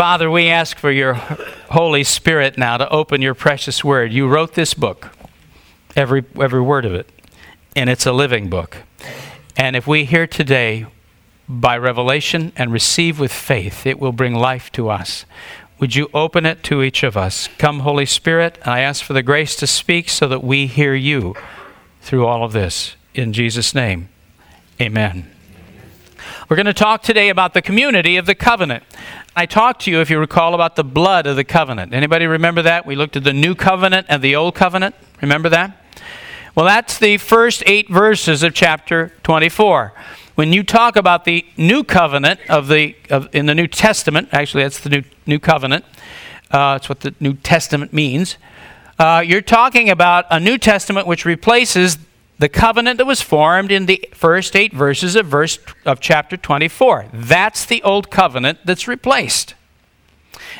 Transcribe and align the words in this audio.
Father, 0.00 0.30
we 0.30 0.48
ask 0.48 0.78
for 0.78 0.90
your 0.90 1.12
Holy 1.12 2.04
Spirit 2.04 2.56
now 2.56 2.78
to 2.78 2.88
open 2.88 3.20
your 3.20 3.34
precious 3.34 3.84
word. 3.84 4.14
You 4.14 4.28
wrote 4.28 4.54
this 4.54 4.72
book, 4.72 5.10
every, 5.94 6.24
every 6.40 6.62
word 6.62 6.86
of 6.86 6.94
it, 6.94 7.06
and 7.76 7.90
it's 7.90 8.06
a 8.06 8.12
living 8.12 8.48
book. 8.48 8.78
And 9.58 9.76
if 9.76 9.86
we 9.86 10.06
hear 10.06 10.26
today 10.26 10.86
by 11.46 11.76
revelation 11.76 12.52
and 12.56 12.72
receive 12.72 13.20
with 13.20 13.30
faith, 13.30 13.86
it 13.86 14.00
will 14.00 14.12
bring 14.12 14.34
life 14.34 14.72
to 14.72 14.88
us. 14.88 15.26
Would 15.80 15.94
you 15.94 16.08
open 16.14 16.46
it 16.46 16.62
to 16.62 16.82
each 16.82 17.02
of 17.02 17.14
us? 17.14 17.50
Come, 17.58 17.80
Holy 17.80 18.06
Spirit, 18.06 18.58
I 18.64 18.80
ask 18.80 19.04
for 19.04 19.12
the 19.12 19.22
grace 19.22 19.54
to 19.56 19.66
speak 19.66 20.08
so 20.08 20.26
that 20.28 20.42
we 20.42 20.66
hear 20.66 20.94
you 20.94 21.34
through 22.00 22.24
all 22.24 22.42
of 22.42 22.54
this. 22.54 22.96
In 23.12 23.34
Jesus' 23.34 23.74
name, 23.74 24.08
amen. 24.80 25.30
We're 26.48 26.56
going 26.56 26.66
to 26.66 26.74
talk 26.74 27.02
today 27.02 27.28
about 27.28 27.54
the 27.54 27.62
community 27.62 28.16
of 28.16 28.26
the 28.26 28.34
covenant. 28.34 28.82
I 29.36 29.46
talked 29.46 29.82
to 29.82 29.92
you, 29.92 30.00
if 30.00 30.10
you 30.10 30.18
recall, 30.18 30.54
about 30.54 30.74
the 30.74 30.82
blood 30.82 31.26
of 31.26 31.36
the 31.36 31.44
covenant. 31.44 31.94
Anybody 31.94 32.26
remember 32.26 32.62
that? 32.62 32.84
We 32.84 32.96
looked 32.96 33.16
at 33.16 33.22
the 33.22 33.32
new 33.32 33.54
covenant 33.54 34.06
and 34.08 34.22
the 34.22 34.34
old 34.34 34.56
covenant. 34.56 34.96
Remember 35.22 35.48
that? 35.48 35.76
Well, 36.56 36.66
that's 36.66 36.98
the 36.98 37.16
first 37.16 37.62
eight 37.64 37.88
verses 37.88 38.42
of 38.42 38.54
chapter 38.54 39.12
24. 39.22 39.92
When 40.34 40.52
you 40.52 40.64
talk 40.64 40.96
about 40.96 41.24
the 41.24 41.46
new 41.56 41.84
covenant 41.84 42.40
of 42.48 42.66
the 42.66 42.96
of, 43.08 43.28
in 43.32 43.46
the 43.46 43.54
New 43.54 43.68
Testament, 43.68 44.30
actually 44.32 44.64
that's 44.64 44.80
the 44.80 44.90
new 44.90 45.02
new 45.26 45.38
covenant. 45.38 45.84
Uh, 46.50 46.74
that's 46.74 46.88
what 46.88 47.00
the 47.00 47.14
New 47.20 47.34
Testament 47.34 47.92
means. 47.92 48.36
Uh, 48.98 49.22
you're 49.24 49.42
talking 49.42 49.90
about 49.90 50.26
a 50.30 50.40
New 50.40 50.58
Testament 50.58 51.06
which 51.06 51.24
replaces 51.24 51.98
the 52.40 52.48
covenant 52.48 52.96
that 52.96 53.04
was 53.04 53.20
formed 53.20 53.70
in 53.70 53.84
the 53.84 54.08
first 54.14 54.56
eight 54.56 54.72
verses 54.72 55.14
of 55.14 55.26
verse 55.26 55.58
of 55.84 56.00
chapter 56.00 56.38
24. 56.38 57.04
That's 57.12 57.66
the 57.66 57.82
old 57.82 58.10
covenant 58.10 58.60
that's 58.64 58.88
replaced. 58.88 59.54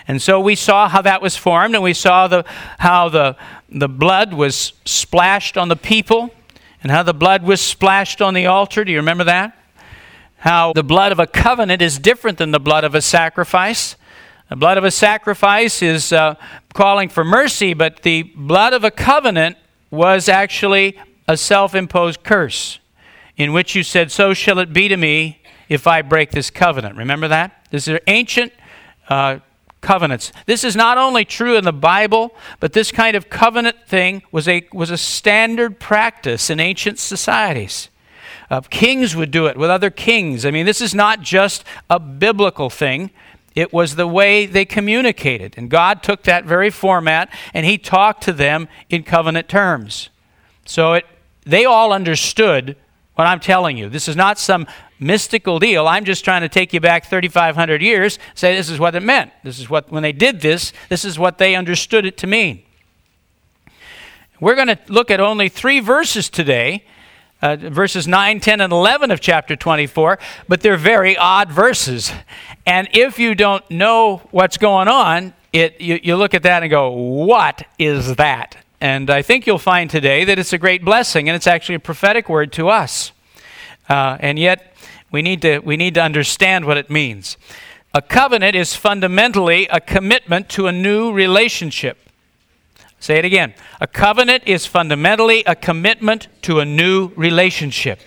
And 0.06 0.20
so 0.20 0.38
we 0.38 0.56
saw 0.56 0.90
how 0.90 1.00
that 1.00 1.22
was 1.22 1.38
formed, 1.38 1.74
and 1.74 1.82
we 1.82 1.94
saw 1.94 2.28
the, 2.28 2.44
how 2.80 3.08
the, 3.08 3.34
the 3.70 3.88
blood 3.88 4.34
was 4.34 4.74
splashed 4.84 5.56
on 5.56 5.68
the 5.68 5.76
people, 5.76 6.34
and 6.82 6.92
how 6.92 7.02
the 7.02 7.14
blood 7.14 7.44
was 7.44 7.62
splashed 7.62 8.20
on 8.20 8.34
the 8.34 8.44
altar. 8.44 8.84
Do 8.84 8.92
you 8.92 8.98
remember 8.98 9.24
that? 9.24 9.56
How 10.36 10.74
the 10.74 10.82
blood 10.82 11.12
of 11.12 11.18
a 11.18 11.26
covenant 11.26 11.80
is 11.80 11.98
different 11.98 12.36
than 12.36 12.50
the 12.50 12.60
blood 12.60 12.84
of 12.84 12.94
a 12.94 13.00
sacrifice. 13.00 13.96
The 14.50 14.56
blood 14.56 14.76
of 14.76 14.84
a 14.84 14.90
sacrifice 14.90 15.80
is 15.80 16.12
uh, 16.12 16.34
calling 16.74 17.08
for 17.08 17.24
mercy, 17.24 17.72
but 17.72 18.02
the 18.02 18.24
blood 18.24 18.74
of 18.74 18.84
a 18.84 18.90
covenant 18.90 19.56
was 19.90 20.28
actually 20.28 20.98
a 21.30 21.36
self 21.36 21.76
imposed 21.76 22.24
curse 22.24 22.80
in 23.36 23.52
which 23.52 23.76
you 23.76 23.84
said, 23.84 24.10
So 24.10 24.34
shall 24.34 24.58
it 24.58 24.72
be 24.72 24.88
to 24.88 24.96
me 24.96 25.40
if 25.68 25.86
I 25.86 26.02
break 26.02 26.32
this 26.32 26.50
covenant. 26.50 26.96
Remember 26.96 27.28
that? 27.28 27.68
This 27.70 27.86
is 27.86 28.00
ancient 28.08 28.52
uh, 29.08 29.38
covenants. 29.80 30.32
This 30.46 30.64
is 30.64 30.74
not 30.74 30.98
only 30.98 31.24
true 31.24 31.56
in 31.56 31.64
the 31.64 31.72
Bible, 31.72 32.34
but 32.58 32.72
this 32.72 32.90
kind 32.90 33.16
of 33.16 33.30
covenant 33.30 33.76
thing 33.86 34.22
was 34.32 34.48
a, 34.48 34.66
was 34.72 34.90
a 34.90 34.98
standard 34.98 35.78
practice 35.78 36.50
in 36.50 36.58
ancient 36.58 36.98
societies. 36.98 37.90
Uh, 38.50 38.60
kings 38.62 39.14
would 39.14 39.30
do 39.30 39.46
it 39.46 39.56
with 39.56 39.70
other 39.70 39.90
kings. 39.90 40.44
I 40.44 40.50
mean, 40.50 40.66
this 40.66 40.80
is 40.80 40.96
not 40.96 41.20
just 41.22 41.62
a 41.88 42.00
biblical 42.00 42.70
thing. 42.70 43.10
It 43.54 43.72
was 43.72 43.94
the 43.94 44.08
way 44.08 44.46
they 44.46 44.64
communicated. 44.64 45.54
And 45.56 45.70
God 45.70 46.02
took 46.02 46.24
that 46.24 46.44
very 46.44 46.70
format 46.70 47.32
and 47.54 47.64
He 47.64 47.78
talked 47.78 48.24
to 48.24 48.32
them 48.32 48.66
in 48.88 49.04
covenant 49.04 49.48
terms. 49.48 50.10
So 50.66 50.94
it 50.94 51.06
they 51.44 51.64
all 51.64 51.92
understood 51.92 52.76
what 53.14 53.26
I'm 53.26 53.40
telling 53.40 53.76
you. 53.76 53.88
This 53.88 54.08
is 54.08 54.16
not 54.16 54.38
some 54.38 54.66
mystical 54.98 55.58
deal. 55.58 55.86
I'm 55.86 56.04
just 56.04 56.24
trying 56.24 56.42
to 56.42 56.48
take 56.48 56.72
you 56.72 56.80
back 56.80 57.06
3,500 57.06 57.82
years, 57.82 58.18
say 58.34 58.54
this 58.54 58.70
is 58.70 58.78
what 58.78 58.94
it 58.94 59.02
meant. 59.02 59.32
This 59.42 59.58
is 59.58 59.68
what, 59.68 59.90
when 59.90 60.02
they 60.02 60.12
did 60.12 60.40
this, 60.40 60.72
this 60.88 61.04
is 61.04 61.18
what 61.18 61.38
they 61.38 61.54
understood 61.54 62.04
it 62.04 62.16
to 62.18 62.26
mean. 62.26 62.62
We're 64.40 64.54
going 64.54 64.68
to 64.68 64.78
look 64.88 65.10
at 65.10 65.20
only 65.20 65.48
three 65.48 65.80
verses 65.80 66.30
today. 66.30 66.84
Uh, 67.42 67.56
verses 67.56 68.06
9, 68.06 68.40
10, 68.40 68.60
and 68.60 68.70
11 68.70 69.10
of 69.10 69.18
chapter 69.18 69.56
24, 69.56 70.18
but 70.46 70.60
they're 70.60 70.76
very 70.76 71.16
odd 71.16 71.50
verses. 71.50 72.12
And 72.66 72.86
if 72.92 73.18
you 73.18 73.34
don't 73.34 73.68
know 73.70 74.18
what's 74.30 74.58
going 74.58 74.88
on, 74.88 75.32
it, 75.50 75.80
you, 75.80 75.98
you 76.02 76.16
look 76.16 76.34
at 76.34 76.42
that 76.42 76.62
and 76.62 76.70
go, 76.70 76.90
What 76.90 77.62
is 77.78 78.16
that? 78.16 78.59
And 78.80 79.10
I 79.10 79.20
think 79.20 79.46
you'll 79.46 79.58
find 79.58 79.90
today 79.90 80.24
that 80.24 80.38
it's 80.38 80.54
a 80.54 80.58
great 80.58 80.84
blessing, 80.84 81.28
and 81.28 81.36
it's 81.36 81.46
actually 81.46 81.74
a 81.74 81.80
prophetic 81.80 82.28
word 82.28 82.50
to 82.54 82.70
us. 82.70 83.12
Uh, 83.88 84.16
and 84.20 84.38
yet, 84.38 84.74
we 85.10 85.20
need, 85.20 85.42
to, 85.42 85.58
we 85.58 85.76
need 85.76 85.94
to 85.94 86.02
understand 86.02 86.64
what 86.64 86.78
it 86.78 86.88
means. 86.88 87.36
A 87.92 88.00
covenant 88.00 88.56
is 88.56 88.74
fundamentally 88.74 89.66
a 89.66 89.80
commitment 89.80 90.48
to 90.50 90.66
a 90.66 90.72
new 90.72 91.12
relationship. 91.12 91.98
Say 93.00 93.18
it 93.18 93.24
again. 93.24 93.54
A 93.80 93.86
covenant 93.86 94.44
is 94.46 94.64
fundamentally 94.64 95.42
a 95.44 95.56
commitment 95.56 96.28
to 96.42 96.60
a 96.60 96.64
new 96.64 97.08
relationship. 97.16 98.00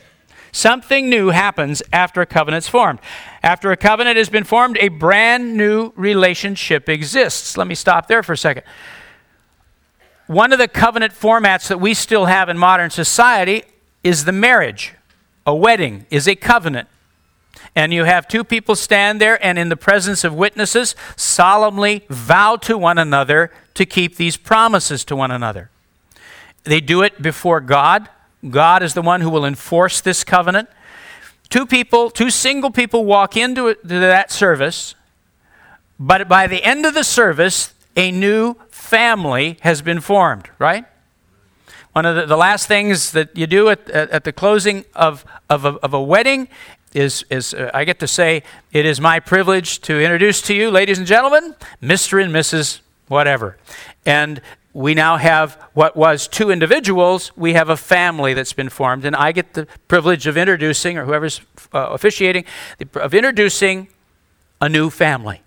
Something 0.52 1.10
new 1.10 1.30
happens 1.30 1.84
after 1.92 2.22
a 2.22 2.26
covenant's 2.26 2.68
formed. 2.68 3.00
After 3.42 3.72
a 3.72 3.78
covenant 3.78 4.18
has 4.18 4.30
been 4.30 4.44
formed, 4.44 4.78
a 4.80 4.88
brand 4.88 5.58
new 5.58 5.92
relationship 5.96 6.90
exists. 6.90 7.58
Let 7.58 7.68
me 7.68 7.76
stop 7.76 8.08
there 8.08 8.24
for 8.24 8.34
a 8.34 8.38
second 8.38 8.64
one 10.28 10.54
of 10.54 10.60
the 10.60 10.68
covenant 10.68 11.14
formats 11.14 11.68
that 11.68 11.80
we 11.80 11.94
still 11.94 12.26
have 12.26 12.50
in 12.50 12.58
modern 12.58 12.90
society 12.90 13.64
is 14.04 14.26
the 14.26 14.32
marriage. 14.32 14.94
A 15.46 15.56
wedding 15.56 16.06
is 16.10 16.28
a 16.28 16.36
covenant. 16.36 16.88
And 17.76 17.94
you 17.94 18.04
have 18.04 18.28
two 18.28 18.44
people 18.44 18.76
stand 18.76 19.20
there 19.20 19.44
and, 19.44 19.58
in 19.58 19.70
the 19.70 19.78
presence 19.78 20.24
of 20.24 20.34
witnesses, 20.34 20.96
solemnly 21.16 22.06
vow 22.10 22.56
to 22.58 22.78
one 22.78 22.98
another 22.98 23.52
to 23.74 23.86
keep 23.86 24.16
these 24.16 24.38
promises 24.38 25.04
to 25.06 25.16
one 25.16 25.32
another. 25.32 25.70
They 26.64 26.80
do 26.80 27.02
it 27.02 27.22
before 27.22 27.60
God. 27.60 28.10
God 28.50 28.84
is 28.84 28.94
the 28.94 29.02
one 29.02 29.22
who 29.22 29.30
will 29.30 29.46
enforce 29.46 30.02
this 30.02 30.24
covenant. 30.24 30.70
Two 31.50 31.66
people, 31.66 32.10
two 32.10 32.30
single 32.30 32.72
people 32.72 33.06
walk 33.06 33.36
into 33.36 33.76
that 33.84 34.32
service, 34.32 34.96
but 36.00 36.28
by 36.28 36.48
the 36.48 36.64
end 36.64 36.86
of 36.86 36.94
the 36.94 37.04
service, 37.04 37.74
a 37.96 38.12
new 38.12 38.56
family 38.70 39.58
has 39.62 39.82
been 39.82 40.02
formed, 40.02 40.50
right? 40.60 40.86
One 41.94 42.06
of 42.06 42.16
the, 42.16 42.26
the 42.26 42.38
last 42.38 42.68
things 42.68 43.12
that 43.12 43.36
you 43.38 43.46
do 43.46 43.70
at, 43.70 43.88
at, 43.90 44.10
at 44.10 44.24
the 44.24 44.34
closing 44.34 44.84
of, 44.96 45.24
of, 45.50 45.64
a, 45.64 45.74
of 45.76 45.94
a 45.94 46.02
wedding 46.02 46.48
is, 46.94 47.24
is 47.30 47.54
uh, 47.54 47.70
I 47.74 47.86
get 47.86 48.00
to 48.00 48.08
say, 48.08 48.44
it 48.72 48.86
is 48.86 49.00
my 49.00 49.20
privilege 49.20 49.80
to 49.82 50.02
introduce 50.02 50.42
to 50.44 50.56
you, 50.56 50.72
ladies 50.72 50.98
and 50.98 51.06
gentlemen, 51.06 51.56
Mr. 51.82 52.24
and 52.24 52.34
Mrs. 52.34 52.82
Whatever. 53.08 53.58
And 54.06 54.42
we 54.74 54.96
now 54.96 55.18
have 55.18 55.54
what 55.74 55.96
was 55.96 56.28
two 56.28 56.50
individuals, 56.50 57.32
we 57.36 57.54
have 57.54 57.70
a 57.70 57.78
family 57.78 58.34
that's 58.34 58.54
been 58.54 58.70
formed. 58.70 59.06
And 59.06 59.16
I 59.16 59.32
get 59.32 59.54
the 59.54 59.68
privilege 59.88 60.26
of 60.26 60.36
introducing, 60.36 60.98
or 60.98 61.06
whoever's 61.06 61.42
uh, 61.74 61.90
officiating, 61.92 62.46
of 62.96 63.14
introducing 63.14 63.88
a 64.60 64.68
new 64.68 64.90
family. 64.90 65.42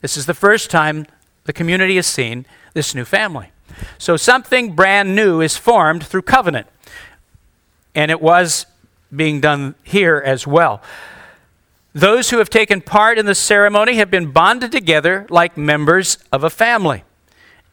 This 0.00 0.16
is 0.16 0.26
the 0.26 0.34
first 0.34 0.68
time 0.68 1.06
the 1.44 1.52
community 1.52 1.96
has 1.96 2.06
seen 2.06 2.46
this 2.74 2.94
new 2.94 3.04
family. 3.04 3.50
So 3.98 4.16
something 4.16 4.74
brand 4.74 5.14
new 5.14 5.40
is 5.40 5.56
formed 5.56 6.04
through 6.04 6.22
covenant. 6.22 6.66
And 7.94 8.10
it 8.10 8.20
was 8.20 8.66
being 9.14 9.40
done 9.40 9.74
here 9.82 10.22
as 10.24 10.46
well. 10.46 10.82
Those 11.94 12.30
who 12.30 12.38
have 12.38 12.48
taken 12.48 12.80
part 12.80 13.18
in 13.18 13.26
the 13.26 13.34
ceremony 13.34 13.96
have 13.96 14.10
been 14.10 14.32
bonded 14.32 14.72
together 14.72 15.26
like 15.28 15.56
members 15.58 16.16
of 16.32 16.42
a 16.42 16.50
family. 16.50 17.04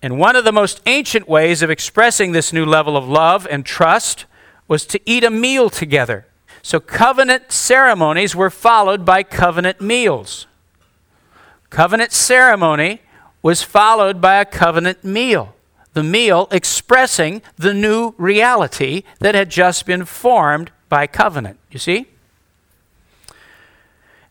And 0.01 0.19
one 0.19 0.35
of 0.35 0.43
the 0.43 0.51
most 0.51 0.81
ancient 0.85 1.27
ways 1.27 1.61
of 1.61 1.69
expressing 1.69 2.31
this 2.31 2.51
new 2.51 2.65
level 2.65 2.97
of 2.97 3.07
love 3.07 3.47
and 3.49 3.65
trust 3.65 4.25
was 4.67 4.85
to 4.87 4.99
eat 5.05 5.23
a 5.23 5.29
meal 5.29 5.69
together. 5.69 6.25
So 6.61 6.79
covenant 6.79 7.51
ceremonies 7.51 8.35
were 8.35 8.49
followed 8.49 9.05
by 9.05 9.23
covenant 9.23 9.79
meals. 9.79 10.47
Covenant 11.69 12.11
ceremony 12.11 13.01
was 13.41 13.63
followed 13.63 14.19
by 14.21 14.35
a 14.35 14.45
covenant 14.45 15.03
meal. 15.03 15.55
The 15.93 16.03
meal 16.03 16.47
expressing 16.51 17.41
the 17.57 17.73
new 17.73 18.13
reality 18.17 19.03
that 19.19 19.35
had 19.35 19.49
just 19.49 19.85
been 19.85 20.05
formed 20.05 20.71
by 20.87 21.07
covenant. 21.07 21.59
You 21.71 21.79
see? 21.79 22.07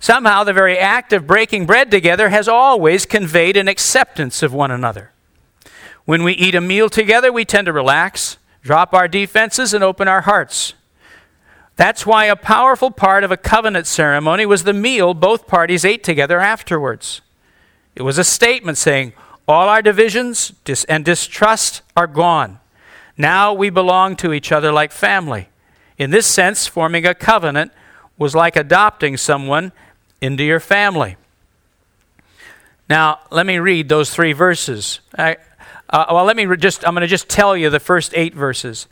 Somehow, 0.00 0.44
the 0.44 0.52
very 0.52 0.78
act 0.78 1.12
of 1.12 1.26
breaking 1.26 1.66
bread 1.66 1.90
together 1.90 2.28
has 2.28 2.46
always 2.46 3.04
conveyed 3.04 3.56
an 3.56 3.66
acceptance 3.66 4.42
of 4.42 4.54
one 4.54 4.70
another. 4.70 5.10
When 6.04 6.22
we 6.22 6.32
eat 6.32 6.54
a 6.54 6.60
meal 6.60 6.88
together, 6.88 7.32
we 7.32 7.44
tend 7.44 7.66
to 7.66 7.72
relax, 7.72 8.38
drop 8.62 8.94
our 8.94 9.08
defenses, 9.08 9.74
and 9.74 9.82
open 9.82 10.06
our 10.06 10.22
hearts. 10.22 10.74
That's 11.76 12.06
why 12.06 12.26
a 12.26 12.36
powerful 12.36 12.90
part 12.90 13.24
of 13.24 13.32
a 13.32 13.36
covenant 13.36 13.86
ceremony 13.86 14.46
was 14.46 14.64
the 14.64 14.72
meal 14.72 15.14
both 15.14 15.46
parties 15.46 15.84
ate 15.84 16.02
together 16.02 16.40
afterwards. 16.40 17.20
It 17.98 18.02
was 18.02 18.16
a 18.16 18.22
statement 18.22 18.78
saying, 18.78 19.12
All 19.48 19.68
our 19.68 19.82
divisions 19.82 20.52
and 20.88 21.04
distrust 21.04 21.82
are 21.96 22.06
gone. 22.06 22.60
Now 23.16 23.52
we 23.52 23.70
belong 23.70 24.14
to 24.16 24.32
each 24.32 24.52
other 24.52 24.70
like 24.70 24.92
family. 24.92 25.48
In 25.98 26.10
this 26.10 26.24
sense, 26.28 26.68
forming 26.68 27.04
a 27.04 27.12
covenant 27.12 27.72
was 28.16 28.36
like 28.36 28.54
adopting 28.54 29.16
someone 29.16 29.72
into 30.20 30.44
your 30.44 30.60
family. 30.60 31.16
Now, 32.88 33.18
let 33.32 33.46
me 33.46 33.58
read 33.58 33.88
those 33.88 34.10
three 34.10 34.32
verses. 34.32 35.00
I, 35.18 35.38
uh, 35.90 36.06
well, 36.12 36.24
let 36.24 36.36
me 36.36 36.46
re- 36.46 36.56
just, 36.56 36.86
I'm 36.86 36.94
going 36.94 37.00
to 37.00 37.08
just 37.08 37.28
tell 37.28 37.56
you 37.56 37.68
the 37.68 37.80
first 37.80 38.12
eight 38.14 38.32
verses. 38.32 38.86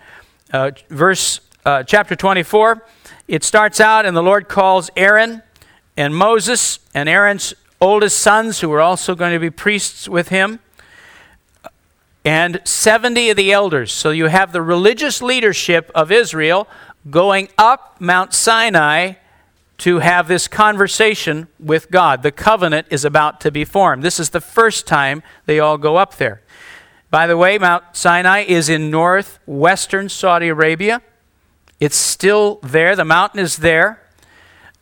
Uh, 0.53 0.73
verse, 0.89 1.41
uh, 1.65 1.85
chapter 1.85 2.17
24, 2.17 2.85
it 3.29 3.45
starts 3.45 3.81
out, 3.81 4.05
and 4.05 4.17
the 4.17 4.23
Lord 4.23 4.49
calls 4.49 4.91
Aaron 4.97 5.45
and 5.97 6.15
Moses 6.15 6.81
and 6.93 7.09
Aaron's 7.09 7.55
oldest 7.81 8.19
sons, 8.19 8.61
who 8.61 8.69
were 8.69 8.81
also 8.81 9.15
going 9.15 9.33
to 9.33 9.39
be 9.39 9.51
priests 9.51 10.09
with 10.09 10.29
him, 10.29 10.61
and 12.25 12.61
70 12.65 13.31
of 13.31 13.37
the 13.37 13.53
elders. 13.53 13.93
So 13.93 14.11
you 14.11 14.27
have 14.27 14.53
the 14.53 14.63
religious 14.63 15.23
leadership 15.23 15.91
of 15.95 16.11
Israel 16.11 16.67
going 17.09 17.49
up 17.57 17.97
Mount 18.01 18.35
Sinai 18.35 19.15
to 19.79 19.99
have 19.99 20.27
this 20.27 20.49
conversation 20.49 21.49
with 21.61 21.91
God. 21.91 22.23
The 22.23 22.33
covenant 22.33 22.87
is 22.91 23.05
about 23.05 23.41
to 23.43 23.51
be 23.51 23.65
formed. 23.65 24.03
This 24.03 24.19
is 24.19 24.31
the 24.31 24.41
first 24.41 24.87
time 24.87 25.23
they 25.45 25.61
all 25.61 25.79
go 25.79 25.97
up 25.97 26.17
there. 26.17 26.43
By 27.11 27.27
the 27.27 27.37
way, 27.37 27.59
Mount 27.59 27.85
Sinai 27.93 28.41
is 28.41 28.69
in 28.69 28.91
northwestern 28.91 30.09
Saudi 30.09 30.49
Arabia. 30.49 31.03
It's 31.79 31.97
still 31.97 32.59
there. 32.63 32.97
The 32.97 33.05
mountain 33.05 33.41
is 33.41 33.59
there. 33.59 34.03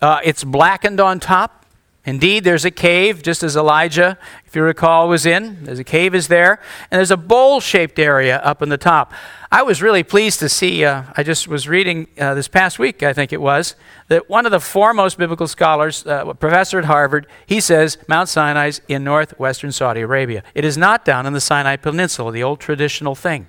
Uh, 0.00 0.20
it's 0.24 0.44
blackened 0.44 1.00
on 1.00 1.20
top. 1.20 1.63
Indeed, 2.06 2.44
there's 2.44 2.66
a 2.66 2.70
cave, 2.70 3.22
just 3.22 3.42
as 3.42 3.56
Elijah, 3.56 4.18
if 4.44 4.54
you 4.54 4.62
recall, 4.62 5.08
was 5.08 5.24
in. 5.24 5.64
There's 5.64 5.78
a 5.78 5.84
cave 5.84 6.14
is 6.14 6.28
there, 6.28 6.60
and 6.90 6.98
there's 6.98 7.10
a 7.10 7.16
bowl-shaped 7.16 7.98
area 7.98 8.38
up 8.38 8.60
in 8.60 8.68
the 8.68 8.76
top. 8.76 9.14
I 9.50 9.62
was 9.62 9.80
really 9.80 10.02
pleased 10.02 10.38
to 10.40 10.50
see. 10.50 10.84
Uh, 10.84 11.04
I 11.16 11.22
just 11.22 11.48
was 11.48 11.66
reading 11.66 12.08
uh, 12.18 12.34
this 12.34 12.46
past 12.46 12.78
week, 12.78 13.02
I 13.02 13.14
think 13.14 13.32
it 13.32 13.40
was, 13.40 13.74
that 14.08 14.28
one 14.28 14.44
of 14.44 14.52
the 14.52 14.60
foremost 14.60 15.16
biblical 15.16 15.48
scholars, 15.48 16.06
uh, 16.06 16.34
professor 16.34 16.78
at 16.78 16.84
Harvard, 16.84 17.26
he 17.46 17.58
says 17.58 17.96
Mount 18.06 18.28
Sinai's 18.28 18.82
in 18.86 19.02
northwestern 19.02 19.72
Saudi 19.72 20.02
Arabia. 20.02 20.42
It 20.54 20.66
is 20.66 20.76
not 20.76 21.06
down 21.06 21.24
in 21.24 21.32
the 21.32 21.40
Sinai 21.40 21.76
Peninsula, 21.76 22.32
the 22.32 22.42
old 22.42 22.60
traditional 22.60 23.14
thing. 23.14 23.46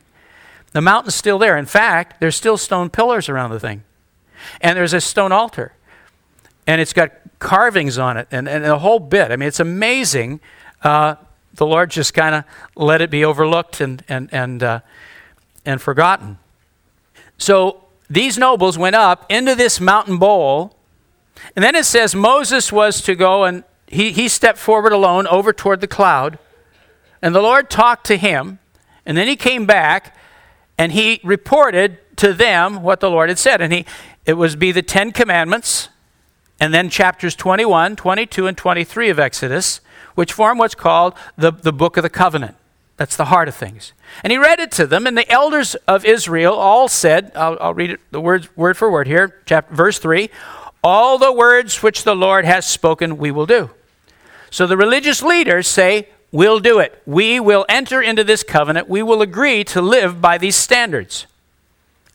The 0.71 0.81
mountain's 0.81 1.15
still 1.15 1.39
there. 1.39 1.57
In 1.57 1.65
fact, 1.65 2.21
there's 2.21 2.35
still 2.37 2.57
stone 2.57 2.89
pillars 2.89 3.27
around 3.27 3.49
the 3.51 3.59
thing, 3.59 3.83
and 4.61 4.77
there's 4.77 4.93
a 4.93 5.01
stone 5.01 5.33
altar, 5.33 5.73
and 6.67 6.81
it's 6.81 6.93
got 6.93 7.11
carvings 7.39 7.97
on 7.97 8.17
it 8.17 8.27
and, 8.31 8.47
and 8.47 8.65
a 8.65 8.79
whole 8.79 8.99
bit. 8.99 9.31
I 9.31 9.35
mean, 9.35 9.47
it's 9.47 9.59
amazing. 9.59 10.39
Uh, 10.83 11.15
the 11.53 11.65
Lord 11.65 11.91
just 11.91 12.13
kind 12.13 12.35
of 12.35 12.43
let 12.75 13.01
it 13.01 13.09
be 13.09 13.23
overlooked 13.23 13.81
and, 13.81 14.03
and, 14.07 14.29
and, 14.33 14.63
uh, 14.63 14.79
and 15.65 15.81
forgotten. 15.81 16.37
So 17.37 17.83
these 18.09 18.37
nobles 18.37 18.77
went 18.77 18.95
up 18.95 19.25
into 19.29 19.55
this 19.55 19.79
mountain 19.79 20.17
bowl, 20.17 20.75
and 21.55 21.63
then 21.63 21.75
it 21.75 21.85
says 21.85 22.15
Moses 22.15 22.71
was 22.71 23.01
to 23.01 23.15
go 23.15 23.43
and 23.43 23.63
he, 23.87 24.11
he 24.11 24.27
stepped 24.27 24.57
forward 24.57 24.93
alone 24.93 25.27
over 25.27 25.53
toward 25.53 25.81
the 25.81 25.87
cloud, 25.87 26.39
and 27.21 27.33
the 27.33 27.41
Lord 27.41 27.69
talked 27.69 28.05
to 28.07 28.17
him, 28.17 28.59
and 29.05 29.17
then 29.17 29.27
he 29.27 29.35
came 29.35 29.65
back 29.65 30.15
and 30.77 30.91
he 30.91 31.21
reported 31.23 31.99
to 32.17 32.33
them 32.33 32.81
what 32.81 32.99
the 32.99 33.09
Lord 33.09 33.29
had 33.29 33.39
said. 33.39 33.61
And 33.61 33.71
he, 33.71 33.85
it 34.25 34.33
was 34.33 34.55
be 34.55 34.71
the 34.71 34.81
Ten 34.81 35.11
Commandments 35.11 35.89
and 36.59 36.73
then 36.73 36.89
chapters 36.89 37.35
21, 37.35 37.95
22, 37.95 38.47
and 38.47 38.57
23 38.57 39.09
of 39.09 39.19
Exodus, 39.19 39.81
which 40.15 40.33
form 40.33 40.57
what's 40.57 40.75
called 40.75 41.13
the, 41.37 41.51
the 41.51 41.73
book 41.73 41.97
of 41.97 42.03
the 42.03 42.09
covenant. 42.09 42.55
That's 42.97 43.17
the 43.17 43.25
heart 43.25 43.49
of 43.49 43.55
things. 43.55 43.91
And 44.23 44.31
he 44.31 44.37
read 44.37 44.59
it 44.59 44.71
to 44.73 44.87
them, 44.87 45.05
and 45.05 45.17
the 45.17 45.29
elders 45.29 45.75
of 45.87 46.05
Israel 46.05 46.53
all 46.53 46.87
said, 46.87 47.31
I'll, 47.35 47.57
I'll 47.59 47.73
read 47.73 47.91
it 47.91 47.99
the 48.11 48.21
words, 48.21 48.55
word 48.55 48.77
for 48.77 48.89
word 48.89 49.07
here, 49.07 49.41
chapter, 49.45 49.73
verse 49.75 49.99
3 49.99 50.29
All 50.83 51.17
the 51.17 51.33
words 51.33 51.83
which 51.83 52.03
the 52.03 52.15
Lord 52.15 52.45
has 52.45 52.65
spoken, 52.65 53.17
we 53.17 53.31
will 53.31 53.45
do. 53.45 53.71
So 54.49 54.65
the 54.65 54.77
religious 54.77 55.21
leaders 55.21 55.67
say, 55.67 56.07
We'll 56.31 56.59
do 56.59 56.79
it. 56.79 57.01
We 57.05 57.39
will 57.39 57.65
enter 57.69 58.01
into 58.01 58.21
this 58.21 58.43
covenant. 58.43 58.89
We 58.89 59.01
will 59.01 59.21
agree 59.21 59.63
to 59.65 59.81
live 59.81 60.19
by 60.19 60.37
these 60.37 60.57
standards. 60.57 61.27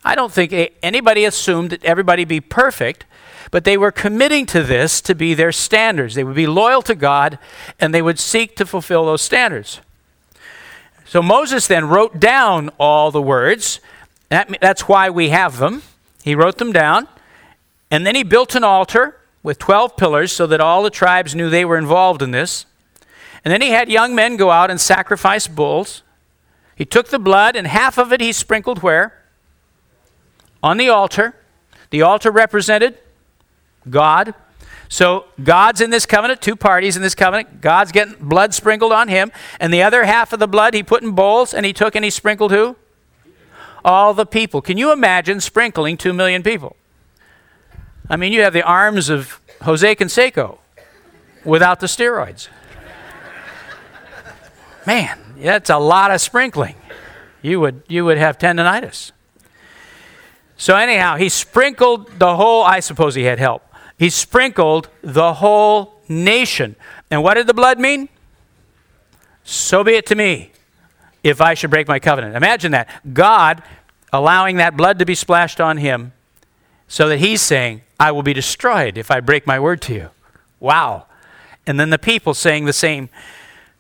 I 0.04 0.14
don't 0.14 0.31
think 0.31 0.75
anybody 0.82 1.25
assumed 1.25 1.70
that 1.70 1.82
everybody 1.84 2.26
be 2.26 2.38
perfect, 2.38 3.06
but 3.50 3.64
they 3.64 3.76
were 3.76 3.91
committing 3.91 4.47
to 4.47 4.62
this 4.62 5.00
to 5.02 5.14
be 5.14 5.35
their 5.35 5.52
standards. 5.52 6.14
They 6.14 6.25
would 6.25 6.37
be 6.37 6.47
loyal 6.47 6.82
to 6.82 6.94
God 6.94 7.38
and 7.79 7.93
they 7.93 8.02
would 8.02 8.19
seek 8.19 8.56
to 8.56 8.67
fulfill 8.67 9.05
those 9.05 9.23
standards. 9.23 9.81
So 11.05 11.20
Moses 11.20 11.67
then 11.67 11.88
wrote 11.88 12.20
down 12.20 12.70
all 12.79 13.11
the 13.11 13.23
words. 13.23 13.81
That, 14.29 14.56
that's 14.61 14.82
why 14.82 15.11
we 15.11 15.31
have 15.31 15.58
them. 15.58 15.82
He 16.23 16.37
wrote 16.37 16.58
them 16.58 16.73
down. 16.73 17.08
And 17.91 18.06
then 18.06 18.14
he 18.14 18.23
built 18.23 18.55
an 18.55 18.62
altar 18.62 19.17
with 19.43 19.58
12 19.58 19.96
pillars 19.96 20.32
so 20.32 20.46
that 20.46 20.61
all 20.61 20.85
the 20.85 20.91
tribes 20.91 21.35
knew 21.35 21.50
they 21.50 21.64
were 21.64 21.79
involved 21.79 22.23
in 22.23 22.31
this. 22.31 22.67
And 23.44 23.53
then 23.53 23.62
he 23.62 23.70
had 23.70 23.91
young 23.91 24.14
men 24.14 24.37
go 24.37 24.50
out 24.50 24.70
and 24.70 24.81
sacrifice 24.81 25.49
bulls. 25.49 26.03
He 26.76 26.85
took 26.85 27.08
the 27.08 27.19
blood, 27.19 27.56
and 27.56 27.67
half 27.67 27.99
of 27.99 28.12
it 28.12 28.20
he 28.20 28.32
sprinkled 28.32 28.82
where? 28.82 29.25
On 30.62 30.76
the 30.76 30.88
altar. 30.88 31.35
The 31.91 32.03
altar 32.03 32.31
represented 32.31 32.99
God. 33.88 34.35
So 34.88 35.27
God's 35.43 35.81
in 35.81 35.91
this 35.91 36.05
covenant, 36.05 36.43
two 36.43 36.56
parties 36.56 36.97
in 36.97 37.03
this 37.03 37.15
covenant. 37.15 37.61
God's 37.61 37.93
getting 37.93 38.17
blood 38.21 38.53
sprinkled 38.53 38.93
on 38.93 39.09
him, 39.09 39.31
and 39.61 39.73
the 39.73 39.82
other 39.82 40.05
half 40.05 40.32
of 40.32 40.41
the 40.41 40.49
blood 40.49 40.75
he 40.75 40.82
put 40.82 41.03
in 41.03 41.12
bowls 41.12 41.55
and 41.55 41.65
he 41.65 41.73
took 41.73 41.94
and 41.94 42.05
he 42.05 42.11
sprinkled 42.11 42.50
who? 42.50 42.77
All 43.85 44.12
the 44.12 44.27
people. 44.27 44.61
Can 44.61 44.77
you 44.77 44.93
imagine 44.93 45.41
sprinkling 45.41 45.97
two 45.97 46.12
million 46.12 46.43
people? 46.43 46.77
I 48.11 48.17
mean, 48.17 48.32
you 48.32 48.43
have 48.43 48.53
the 48.53 48.65
arms 48.65 49.09
of 49.09 49.41
Jose 49.62 49.94
Canseco 49.94 50.59
without 51.44 51.79
the 51.79 51.87
steroids. 51.87 52.49
Man, 54.87 55.19
that's 55.37 55.70
a 55.70 55.79
lot 55.79 56.10
of 56.10 56.20
sprinkling. 56.20 56.75
You 57.43 57.60
would, 57.60 57.82
you 57.87 58.05
would 58.05 58.19
have 58.19 58.39
tendonitis. 58.39 59.13
So, 60.56 60.77
anyhow, 60.77 61.17
he 61.17 61.29
sprinkled 61.29 62.19
the 62.19 62.37
whole, 62.37 62.65
I 62.65 62.81
suppose 62.81 63.15
he 63.15 63.22
had 63.22 63.39
help. 63.39 63.63
He 64.00 64.08
sprinkled 64.08 64.88
the 65.02 65.34
whole 65.34 66.00
nation. 66.08 66.74
And 67.10 67.22
what 67.22 67.34
did 67.34 67.46
the 67.46 67.52
blood 67.52 67.78
mean? 67.78 68.08
So 69.44 69.84
be 69.84 69.92
it 69.92 70.06
to 70.06 70.14
me 70.14 70.52
if 71.22 71.42
I 71.42 71.52
should 71.52 71.69
break 71.69 71.86
my 71.86 71.98
covenant. 71.98 72.34
Imagine 72.34 72.72
that. 72.72 72.88
God 73.12 73.62
allowing 74.10 74.56
that 74.56 74.74
blood 74.74 74.98
to 75.00 75.04
be 75.04 75.14
splashed 75.14 75.60
on 75.60 75.76
him 75.76 76.14
so 76.88 77.10
that 77.10 77.19
he's 77.19 77.42
saying, 77.42 77.82
I 78.00 78.10
will 78.12 78.22
be 78.22 78.32
destroyed 78.32 78.96
if 78.96 79.10
I 79.10 79.20
break 79.20 79.46
my 79.46 79.60
word 79.60 79.82
to 79.82 79.92
you. 79.92 80.08
Wow. 80.60 81.04
And 81.66 81.78
then 81.78 81.90
the 81.90 81.98
people 81.98 82.32
saying 82.32 82.64
the 82.64 82.72
same. 82.72 83.10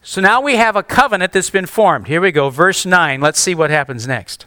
So 0.02 0.20
now 0.20 0.42
we 0.42 0.56
have 0.56 0.76
a 0.76 0.82
covenant 0.82 1.32
that's 1.32 1.48
been 1.48 1.64
formed. 1.64 2.08
Here 2.08 2.20
we 2.20 2.30
go, 2.30 2.50
verse 2.50 2.84
9. 2.84 3.22
Let's 3.22 3.40
see 3.40 3.54
what 3.54 3.70
happens 3.70 4.06
next. 4.06 4.44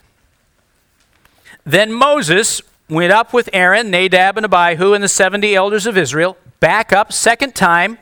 Then 1.66 1.92
Moses 1.92 2.62
went 2.94 3.12
up 3.12 3.34
with 3.34 3.50
Aaron, 3.54 3.90
Nadab, 3.90 4.38
and 4.38 4.46
Abihu, 4.46 4.94
and 4.94 5.04
the 5.04 5.08
70 5.08 5.56
elders 5.56 5.86
of 5.86 5.98
Israel, 5.98 6.38
back 6.60 6.94
up, 6.94 7.12
second 7.12 7.56
time. 7.56 7.98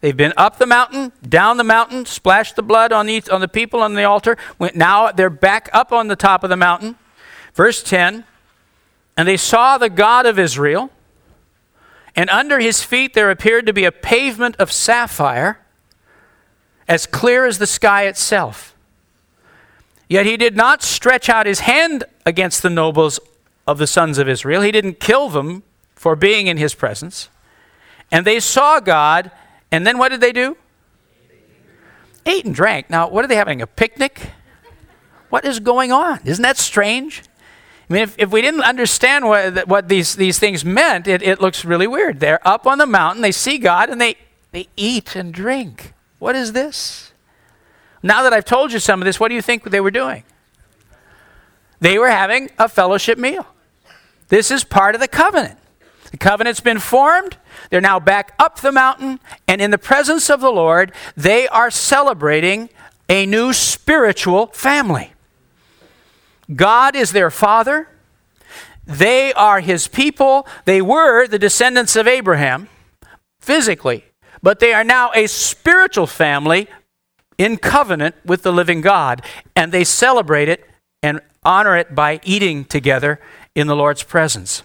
They've 0.00 0.16
been 0.16 0.34
up 0.36 0.58
the 0.58 0.66
mountain, 0.66 1.12
down 1.26 1.56
the 1.56 1.64
mountain, 1.64 2.04
splashed 2.04 2.56
the 2.56 2.62
blood 2.62 2.92
on 2.92 3.06
the, 3.06 3.22
on 3.32 3.40
the 3.40 3.48
people 3.48 3.80
on 3.80 3.94
the 3.94 4.04
altar. 4.04 4.36
Went, 4.58 4.76
now 4.76 5.10
they're 5.10 5.30
back 5.30 5.70
up 5.72 5.92
on 5.92 6.08
the 6.08 6.16
top 6.16 6.44
of 6.44 6.50
the 6.50 6.56
mountain. 6.56 6.96
Verse 7.54 7.82
10 7.82 8.24
And 9.16 9.26
they 9.26 9.36
saw 9.36 9.78
the 9.78 9.88
God 9.88 10.26
of 10.26 10.38
Israel, 10.38 10.90
and 12.14 12.28
under 12.28 12.60
his 12.60 12.82
feet 12.82 13.14
there 13.14 13.30
appeared 13.30 13.66
to 13.66 13.72
be 13.72 13.84
a 13.84 13.92
pavement 13.92 14.56
of 14.56 14.70
sapphire, 14.70 15.60
as 16.86 17.06
clear 17.06 17.46
as 17.46 17.58
the 17.58 17.66
sky 17.66 18.06
itself. 18.06 18.74
Yet 20.08 20.26
he 20.26 20.36
did 20.36 20.54
not 20.54 20.82
stretch 20.82 21.28
out 21.28 21.46
his 21.46 21.60
hand 21.60 22.04
against 22.26 22.62
the 22.62 22.68
nobles 22.68 23.18
of 23.66 23.78
the 23.78 23.86
sons 23.86 24.18
of 24.18 24.28
Israel. 24.28 24.62
He 24.62 24.72
didn't 24.72 25.00
kill 25.00 25.28
them 25.28 25.62
for 25.94 26.16
being 26.16 26.46
in 26.46 26.56
his 26.56 26.74
presence. 26.74 27.28
And 28.10 28.26
they 28.26 28.40
saw 28.40 28.80
God, 28.80 29.30
and 29.70 29.86
then 29.86 29.98
what 29.98 30.10
did 30.10 30.20
they 30.20 30.32
do? 30.32 30.56
Ate 32.26 32.44
and 32.44 32.54
drank. 32.54 32.90
Now, 32.90 33.08
what 33.08 33.24
are 33.24 33.28
they 33.28 33.36
having? 33.36 33.62
A 33.62 33.66
picnic? 33.66 34.30
What 35.30 35.44
is 35.44 35.60
going 35.60 35.92
on? 35.92 36.20
Isn't 36.24 36.42
that 36.42 36.56
strange? 36.56 37.22
I 37.88 37.92
mean, 37.92 38.02
if, 38.02 38.14
if 38.18 38.30
we 38.30 38.40
didn't 38.40 38.62
understand 38.62 39.26
what, 39.26 39.68
what 39.68 39.88
these, 39.88 40.16
these 40.16 40.38
things 40.38 40.64
meant, 40.64 41.06
it, 41.06 41.22
it 41.22 41.40
looks 41.40 41.64
really 41.64 41.86
weird. 41.86 42.20
They're 42.20 42.46
up 42.46 42.66
on 42.66 42.78
the 42.78 42.86
mountain, 42.86 43.20
they 43.20 43.32
see 43.32 43.58
God, 43.58 43.90
and 43.90 44.00
they, 44.00 44.16
they 44.52 44.68
eat 44.76 45.16
and 45.16 45.34
drink. 45.34 45.92
What 46.18 46.34
is 46.34 46.52
this? 46.52 47.12
Now 48.02 48.22
that 48.22 48.32
I've 48.32 48.44
told 48.44 48.72
you 48.72 48.78
some 48.78 49.02
of 49.02 49.06
this, 49.06 49.18
what 49.18 49.28
do 49.28 49.34
you 49.34 49.42
think 49.42 49.64
they 49.64 49.80
were 49.80 49.90
doing? 49.90 50.24
They 51.80 51.98
were 51.98 52.10
having 52.10 52.50
a 52.58 52.68
fellowship 52.68 53.18
meal. 53.18 53.46
This 54.28 54.50
is 54.50 54.64
part 54.64 54.94
of 54.94 55.00
the 55.00 55.08
covenant. 55.08 55.58
The 56.10 56.16
covenant's 56.16 56.60
been 56.60 56.78
formed. 56.78 57.36
They're 57.70 57.80
now 57.80 57.98
back 57.98 58.34
up 58.38 58.60
the 58.60 58.72
mountain, 58.72 59.20
and 59.48 59.60
in 59.60 59.70
the 59.70 59.78
presence 59.78 60.30
of 60.30 60.40
the 60.40 60.50
Lord, 60.50 60.92
they 61.16 61.48
are 61.48 61.70
celebrating 61.70 62.68
a 63.08 63.26
new 63.26 63.52
spiritual 63.52 64.46
family. 64.48 65.12
God 66.54 66.94
is 66.94 67.12
their 67.12 67.30
father. 67.30 67.88
They 68.86 69.32
are 69.32 69.60
his 69.60 69.88
people. 69.88 70.46
They 70.66 70.82
were 70.82 71.26
the 71.26 71.38
descendants 71.38 71.96
of 71.96 72.06
Abraham 72.06 72.68
physically, 73.40 74.04
but 74.42 74.60
they 74.60 74.72
are 74.72 74.84
now 74.84 75.10
a 75.14 75.26
spiritual 75.26 76.06
family 76.06 76.68
in 77.38 77.56
covenant 77.56 78.14
with 78.24 78.42
the 78.42 78.52
living 78.52 78.80
God, 78.80 79.22
and 79.56 79.72
they 79.72 79.84
celebrate 79.84 80.48
it 80.48 80.68
and 81.02 81.20
honor 81.44 81.76
it 81.76 81.94
by 81.94 82.20
eating 82.24 82.64
together 82.64 83.20
in 83.54 83.66
the 83.66 83.76
Lord's 83.76 84.02
presence. 84.02 84.62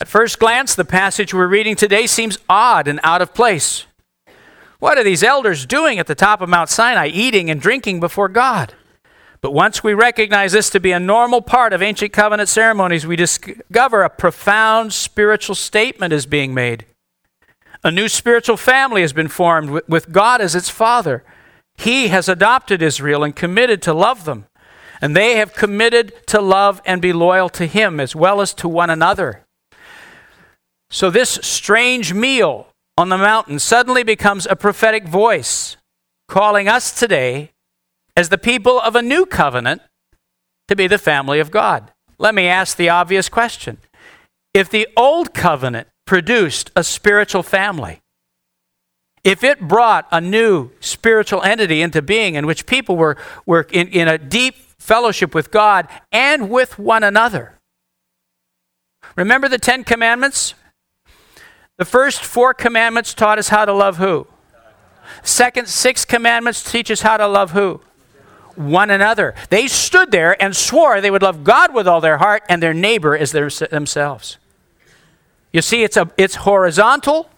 At 0.00 0.08
first 0.08 0.38
glance, 0.38 0.74
the 0.74 0.84
passage 0.84 1.32
we're 1.32 1.46
reading 1.46 1.76
today 1.76 2.06
seems 2.06 2.38
odd 2.48 2.88
and 2.88 2.98
out 3.02 3.22
of 3.22 3.34
place. 3.34 3.86
What 4.78 4.98
are 4.98 5.04
these 5.04 5.22
elders 5.22 5.64
doing 5.64 6.00
at 6.00 6.08
the 6.08 6.14
top 6.16 6.40
of 6.40 6.48
Mount 6.48 6.68
Sinai, 6.68 7.06
eating 7.06 7.50
and 7.50 7.60
drinking 7.60 8.00
before 8.00 8.28
God? 8.28 8.74
But 9.40 9.52
once 9.52 9.84
we 9.84 9.94
recognize 9.94 10.52
this 10.52 10.70
to 10.70 10.80
be 10.80 10.92
a 10.92 11.00
normal 11.00 11.40
part 11.40 11.72
of 11.72 11.82
ancient 11.82 12.12
covenant 12.12 12.48
ceremonies, 12.48 13.06
we 13.06 13.16
discover 13.16 14.02
a 14.02 14.10
profound 14.10 14.92
spiritual 14.92 15.54
statement 15.54 16.12
is 16.12 16.26
being 16.26 16.54
made. 16.54 16.86
A 17.84 17.90
new 17.90 18.08
spiritual 18.08 18.56
family 18.56 19.00
has 19.00 19.12
been 19.12 19.28
formed 19.28 19.82
with 19.88 20.12
God 20.12 20.40
as 20.40 20.54
its 20.54 20.68
father. 20.68 21.24
He 21.76 22.08
has 22.08 22.28
adopted 22.28 22.82
Israel 22.82 23.24
and 23.24 23.34
committed 23.34 23.82
to 23.82 23.92
love 23.92 24.24
them. 24.24 24.46
And 25.02 25.16
they 25.16 25.36
have 25.36 25.52
committed 25.52 26.14
to 26.28 26.40
love 26.40 26.80
and 26.86 27.02
be 27.02 27.12
loyal 27.12 27.48
to 27.50 27.66
Him 27.66 27.98
as 27.98 28.16
well 28.16 28.40
as 28.40 28.54
to 28.54 28.68
one 28.68 28.88
another. 28.88 29.44
So, 30.90 31.10
this 31.10 31.40
strange 31.42 32.14
meal 32.14 32.68
on 32.96 33.08
the 33.08 33.18
mountain 33.18 33.58
suddenly 33.58 34.04
becomes 34.04 34.46
a 34.46 34.54
prophetic 34.54 35.08
voice 35.08 35.76
calling 36.28 36.68
us 36.68 36.98
today 36.98 37.50
as 38.16 38.28
the 38.28 38.38
people 38.38 38.80
of 38.80 38.94
a 38.94 39.02
new 39.02 39.26
covenant 39.26 39.82
to 40.68 40.76
be 40.76 40.86
the 40.86 40.98
family 40.98 41.40
of 41.40 41.50
God. 41.50 41.90
Let 42.18 42.34
me 42.34 42.46
ask 42.46 42.76
the 42.76 42.88
obvious 42.88 43.28
question. 43.28 43.78
If 44.54 44.70
the 44.70 44.86
old 44.96 45.34
covenant 45.34 45.88
produced 46.06 46.70
a 46.76 46.84
spiritual 46.84 47.42
family, 47.42 48.00
if 49.24 49.42
it 49.42 49.60
brought 49.60 50.06
a 50.12 50.20
new 50.20 50.70
spiritual 50.80 51.42
entity 51.42 51.80
into 51.80 52.02
being 52.02 52.34
in 52.34 52.46
which 52.46 52.66
people 52.66 52.96
were, 52.96 53.16
were 53.46 53.66
in, 53.72 53.88
in 53.88 54.08
a 54.08 54.18
deep 54.18 54.56
fellowship 54.82 55.34
with 55.34 55.50
God 55.50 55.88
and 56.10 56.50
with 56.50 56.78
one 56.78 57.02
another, 57.02 57.58
remember 59.16 59.48
the 59.48 59.58
Ten 59.58 59.84
Commandments? 59.84 60.54
The 61.78 61.84
first 61.84 62.22
four 62.22 62.52
commandments 62.52 63.14
taught 63.14 63.38
us 63.38 63.48
how 63.48 63.64
to 63.64 63.72
love 63.72 63.96
who? 63.96 64.26
Second 65.22 65.68
six 65.68 66.04
commandments 66.04 66.70
teach 66.70 66.90
us 66.90 67.02
how 67.02 67.16
to 67.16 67.26
love 67.26 67.52
who? 67.52 67.80
one 68.56 68.90
another. 68.90 69.34
They 69.50 69.66
stood 69.66 70.10
there 70.10 70.40
and 70.42 70.54
swore 70.54 71.00
they 71.00 71.10
would 71.10 71.22
love 71.22 71.44
God 71.44 71.74
with 71.74 71.86
all 71.86 72.00
their 72.00 72.18
heart 72.18 72.42
and 72.48 72.62
their 72.62 72.74
neighbor 72.74 73.16
as 73.16 73.32
their, 73.32 73.48
themselves. 73.48 74.38
You 75.52 75.62
see, 75.62 75.82
it's, 75.82 75.96
a, 75.96 76.10
it's 76.16 76.36
horizontal 76.36 77.28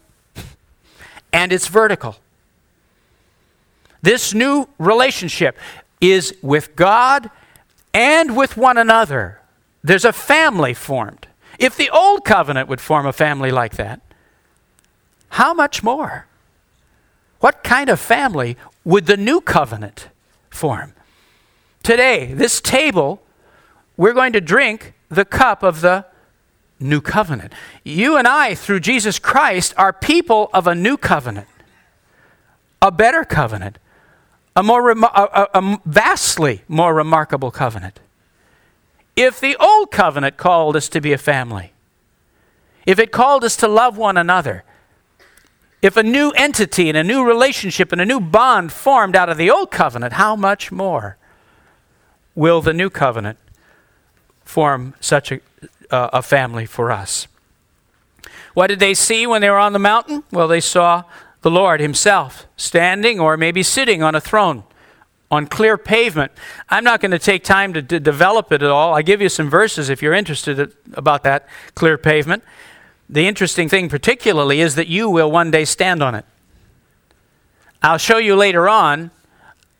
and 1.32 1.52
it's 1.52 1.66
vertical. 1.66 2.16
This 4.02 4.34
new 4.34 4.68
relationship 4.78 5.56
is 6.12 6.34
with 6.42 6.76
God 6.76 7.30
and 7.92 8.36
with 8.36 8.56
one 8.56 8.76
another. 8.76 9.40
There's 9.82 10.04
a 10.04 10.12
family 10.12 10.74
formed. 10.74 11.26
If 11.58 11.76
the 11.76 11.90
old 11.90 12.24
covenant 12.24 12.68
would 12.68 12.80
form 12.80 13.06
a 13.06 13.12
family 13.12 13.50
like 13.50 13.76
that, 13.76 14.00
how 15.30 15.54
much 15.54 15.82
more? 15.82 16.26
What 17.40 17.62
kind 17.62 17.90
of 17.90 18.00
family 18.00 18.56
would 18.84 19.06
the 19.06 19.16
new 19.16 19.40
covenant 19.40 20.08
form? 20.50 20.94
Today, 21.82 22.32
this 22.32 22.60
table, 22.60 23.22
we're 23.96 24.14
going 24.14 24.32
to 24.32 24.40
drink 24.40 24.94
the 25.08 25.24
cup 25.24 25.62
of 25.62 25.80
the 25.80 26.06
new 26.80 27.00
covenant. 27.00 27.52
You 27.84 28.16
and 28.16 28.26
I, 28.26 28.54
through 28.54 28.80
Jesus 28.80 29.18
Christ, 29.18 29.74
are 29.76 29.92
people 29.92 30.50
of 30.52 30.66
a 30.66 30.74
new 30.74 30.96
covenant, 30.96 31.48
a 32.80 32.90
better 32.90 33.24
covenant, 33.24 33.78
a, 34.56 34.62
more 34.62 34.90
a, 34.90 35.48
a 35.54 35.80
vastly 35.84 36.62
more 36.68 36.94
remarkable 36.94 37.50
covenant. 37.50 38.00
If 39.16 39.40
the 39.40 39.56
old 39.56 39.90
covenant 39.90 40.36
called 40.36 40.76
us 40.76 40.88
to 40.90 41.00
be 41.00 41.12
a 41.12 41.18
family, 41.18 41.72
if 42.86 42.98
it 42.98 43.12
called 43.12 43.44
us 43.44 43.56
to 43.56 43.68
love 43.68 43.96
one 43.96 44.16
another, 44.16 44.64
if 45.82 45.96
a 45.96 46.02
new 46.02 46.30
entity 46.30 46.88
and 46.88 46.96
a 46.96 47.04
new 47.04 47.24
relationship 47.24 47.92
and 47.92 48.00
a 48.00 48.06
new 48.06 48.20
bond 48.20 48.72
formed 48.72 49.14
out 49.14 49.28
of 49.28 49.36
the 49.36 49.50
old 49.50 49.70
covenant, 49.70 50.14
how 50.14 50.34
much 50.34 50.72
more 50.72 51.16
will 52.34 52.60
the 52.60 52.72
new 52.72 52.90
covenant 52.90 53.38
form 54.44 54.94
such 55.00 55.32
a, 55.32 55.40
uh, 55.90 56.10
a 56.12 56.22
family 56.22 56.66
for 56.66 56.90
us. 56.90 57.26
What 58.54 58.68
did 58.68 58.78
they 58.78 58.94
see 58.94 59.26
when 59.26 59.40
they 59.40 59.50
were 59.50 59.58
on 59.58 59.72
the 59.72 59.78
mountain? 59.78 60.22
Well, 60.30 60.48
they 60.48 60.60
saw 60.60 61.04
the 61.44 61.50
Lord 61.50 61.78
Himself 61.78 62.46
standing 62.56 63.20
or 63.20 63.36
maybe 63.36 63.62
sitting 63.62 64.02
on 64.02 64.14
a 64.14 64.20
throne 64.20 64.64
on 65.30 65.46
clear 65.46 65.76
pavement. 65.76 66.32
I'm 66.70 66.84
not 66.84 67.02
going 67.02 67.10
to 67.10 67.18
take 67.18 67.44
time 67.44 67.74
to, 67.74 67.82
to 67.82 68.00
develop 68.00 68.50
it 68.50 68.62
at 68.62 68.70
all. 68.70 68.94
I 68.94 69.02
give 69.02 69.20
you 69.20 69.28
some 69.28 69.50
verses 69.50 69.90
if 69.90 70.00
you're 70.00 70.14
interested 70.14 70.74
about 70.94 71.22
that 71.24 71.46
clear 71.74 71.98
pavement. 71.98 72.44
The 73.10 73.28
interesting 73.28 73.68
thing, 73.68 73.90
particularly, 73.90 74.62
is 74.62 74.74
that 74.76 74.88
you 74.88 75.10
will 75.10 75.30
one 75.30 75.50
day 75.50 75.66
stand 75.66 76.02
on 76.02 76.14
it. 76.14 76.24
I'll 77.82 77.98
show 77.98 78.16
you 78.16 78.36
later 78.36 78.66
on 78.66 79.10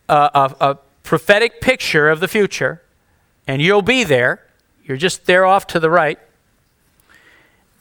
a, 0.07 0.53
a, 0.61 0.77
prophetic 1.01 1.61
picture 1.61 2.09
of 2.09 2.19
the 2.19 2.27
future, 2.27 2.83
and 3.47 3.59
you'll 3.59 3.81
be 3.81 4.03
there. 4.03 4.45
You're 4.83 4.97
just 4.97 5.25
there 5.25 5.47
off 5.47 5.65
to 5.67 5.79
the 5.79 5.89
right. 5.89 6.19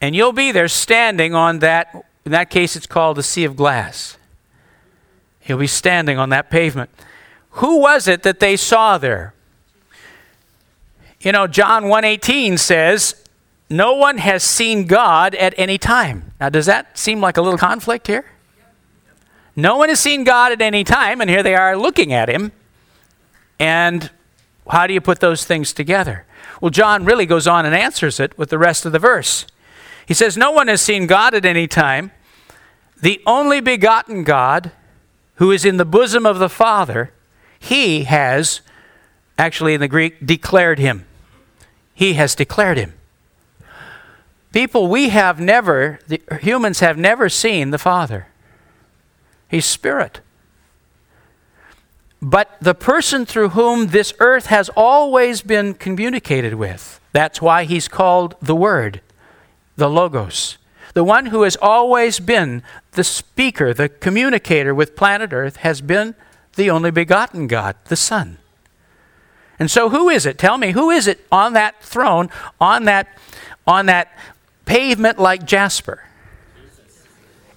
And 0.01 0.17
you'll 0.17 0.33
be 0.33 0.53
there 0.53 0.69
standing 0.69 1.35
on 1.35 1.59
that, 1.59 2.07
in 2.25 2.33
that 2.33 2.51
case, 2.51 2.77
it's 2.77 2.87
called 2.87 3.17
the 3.17 3.23
Sea 3.23 3.45
of 3.45 3.57
Glass. 3.57 4.17
He'll 5.41 5.59
be 5.59 5.67
standing 5.67 6.19
on 6.19 6.31
that 6.31 6.51
pavement. 6.51 6.91
Who 7.51 7.81
was 7.81 8.09
it 8.09 8.23
that 8.23 8.41
they 8.41 8.57
saw 8.57 8.99
there? 8.99 9.35
You 11.21 11.33
know, 11.33 11.47
John 11.47 11.85
1:18 11.85 12.59
says, 12.59 13.15
"No 13.71 13.95
one 13.95 14.19
has 14.19 14.43
seen 14.43 14.87
God 14.87 15.35
at 15.35 15.55
any 15.57 15.79
time." 15.79 16.33
Now, 16.41 16.49
does 16.49 16.67
that 16.67 16.99
seem 16.99 17.21
like 17.21 17.37
a 17.37 17.43
little 17.43 17.59
conflict 17.59 18.07
here? 18.07 18.25
No 19.57 19.77
one 19.77 19.89
has 19.89 20.01
seen 20.01 20.25
God 20.25 20.53
at 20.53 20.61
any 20.61 20.83
time, 20.83 21.21
and 21.21 21.31
here 21.31 21.43
they 21.43 21.55
are 21.55 21.77
looking 21.77 22.13
at 22.13 22.29
him. 22.29 22.53
And 23.59 24.11
how 24.69 24.87
do 24.87 24.95
you 24.95 25.01
put 25.01 25.21
those 25.21 25.45
things 25.45 25.73
together? 25.73 26.25
Well, 26.61 26.71
John 26.71 27.05
really 27.05 27.27
goes 27.27 27.47
on 27.47 27.67
and 27.67 27.75
answers 27.75 28.19
it 28.19 28.37
with 28.39 28.51
the 28.51 28.59
rest 28.59 28.85
of 28.85 28.93
the 28.93 28.99
verse. 28.99 29.47
He 30.07 30.15
says, 30.15 30.37
No 30.37 30.51
one 30.51 30.69
has 30.69 30.81
seen 30.81 31.07
God 31.07 31.35
at 31.35 31.45
any 31.45 31.67
time. 31.67 32.11
The 33.05 33.21
only 33.27 33.61
begotten 33.61 34.25
God, 34.25 34.73
who 35.35 35.51
is 35.51 35.67
in 35.67 35.77
the 35.77 35.85
bosom 35.85 36.25
of 36.25 36.39
the 36.39 36.49
Father, 36.49 37.13
he 37.59 38.05
has, 38.05 38.63
actually 39.37 39.75
in 39.75 39.83
the 39.83 39.89
Greek, 39.89 40.25
declared 40.25 40.79
him. 40.79 41.05
He 41.93 42.15
has 42.15 42.35
declared 42.35 42.79
him. 42.79 42.95
People, 44.53 44.89
we 44.89 45.11
have 45.11 45.39
never, 45.39 45.99
the, 46.09 46.23
humans 46.41 46.81
have 46.81 46.97
never 46.97 47.29
seen 47.29 47.73
the 47.73 47.79
Father. 47.79 48.29
He's 49.49 49.67
spirit. 49.67 50.21
But 52.23 52.57
the 52.59 52.75
person 52.75 53.27
through 53.27 53.51
whom 53.51 53.89
this 53.89 54.15
earth 54.19 54.47
has 54.47 54.71
always 54.75 55.43
been 55.43 55.75
communicated 55.75 56.55
with, 56.55 57.01
that's 57.13 57.43
why 57.43 57.65
he's 57.65 57.87
called 57.87 58.35
the 58.41 58.57
Word, 58.57 59.03
the 59.77 59.91
Logos. 59.91 60.57
The 60.95 61.05
one 61.05 61.27
who 61.27 61.43
has 61.43 61.57
always 61.61 62.21
been 62.21 62.63
the 62.93 63.05
speaker, 63.05 63.75
the 63.75 63.89
communicator 63.89 64.75
with 64.75 64.97
planet 64.97 65.33
Earth, 65.33 65.57
has 65.57 65.81
been 65.81 66.15
the 66.55 66.71
only 66.71 66.93
begotten 66.93 67.49
God, 67.49 67.77
the 67.87 67.97
Son. 67.97 68.39
And 69.59 69.71
so, 69.71 69.89
who 69.89 70.09
is 70.09 70.25
it? 70.27 70.39
Tell 70.39 70.57
me, 70.57 70.71
who 70.71 70.91
is 70.91 71.07
it 71.07 71.25
on 71.31 71.53
that 71.53 71.83
throne, 71.83 72.31
on 72.61 72.85
that, 72.85 73.09
on 73.67 73.87
that 73.87 74.17
pavement 74.65 75.19
like 75.19 75.45
jasper? 75.45 76.05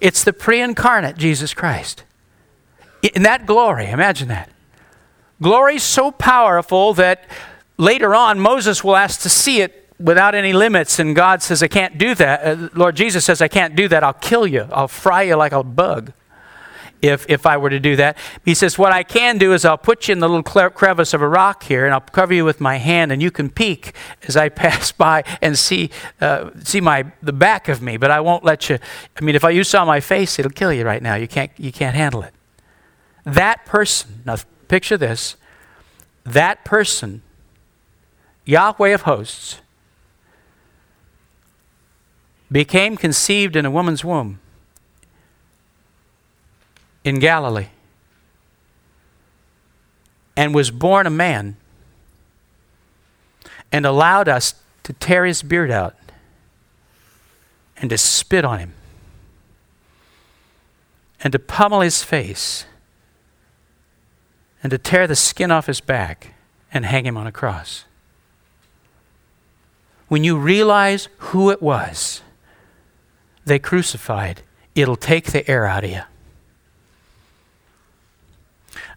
It's 0.00 0.22
the 0.22 0.32
pre 0.32 0.60
incarnate 0.60 1.16
Jesus 1.16 1.54
Christ. 1.54 2.04
In 3.14 3.22
that 3.22 3.46
glory, 3.46 3.90
imagine 3.90 4.28
that. 4.28 4.50
Glory 5.40 5.78
so 5.78 6.10
powerful 6.10 6.94
that 6.94 7.24
later 7.76 8.14
on 8.14 8.40
Moses 8.40 8.82
will 8.82 8.96
ask 8.96 9.20
to 9.22 9.28
see 9.28 9.60
it 9.60 9.87
without 9.98 10.34
any 10.34 10.52
limits, 10.52 10.98
and 10.98 11.14
God 11.14 11.42
says, 11.42 11.62
I 11.62 11.68
can't 11.68 11.98
do 11.98 12.14
that. 12.14 12.44
Uh, 12.44 12.68
Lord 12.74 12.96
Jesus 12.96 13.24
says, 13.24 13.42
I 13.42 13.48
can't 13.48 13.74
do 13.74 13.88
that. 13.88 14.04
I'll 14.04 14.12
kill 14.12 14.46
you, 14.46 14.68
I'll 14.72 14.88
fry 14.88 15.22
you 15.22 15.36
like 15.36 15.52
a 15.52 15.62
bug 15.62 16.12
if, 17.02 17.26
if 17.28 17.46
I 17.46 17.56
were 17.56 17.70
to 17.70 17.80
do 17.80 17.96
that. 17.96 18.16
He 18.44 18.54
says, 18.54 18.78
What 18.78 18.92
I 18.92 19.02
can 19.02 19.38
do 19.38 19.52
is 19.52 19.64
I'll 19.64 19.78
put 19.78 20.08
you 20.08 20.12
in 20.12 20.20
the 20.20 20.28
little 20.28 20.70
crevice 20.70 21.14
of 21.14 21.22
a 21.22 21.28
rock 21.28 21.64
here, 21.64 21.84
and 21.84 21.94
I'll 21.94 22.00
cover 22.00 22.34
you 22.34 22.44
with 22.44 22.60
my 22.60 22.76
hand, 22.76 23.12
and 23.12 23.22
you 23.22 23.30
can 23.30 23.50
peek 23.50 23.94
as 24.26 24.36
I 24.36 24.48
pass 24.48 24.92
by 24.92 25.24
and 25.40 25.58
see, 25.58 25.90
uh, 26.20 26.50
see 26.62 26.80
my, 26.80 27.12
the 27.22 27.32
back 27.32 27.68
of 27.68 27.82
me, 27.82 27.96
but 27.96 28.10
I 28.10 28.20
won't 28.20 28.44
let 28.44 28.68
you. 28.68 28.78
I 29.16 29.24
mean, 29.24 29.34
if 29.34 29.42
you 29.42 29.64
saw 29.64 29.84
my 29.84 30.00
face, 30.00 30.38
it'll 30.38 30.50
kill 30.50 30.72
you 30.72 30.84
right 30.84 31.02
now. 31.02 31.14
You 31.14 31.28
can't, 31.28 31.50
you 31.56 31.72
can't 31.72 31.96
handle 31.96 32.22
it. 32.22 32.34
That 33.24 33.66
person, 33.66 34.22
now 34.24 34.36
picture 34.68 34.96
this, 34.96 35.36
that 36.24 36.64
person, 36.64 37.22
Yahweh 38.44 38.90
of 38.90 39.02
hosts, 39.02 39.60
became 42.50 42.96
conceived 42.96 43.56
in 43.56 43.66
a 43.66 43.70
woman's 43.70 44.04
womb 44.04 44.40
in 47.04 47.18
Galilee 47.18 47.68
and 50.36 50.54
was 50.54 50.70
born 50.70 51.06
a 51.06 51.10
man 51.10 51.56
and 53.70 53.84
allowed 53.84 54.28
us 54.28 54.54
to 54.84 54.92
tear 54.94 55.24
his 55.24 55.42
beard 55.42 55.70
out 55.70 55.94
and 57.76 57.90
to 57.90 57.98
spit 57.98 58.44
on 58.44 58.58
him 58.58 58.72
and 61.22 61.32
to 61.32 61.38
pummel 61.38 61.80
his 61.80 62.02
face 62.02 62.64
and 64.62 64.70
to 64.70 64.78
tear 64.78 65.06
the 65.06 65.16
skin 65.16 65.50
off 65.50 65.66
his 65.66 65.80
back 65.80 66.34
and 66.72 66.86
hang 66.86 67.04
him 67.04 67.16
on 67.16 67.26
a 67.26 67.32
cross. 67.32 67.84
When 70.08 70.24
you 70.24 70.38
realize 70.38 71.08
who 71.18 71.50
it 71.50 71.60
was 71.60 72.22
they 73.48 73.58
crucified, 73.58 74.42
it'll 74.74 74.96
take 74.96 75.32
the 75.32 75.48
air 75.50 75.66
out 75.66 75.84
of 75.84 75.90
you. 75.90 76.02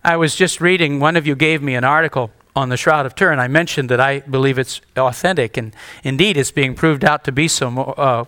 I 0.03 0.17
was 0.17 0.35
just 0.35 0.61
reading, 0.61 0.99
one 0.99 1.15
of 1.15 1.27
you 1.27 1.35
gave 1.35 1.61
me 1.61 1.75
an 1.75 1.83
article 1.83 2.31
on 2.55 2.69
the 2.69 2.77
Shroud 2.77 3.05
of 3.05 3.15
Turin. 3.15 3.39
I 3.39 3.47
mentioned 3.47 3.89
that 3.89 3.99
I 3.99 4.19
believe 4.19 4.57
it's 4.57 4.81
authentic, 4.97 5.57
and 5.57 5.75
indeed 6.03 6.37
it's 6.37 6.51
being 6.51 6.75
proved 6.75 7.05
out 7.05 7.23
to 7.25 7.31
be 7.31 7.47
so 7.47 7.67
uh, 7.77 8.25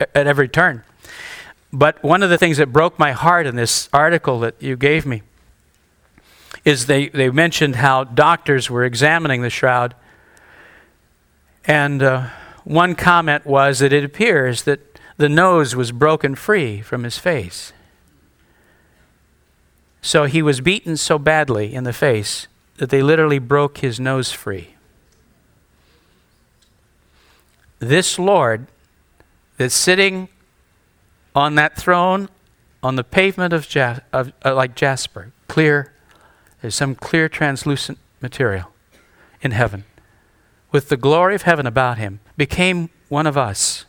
at 0.00 0.26
every 0.26 0.48
turn. 0.48 0.84
But 1.72 2.02
one 2.02 2.22
of 2.22 2.30
the 2.30 2.38
things 2.38 2.58
that 2.58 2.72
broke 2.72 2.98
my 2.98 3.12
heart 3.12 3.46
in 3.46 3.56
this 3.56 3.88
article 3.92 4.40
that 4.40 4.54
you 4.60 4.76
gave 4.76 5.06
me 5.06 5.22
is 6.64 6.86
they, 6.86 7.08
they 7.08 7.30
mentioned 7.30 7.76
how 7.76 8.04
doctors 8.04 8.70
were 8.70 8.84
examining 8.84 9.42
the 9.42 9.50
shroud. 9.50 9.94
And 11.64 12.02
uh, 12.02 12.28
one 12.64 12.94
comment 12.94 13.46
was 13.46 13.80
that 13.80 13.92
it 13.92 14.04
appears 14.04 14.62
that 14.64 14.91
the 15.22 15.28
nose 15.28 15.76
was 15.76 15.92
broken 15.92 16.34
free 16.34 16.80
from 16.80 17.04
his 17.04 17.16
face. 17.16 17.72
So 20.00 20.24
he 20.24 20.42
was 20.42 20.60
beaten 20.60 20.96
so 20.96 21.16
badly 21.16 21.72
in 21.72 21.84
the 21.84 21.92
face 21.92 22.48
that 22.78 22.90
they 22.90 23.02
literally 23.02 23.38
broke 23.38 23.78
his 23.78 24.00
nose 24.00 24.32
free. 24.32 24.74
This 27.78 28.18
Lord 28.18 28.66
that's 29.58 29.76
sitting 29.76 30.28
on 31.36 31.54
that 31.54 31.76
throne 31.76 32.28
on 32.82 32.96
the 32.96 33.04
pavement 33.04 33.52
of, 33.52 33.68
of 34.12 34.32
uh, 34.44 34.56
like 34.56 34.74
jasper, 34.74 35.30
clear, 35.46 35.92
there's 36.60 36.74
some 36.74 36.96
clear 36.96 37.28
translucent 37.28 37.98
material 38.20 38.72
in 39.40 39.52
heaven, 39.52 39.84
with 40.72 40.88
the 40.88 40.96
glory 40.96 41.36
of 41.36 41.42
heaven 41.42 41.64
about 41.64 41.98
him, 41.98 42.18
became 42.36 42.90
one 43.08 43.28
of 43.28 43.38
us. 43.38 43.84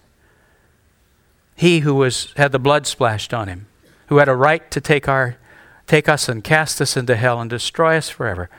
He 1.55 1.79
who 1.79 1.95
was, 1.95 2.33
had 2.35 2.51
the 2.51 2.59
blood 2.59 2.87
splashed 2.87 3.33
on 3.33 3.47
him, 3.47 3.67
who 4.07 4.17
had 4.17 4.29
a 4.29 4.35
right 4.35 4.69
to 4.71 4.81
take 4.81 5.07
our 5.07 5.37
take 5.85 6.07
us 6.07 6.29
and 6.29 6.43
cast 6.43 6.81
us 6.81 6.95
into 6.95 7.15
hell 7.15 7.41
and 7.41 7.49
destroy 7.49 7.97
us 7.97 8.09
forever, 8.09 8.49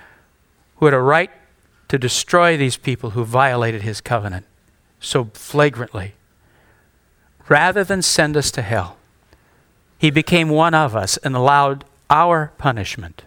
who 0.76 0.86
had 0.86 0.94
a 0.94 1.00
right 1.00 1.30
to 1.88 1.98
destroy 1.98 2.56
these 2.56 2.76
people 2.76 3.10
who 3.10 3.24
violated 3.24 3.82
his 3.82 4.00
covenant 4.00 4.46
so 5.00 5.30
flagrantly, 5.32 6.14
rather 7.48 7.84
than 7.84 8.02
send 8.02 8.36
us 8.36 8.50
to 8.50 8.62
hell, 8.62 8.96
he 9.98 10.10
became 10.10 10.48
one 10.48 10.74
of 10.74 10.94
us 10.94 11.16
and 11.18 11.34
allowed 11.34 11.84
our 12.10 12.52
punishment 12.58 13.22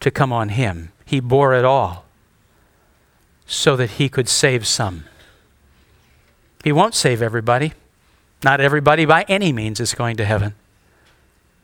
to 0.00 0.10
come 0.10 0.32
on 0.32 0.50
him. 0.50 0.92
He 1.04 1.20
bore 1.20 1.54
it 1.54 1.64
all 1.64 2.04
so 3.46 3.76
that 3.76 3.92
he 3.92 4.08
could 4.08 4.28
save 4.28 4.66
some. 4.66 5.04
He 6.64 6.72
won't 6.72 6.94
save 6.94 7.20
everybody. 7.20 7.72
Not 8.44 8.60
everybody 8.60 9.04
by 9.04 9.24
any 9.28 9.52
means 9.52 9.80
is 9.80 9.94
going 9.94 10.16
to 10.16 10.24
heaven. 10.24 10.54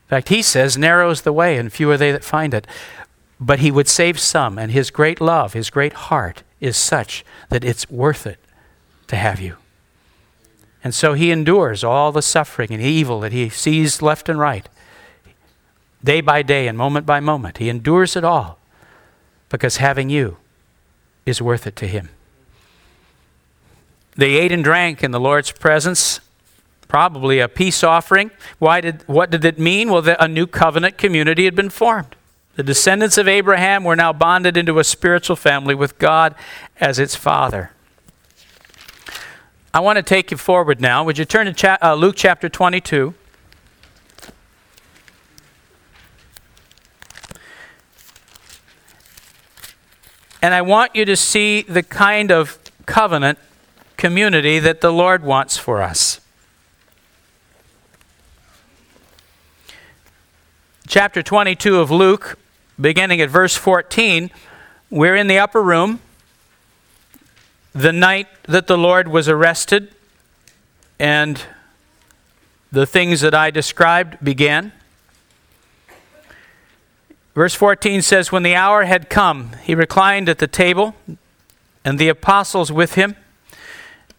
In 0.09 0.11
fact, 0.11 0.29
he 0.29 0.43
says, 0.43 0.79
narrow 0.79 1.11
is 1.11 1.23
the 1.23 1.33
way, 1.33 1.59
and 1.59 1.73
few 1.73 1.91
are 1.91 1.97
they 1.97 2.13
that 2.13 2.25
find 2.25 2.55
it. 2.55 2.67
But 3.41 3.59
he 3.59 3.71
would 3.71 3.89
save 3.89 4.19
some, 4.19 4.59
and 4.59 4.73
his 4.73 4.91
great 4.91 5.21
love, 5.21 5.53
his 5.53 5.71
great 5.71 5.93
heart 5.93 6.43
is 6.61 6.77
such 6.77 7.25
that 7.51 7.65
it's 7.65 7.91
worth 7.91 8.27
it 8.27 8.39
to 9.09 9.17
have 9.17 9.41
you. 9.41 9.57
And 10.83 10.95
so 10.95 11.13
he 11.13 11.31
endures 11.31 11.85
all 11.85 12.13
the 12.13 12.23
suffering 12.23 12.73
and 12.73 12.83
evil 12.83 13.21
that 13.21 13.33
he 13.33 13.49
sees 13.49 14.01
left 14.01 14.29
and 14.29 14.39
right, 14.39 14.69
day 16.03 16.21
by 16.21 16.43
day 16.43 16.69
and 16.69 16.79
moment 16.79 17.05
by 17.05 17.21
moment. 17.21 17.59
He 17.59 17.69
endures 17.69 18.17
it 18.17 18.25
all 18.25 18.59
because 19.49 19.79
having 19.79 20.09
you 20.09 20.37
is 21.27 21.43
worth 21.43 21.67
it 21.67 21.77
to 21.77 21.87
him. 21.87 22.09
They 24.17 24.35
ate 24.35 24.53
and 24.53 24.65
drank 24.65 25.03
in 25.05 25.11
the 25.11 25.21
Lord's 25.21 25.53
presence 25.53 26.21
probably 26.89 27.39
a 27.39 27.49
peace 27.49 27.85
offering. 27.85 28.31
Why 28.59 28.81
did, 28.81 29.03
what 29.07 29.31
did 29.31 29.45
it 29.45 29.59
mean? 29.59 29.91
Well, 29.91 30.03
a 30.19 30.27
new 30.27 30.47
covenant 30.47 30.99
community 30.99 31.45
had 31.45 31.55
been 31.55 31.71
formed. 31.71 32.17
The 32.57 32.63
descendants 32.65 33.19
of 33.19 33.29
Abraham 33.29 33.85
were 33.85 33.95
now 33.95 34.13
bonded 34.13 34.57
into 34.57 34.81
a 34.81 34.85
spiritual 34.85 35.37
family 35.37 35.75
with 35.75 35.99
God 35.99 36.35
as 36.81 36.99
its 36.99 37.15
father. 37.15 37.71
I 39.73 39.81
want 39.81 39.97
to 39.97 40.03
take 40.03 40.33
you 40.33 40.37
forward 40.37 40.81
now. 40.81 41.05
Would 41.05 41.19
you 41.19 41.25
turn 41.25 41.47
to 41.47 41.53
cha- 41.53 41.79
uh, 41.81 41.95
Luke 41.95 42.17
chapter 42.17 42.49
22? 42.49 43.15
And 50.41 50.55
I 50.55 50.63
want 50.63 50.97
you 50.97 51.05
to 51.05 51.17
see 51.17 51.63
the 51.63 51.83
kind 51.83 52.31
of 52.31 52.59
covenant 52.87 53.39
community 53.97 54.59
that 54.59 54.81
the 54.81 54.93
Lord 54.93 55.23
wants 55.23 55.57
for 55.57 55.83
us. 55.83 56.21
Chapter 60.89 61.23
22 61.23 61.79
of 61.79 61.91
Luke, 61.91 62.39
beginning 62.81 63.21
at 63.21 63.29
verse 63.29 63.55
14, 63.55 64.31
we're 64.89 65.17
in 65.17 65.27
the 65.27 65.39
upper 65.39 65.63
room 65.63 66.01
the 67.75 67.93
night 67.93 68.27
that 68.45 68.67
the 68.67 68.79
Lord 68.79 69.07
was 69.07 69.29
arrested 69.29 69.93
and 70.99 71.43
the 72.73 72.87
things 72.87 73.21
that 73.21 73.35
I 73.35 73.51
described 73.51 74.17
began. 74.25 74.73
Verse 77.35 77.55
14 77.55 78.01
says, 78.01 78.33
When 78.33 78.43
the 78.43 78.55
hour 78.55 78.85
had 78.85 79.11
come, 79.11 79.53
he 79.63 79.75
reclined 79.75 80.31
at 80.31 80.39
the 80.39 80.47
table, 80.47 80.97
and 81.85 81.99
the 81.99 82.09
apostles 82.09 82.73
with 82.73 82.95
him. 82.95 83.15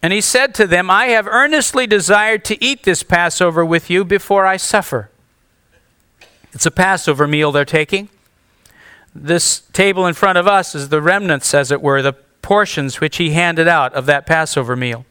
And 0.00 0.12
he 0.12 0.20
said 0.20 0.54
to 0.54 0.68
them, 0.68 0.88
I 0.88 1.06
have 1.06 1.26
earnestly 1.26 1.88
desired 1.88 2.44
to 2.44 2.64
eat 2.64 2.84
this 2.84 3.02
Passover 3.02 3.64
with 3.64 3.90
you 3.90 4.04
before 4.04 4.46
I 4.46 4.56
suffer. 4.56 5.10
It's 6.52 6.66
a 6.66 6.70
Passover 6.70 7.26
meal 7.26 7.52
they're 7.52 7.64
taking. 7.64 8.08
This 9.14 9.60
table 9.72 10.06
in 10.06 10.14
front 10.14 10.38
of 10.38 10.46
us 10.46 10.74
is 10.74 10.88
the 10.88 11.02
remnants, 11.02 11.52
as 11.54 11.70
it 11.70 11.82
were, 11.82 12.02
the 12.02 12.12
portions 12.42 13.00
which 13.00 13.16
he 13.16 13.30
handed 13.30 13.68
out 13.68 13.92
of 13.94 14.06
that 14.06 14.26
Passover 14.26 14.76
meal. 14.76 15.04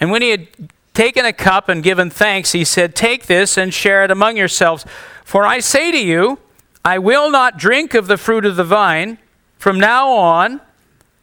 And 0.00 0.10
when 0.10 0.22
he 0.22 0.30
had 0.30 0.48
taken 0.94 1.24
a 1.24 1.32
cup 1.32 1.68
and 1.68 1.82
given 1.82 2.10
thanks, 2.10 2.52
he 2.52 2.64
said, 2.64 2.94
Take 2.94 3.26
this 3.26 3.56
and 3.56 3.72
share 3.72 4.04
it 4.04 4.10
among 4.10 4.36
yourselves. 4.36 4.84
For 5.24 5.44
I 5.44 5.60
say 5.60 5.90
to 5.90 5.98
you, 5.98 6.38
I 6.84 6.98
will 6.98 7.30
not 7.30 7.58
drink 7.58 7.94
of 7.94 8.06
the 8.06 8.16
fruit 8.16 8.44
of 8.44 8.56
the 8.56 8.64
vine 8.64 9.18
from 9.58 9.78
now 9.78 10.10
on. 10.10 10.60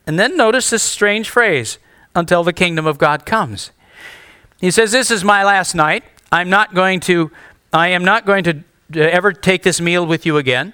And 0.05 0.19
then 0.19 0.37
notice 0.37 0.69
this 0.69 0.83
strange 0.83 1.29
phrase 1.29 1.77
until 2.13 2.43
the 2.43 2.53
kingdom 2.53 2.85
of 2.85 2.97
God 2.97 3.25
comes. 3.25 3.71
He 4.59 4.71
says, 4.71 4.91
This 4.91 5.11
is 5.11 5.23
my 5.23 5.43
last 5.43 5.75
night. 5.75 6.03
I'm 6.31 6.49
not 6.49 6.73
going 6.73 6.99
to 7.01 7.31
I 7.75 7.89
am 7.89 8.05
not 8.05 8.25
going 8.25 8.45
to 8.45 8.63
uh, 8.95 8.99
ever 8.99 9.33
take 9.33 9.63
this 9.63 9.81
meal 9.81 10.05
with 10.05 10.25
you 10.25 10.37
again. 10.37 10.73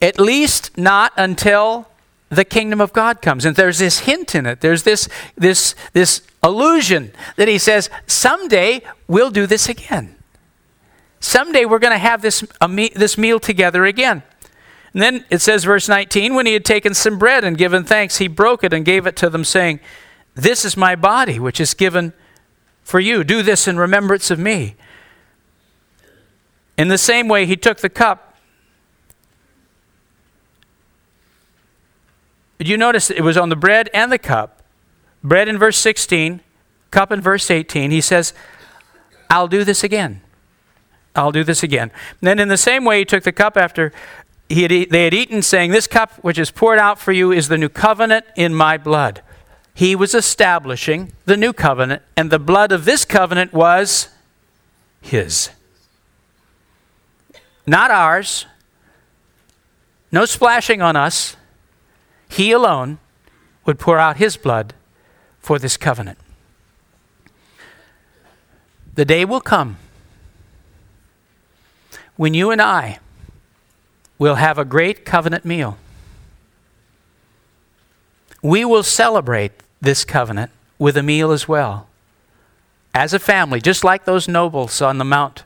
At 0.00 0.20
least 0.20 0.78
not 0.78 1.12
until 1.16 1.88
the 2.28 2.44
kingdom 2.44 2.80
of 2.80 2.92
God 2.92 3.20
comes. 3.20 3.44
And 3.44 3.56
there's 3.56 3.80
this 3.80 4.00
hint 4.00 4.36
in 4.36 4.46
it. 4.46 4.60
There's 4.60 4.84
this 4.84 5.08
this 5.36 5.74
this 5.92 6.22
illusion 6.44 7.10
that 7.34 7.48
he 7.48 7.58
says 7.58 7.90
someday 8.06 8.82
we'll 9.08 9.32
do 9.32 9.46
this 9.46 9.68
again. 9.68 10.14
Someday 11.18 11.64
we're 11.64 11.80
going 11.80 11.92
to 11.92 11.98
have 11.98 12.22
this 12.22 12.44
me- 12.68 12.92
this 12.94 13.18
meal 13.18 13.40
together 13.40 13.84
again. 13.84 14.22
And 14.94 15.02
then 15.02 15.24
it 15.28 15.40
says, 15.40 15.64
verse 15.64 15.88
19, 15.88 16.34
when 16.34 16.46
he 16.46 16.52
had 16.52 16.64
taken 16.64 16.94
some 16.94 17.18
bread 17.18 17.44
and 17.44 17.58
given 17.58 17.84
thanks, 17.84 18.18
he 18.18 18.28
broke 18.28 18.64
it 18.64 18.72
and 18.72 18.84
gave 18.84 19.06
it 19.06 19.16
to 19.16 19.30
them, 19.30 19.44
saying, 19.44 19.80
This 20.34 20.64
is 20.64 20.76
my 20.76 20.94
body, 20.94 21.38
which 21.38 21.60
is 21.60 21.74
given 21.74 22.12
for 22.82 23.00
you. 23.00 23.24
Do 23.24 23.42
this 23.42 23.66
in 23.66 23.76
remembrance 23.76 24.30
of 24.30 24.38
me. 24.38 24.76
In 26.80 26.88
the 26.88 26.96
same 26.96 27.28
way, 27.28 27.44
he 27.44 27.58
took 27.58 27.80
the 27.80 27.90
cup. 27.90 28.34
Did 32.56 32.68
you 32.68 32.78
notice 32.78 33.10
it 33.10 33.20
was 33.20 33.36
on 33.36 33.50
the 33.50 33.54
bread 33.54 33.90
and 33.92 34.10
the 34.10 34.16
cup? 34.16 34.62
Bread 35.22 35.46
in 35.46 35.58
verse 35.58 35.76
16, 35.76 36.40
cup 36.90 37.12
in 37.12 37.20
verse 37.20 37.50
18. 37.50 37.90
He 37.90 38.00
says, 38.00 38.32
I'll 39.28 39.46
do 39.46 39.62
this 39.62 39.84
again. 39.84 40.22
I'll 41.14 41.32
do 41.32 41.44
this 41.44 41.62
again. 41.62 41.90
And 42.22 42.28
then, 42.28 42.38
in 42.38 42.48
the 42.48 42.56
same 42.56 42.86
way, 42.86 43.00
he 43.00 43.04
took 43.04 43.24
the 43.24 43.30
cup 43.32 43.58
after 43.58 43.92
he 44.48 44.62
had 44.62 44.70
they 44.88 45.04
had 45.04 45.12
eaten, 45.12 45.42
saying, 45.42 45.72
This 45.72 45.86
cup 45.86 46.14
which 46.24 46.38
is 46.38 46.50
poured 46.50 46.78
out 46.78 46.98
for 46.98 47.12
you 47.12 47.30
is 47.30 47.48
the 47.48 47.58
new 47.58 47.68
covenant 47.68 48.24
in 48.36 48.54
my 48.54 48.78
blood. 48.78 49.20
He 49.74 49.94
was 49.94 50.14
establishing 50.14 51.12
the 51.26 51.36
new 51.36 51.52
covenant, 51.52 52.00
and 52.16 52.30
the 52.30 52.38
blood 52.38 52.72
of 52.72 52.86
this 52.86 53.04
covenant 53.04 53.52
was 53.52 54.08
his. 55.02 55.50
Not 57.70 57.92
ours. 57.92 58.46
No 60.10 60.24
splashing 60.24 60.82
on 60.82 60.96
us. 60.96 61.36
He 62.28 62.50
alone 62.50 62.98
would 63.64 63.78
pour 63.78 63.96
out 63.96 64.16
his 64.16 64.36
blood 64.36 64.74
for 65.38 65.56
this 65.56 65.76
covenant. 65.76 66.18
The 68.96 69.04
day 69.04 69.24
will 69.24 69.40
come 69.40 69.76
when 72.16 72.34
you 72.34 72.50
and 72.50 72.60
I 72.60 72.98
will 74.18 74.34
have 74.34 74.58
a 74.58 74.64
great 74.64 75.04
covenant 75.04 75.44
meal. 75.44 75.78
We 78.42 78.64
will 78.64 78.82
celebrate 78.82 79.52
this 79.80 80.04
covenant 80.04 80.50
with 80.76 80.96
a 80.96 81.04
meal 81.04 81.30
as 81.30 81.46
well, 81.46 81.86
as 82.92 83.14
a 83.14 83.20
family, 83.20 83.60
just 83.60 83.84
like 83.84 84.06
those 84.06 84.26
nobles 84.26 84.82
on 84.82 84.98
the 84.98 85.04
mount. 85.04 85.44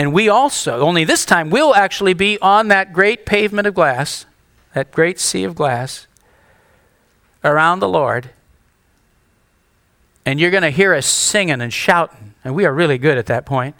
And 0.00 0.14
we 0.14 0.30
also, 0.30 0.80
only 0.80 1.04
this 1.04 1.26
time, 1.26 1.50
we'll 1.50 1.74
actually 1.74 2.14
be 2.14 2.38
on 2.40 2.68
that 2.68 2.94
great 2.94 3.26
pavement 3.26 3.66
of 3.66 3.74
glass, 3.74 4.24
that 4.72 4.92
great 4.92 5.20
sea 5.20 5.44
of 5.44 5.54
glass, 5.54 6.06
around 7.44 7.80
the 7.80 7.88
Lord. 7.88 8.30
And 10.24 10.40
you're 10.40 10.50
going 10.50 10.62
to 10.62 10.70
hear 10.70 10.94
us 10.94 11.04
singing 11.04 11.60
and 11.60 11.70
shouting. 11.70 12.32
And 12.42 12.54
we 12.54 12.64
are 12.64 12.72
really 12.72 12.96
good 12.96 13.18
at 13.18 13.26
that 13.26 13.44
point. 13.44 13.74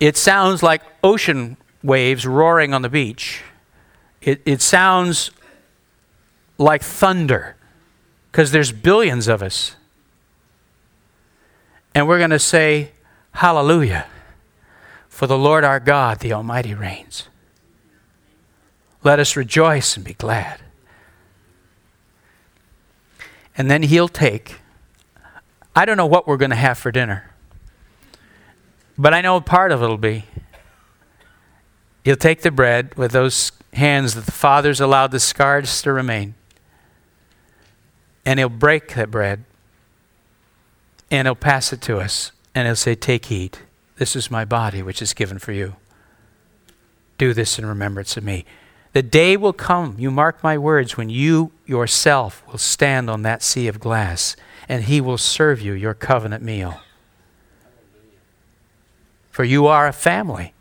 It 0.00 0.16
sounds 0.16 0.64
like 0.64 0.82
ocean 1.04 1.58
waves 1.80 2.26
roaring 2.26 2.74
on 2.74 2.82
the 2.82 2.88
beach. 2.88 3.44
It, 4.20 4.42
it 4.44 4.60
sounds 4.60 5.30
like 6.58 6.82
thunder 6.82 7.54
because 8.32 8.50
there's 8.50 8.72
billions 8.72 9.28
of 9.28 9.44
us. 9.44 9.76
And 11.94 12.08
we're 12.08 12.18
going 12.18 12.30
to 12.30 12.40
say, 12.40 12.90
Hallelujah, 13.30 14.06
for 15.14 15.28
the 15.28 15.38
Lord 15.38 15.62
our 15.62 15.78
God, 15.78 16.18
the 16.18 16.32
Almighty, 16.32 16.74
reigns. 16.74 17.28
Let 19.04 19.20
us 19.20 19.36
rejoice 19.36 19.96
and 19.96 20.04
be 20.04 20.14
glad. 20.14 20.60
And 23.56 23.70
then 23.70 23.84
He'll 23.84 24.08
take, 24.08 24.56
I 25.76 25.84
don't 25.84 25.96
know 25.96 26.04
what 26.04 26.26
we're 26.26 26.36
going 26.36 26.50
to 26.50 26.56
have 26.56 26.78
for 26.78 26.90
dinner. 26.90 27.30
But 28.98 29.14
I 29.14 29.20
know 29.20 29.40
part 29.40 29.70
of 29.70 29.84
it'll 29.84 29.98
be 29.98 30.24
he'll 32.02 32.16
take 32.16 32.42
the 32.42 32.50
bread 32.50 32.96
with 32.96 33.12
those 33.12 33.52
hands 33.72 34.14
that 34.14 34.26
the 34.26 34.32
Father's 34.32 34.80
allowed 34.80 35.12
the 35.12 35.20
scars 35.20 35.80
to 35.82 35.92
remain, 35.92 36.34
and 38.26 38.40
he'll 38.40 38.48
break 38.48 38.94
that 38.94 39.12
bread, 39.12 39.44
and 41.08 41.28
he'll 41.28 41.36
pass 41.36 41.72
it 41.72 41.80
to 41.82 41.98
us, 41.98 42.32
and 42.52 42.66
he'll 42.66 42.74
say, 42.74 42.96
Take, 42.96 43.30
eat. 43.30 43.62
This 43.96 44.16
is 44.16 44.30
my 44.30 44.44
body, 44.44 44.82
which 44.82 45.00
is 45.00 45.14
given 45.14 45.38
for 45.38 45.52
you. 45.52 45.76
Do 47.18 47.32
this 47.32 47.58
in 47.58 47.66
remembrance 47.66 48.16
of 48.16 48.24
me. 48.24 48.44
The 48.92 49.02
day 49.02 49.36
will 49.36 49.52
come, 49.52 49.96
you 49.98 50.10
mark 50.10 50.42
my 50.42 50.56
words, 50.56 50.96
when 50.96 51.10
you 51.10 51.52
yourself 51.66 52.44
will 52.46 52.58
stand 52.58 53.10
on 53.10 53.22
that 53.22 53.42
sea 53.42 53.66
of 53.66 53.80
glass, 53.80 54.36
and 54.68 54.84
he 54.84 55.00
will 55.00 55.18
serve 55.18 55.60
you 55.60 55.72
your 55.72 55.94
covenant 55.94 56.42
meal. 56.42 56.80
For 59.30 59.42
you 59.42 59.66
are 59.66 59.88
a 59.88 59.92
family, 59.92 60.54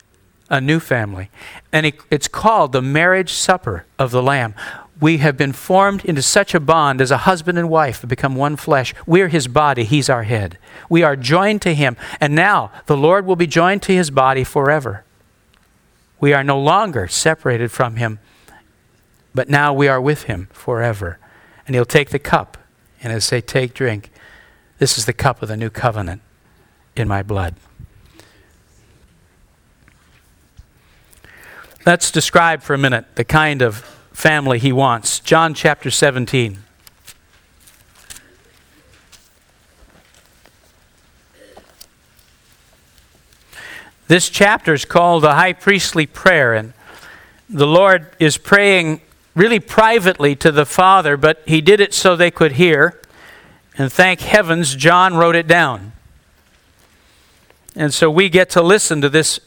a 0.49 0.59
new 0.59 0.79
family. 0.79 1.29
And 1.71 1.93
it's 2.09 2.27
called 2.27 2.71
the 2.71 2.81
marriage 2.81 3.31
supper 3.31 3.85
of 3.99 4.09
the 4.09 4.23
Lamb. 4.23 4.55
We 4.99 5.17
have 5.17 5.35
been 5.35 5.53
formed 5.53 6.05
into 6.05 6.21
such 6.21 6.53
a 6.53 6.59
bond 6.59 7.01
as 7.01 7.11
a 7.11 7.17
husband 7.17 7.57
and 7.57 7.69
wife 7.69 8.07
become 8.07 8.35
one 8.35 8.55
flesh. 8.55 8.93
We're 9.05 9.27
his 9.27 9.47
body, 9.47 9.83
he's 9.83 10.09
our 10.09 10.23
head. 10.23 10.57
We 10.89 11.03
are 11.03 11.15
joined 11.15 11.61
to 11.63 11.73
him. 11.73 11.97
And 12.19 12.35
now 12.35 12.71
the 12.85 12.95
Lord 12.95 13.25
will 13.25 13.35
be 13.35 13.47
joined 13.47 13.81
to 13.83 13.93
his 13.93 14.11
body 14.11 14.43
forever. 14.43 15.03
We 16.19 16.31
are 16.33 16.43
no 16.43 16.59
longer 16.59 17.07
separated 17.07 17.71
from 17.71 17.97
him, 17.97 18.19
but 19.35 19.49
now 19.49 19.73
we 19.73 19.87
are 19.87 19.99
with 19.99 20.23
him 20.23 20.47
forever. 20.53 21.19
And 21.65 21.75
he'll 21.75 21.85
take 21.85 22.11
the 22.11 22.19
cup 22.19 22.57
and 23.01 23.11
he'll 23.11 23.19
say, 23.19 23.41
Take, 23.41 23.73
drink. 23.73 24.09
This 24.77 24.97
is 24.97 25.05
the 25.05 25.13
cup 25.13 25.41
of 25.41 25.49
the 25.49 25.57
new 25.57 25.69
covenant 25.69 26.21
in 26.95 27.07
my 27.07 27.23
blood. 27.23 27.55
Let's 31.85 32.11
describe 32.11 32.61
for 32.61 32.73
a 32.73 32.77
minute 32.77 33.15
the 33.15 33.25
kind 33.25 33.61
of 33.61 33.92
family 34.13 34.59
he 34.59 34.71
wants. 34.71 35.19
John 35.19 35.53
chapter 35.53 35.91
17. 35.91 36.59
This 44.07 44.29
chapter 44.29 44.73
is 44.73 44.85
called 44.85 45.23
the 45.23 45.33
high 45.33 45.53
priestly 45.53 46.05
prayer, 46.05 46.53
and 46.53 46.73
the 47.49 47.67
Lord 47.67 48.07
is 48.19 48.37
praying 48.37 49.01
really 49.33 49.59
privately 49.59 50.35
to 50.37 50.51
the 50.51 50.65
Father, 50.65 51.17
but 51.17 51.41
he 51.45 51.61
did 51.61 51.79
it 51.79 51.93
so 51.93 52.15
they 52.15 52.31
could 52.31 52.53
hear. 52.53 53.01
And 53.77 53.91
thank 53.91 54.21
heavens, 54.21 54.75
John 54.75 55.15
wrote 55.15 55.35
it 55.35 55.47
down. 55.47 55.93
And 57.75 57.93
so 57.93 58.11
we 58.11 58.29
get 58.29 58.51
to 58.51 58.61
listen 58.61 59.01
to 59.01 59.09
this 59.09 59.39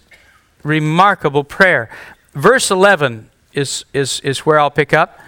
remarkable 0.65 1.45
prayer 1.45 1.89
verse 2.35 2.71
11 2.71 3.31
is, 3.57 3.85
is, 3.93 4.21
is 4.21 4.41
where 4.41 4.61
I'll 4.61 4.71
pick 4.71 4.93
up. 4.93 5.19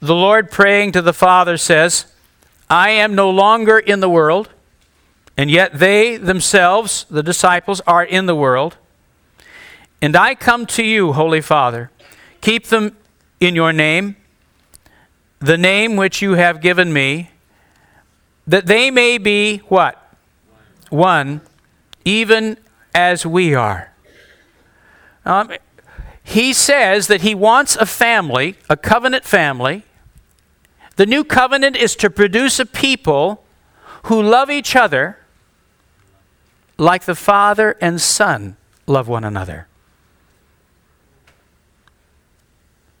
The 0.00 0.14
Lord 0.14 0.50
praying 0.50 0.92
to 0.92 1.02
the 1.02 1.12
Father 1.12 1.56
says, 1.56 2.06
I 2.68 2.90
am 2.90 3.14
no 3.14 3.30
longer 3.30 3.78
in 3.78 4.00
the 4.00 4.08
world, 4.08 4.50
and 5.36 5.50
yet 5.50 5.78
they 5.78 6.16
themselves, 6.16 7.04
the 7.10 7.22
disciples, 7.22 7.80
are 7.86 8.04
in 8.04 8.26
the 8.26 8.34
world. 8.34 8.76
And 10.00 10.16
I 10.16 10.34
come 10.34 10.66
to 10.66 10.84
you, 10.84 11.12
Holy 11.12 11.40
Father. 11.40 11.90
Keep 12.40 12.66
them 12.66 12.96
in 13.40 13.54
your 13.54 13.72
name, 13.72 14.16
the 15.40 15.58
name 15.58 15.96
which 15.96 16.22
you 16.22 16.32
have 16.32 16.60
given 16.60 16.92
me, 16.92 17.30
that 18.46 18.66
they 18.66 18.90
may 18.90 19.18
be 19.18 19.58
what? 19.68 19.96
One, 20.88 21.40
even 22.04 22.56
as 22.94 23.26
we 23.26 23.54
are. 23.54 23.92
Um, 25.24 25.52
he 26.30 26.52
says 26.52 27.08
that 27.08 27.22
he 27.22 27.34
wants 27.34 27.74
a 27.74 27.84
family, 27.84 28.54
a 28.68 28.76
covenant 28.76 29.24
family. 29.24 29.82
The 30.94 31.04
new 31.04 31.24
covenant 31.24 31.76
is 31.76 31.96
to 31.96 32.08
produce 32.08 32.60
a 32.60 32.66
people 32.66 33.42
who 34.04 34.22
love 34.22 34.48
each 34.48 34.76
other 34.76 35.18
like 36.78 37.02
the 37.02 37.16
Father 37.16 37.76
and 37.80 38.00
Son 38.00 38.56
love 38.86 39.08
one 39.08 39.24
another. 39.24 39.66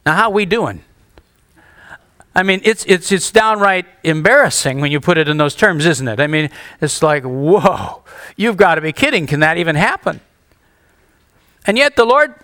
Now, 0.04 0.16
how 0.16 0.24
are 0.24 0.32
we 0.32 0.44
doing? 0.44 0.82
I 2.34 2.42
mean, 2.42 2.60
it's, 2.64 2.84
it's, 2.86 3.12
it's 3.12 3.30
downright 3.30 3.86
embarrassing 4.02 4.80
when 4.80 4.90
you 4.90 4.98
put 4.98 5.18
it 5.18 5.28
in 5.28 5.36
those 5.36 5.54
terms, 5.54 5.86
isn't 5.86 6.08
it? 6.08 6.18
I 6.18 6.26
mean, 6.26 6.50
it's 6.80 7.00
like, 7.00 7.22
whoa, 7.22 8.02
you've 8.36 8.56
got 8.56 8.74
to 8.74 8.80
be 8.80 8.92
kidding. 8.92 9.28
Can 9.28 9.38
that 9.38 9.56
even 9.56 9.76
happen? 9.76 10.20
And 11.64 11.78
yet, 11.78 11.94
the 11.94 12.04
Lord 12.04 12.34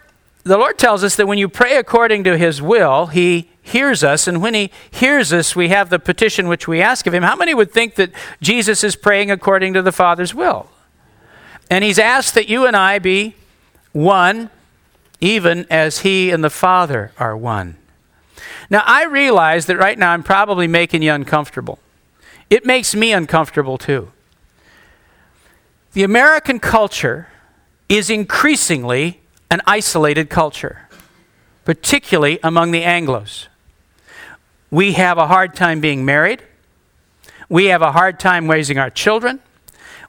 the 0.47 0.57
Lord 0.57 0.79
tells 0.79 1.03
us 1.03 1.17
that 1.17 1.27
when 1.27 1.39
you 1.39 1.49
pray 1.49 1.77
according 1.77 2.23
to 2.23 2.39
His 2.39 2.63
will, 2.63 3.07
He 3.07 3.51
hears 3.61 4.05
us. 4.05 4.29
And 4.29 4.41
when 4.41 4.55
He 4.55 4.71
hears 4.93 5.33
us, 5.33 5.57
we 5.57 5.71
have 5.71 5.91
the 5.91 5.99
petition 5.99 6.47
which 6.47 6.69
we 6.69 6.81
ask 6.81 7.05
of 7.09 7.13
Him. 7.13 7.25
How 7.25 7.35
many 7.35 7.53
would 7.53 7.73
think 7.73 7.97
that 7.97 8.13
Jesus 8.41 8.85
is 8.85 8.95
praying 8.95 9.33
according 9.33 9.75
to 9.75 9.83
the 9.83 9.91
Father's 9.91 10.33
will? 10.33 10.71
And 11.69 11.83
He's 11.83 11.99
asked 11.99 12.35
that 12.35 12.49
you 12.49 12.65
and 12.65 12.77
I 12.77 13.01
be 13.01 13.35
one, 13.91 14.51
even 15.21 15.67
as 15.69 16.01
He 16.01 16.31
and 16.31 16.45
the 16.45 16.51
Father 16.51 17.11
are 17.19 17.37
one. 17.37 17.77
Now, 18.71 18.85
I 18.87 19.05
realize 19.05 19.67
that 19.67 19.79
right 19.79 19.99
now 19.99 20.13
I'm 20.13 20.23
probably 20.23 20.69
making 20.69 21.03
you 21.03 21.13
uncomfortable. 21.13 21.81
It 22.49 22.65
makes 22.65 22.95
me 22.95 23.13
uncomfortable 23.13 23.79
too. 23.79 24.13
The 25.95 26.05
American 26.05 26.61
culture 26.61 27.27
is 27.89 28.11
increasingly 28.11 29.23
an 29.51 29.61
isolated 29.67 30.31
culture, 30.31 30.89
particularly 31.65 32.39
among 32.43 32.73
the 32.73 32.83
Anglos. 32.83 33.47
We 34.71 34.93
have 34.93 35.19
a 35.19 35.27
hard 35.27 35.55
time 35.55 35.81
being 35.81 36.05
married. 36.05 36.43
We 37.49 37.67
have 37.67 37.83
a 37.83 37.93
hard 37.93 38.19
time 38.19 38.51
raising 38.51 38.79
our 38.79 38.91
children. 38.91 39.41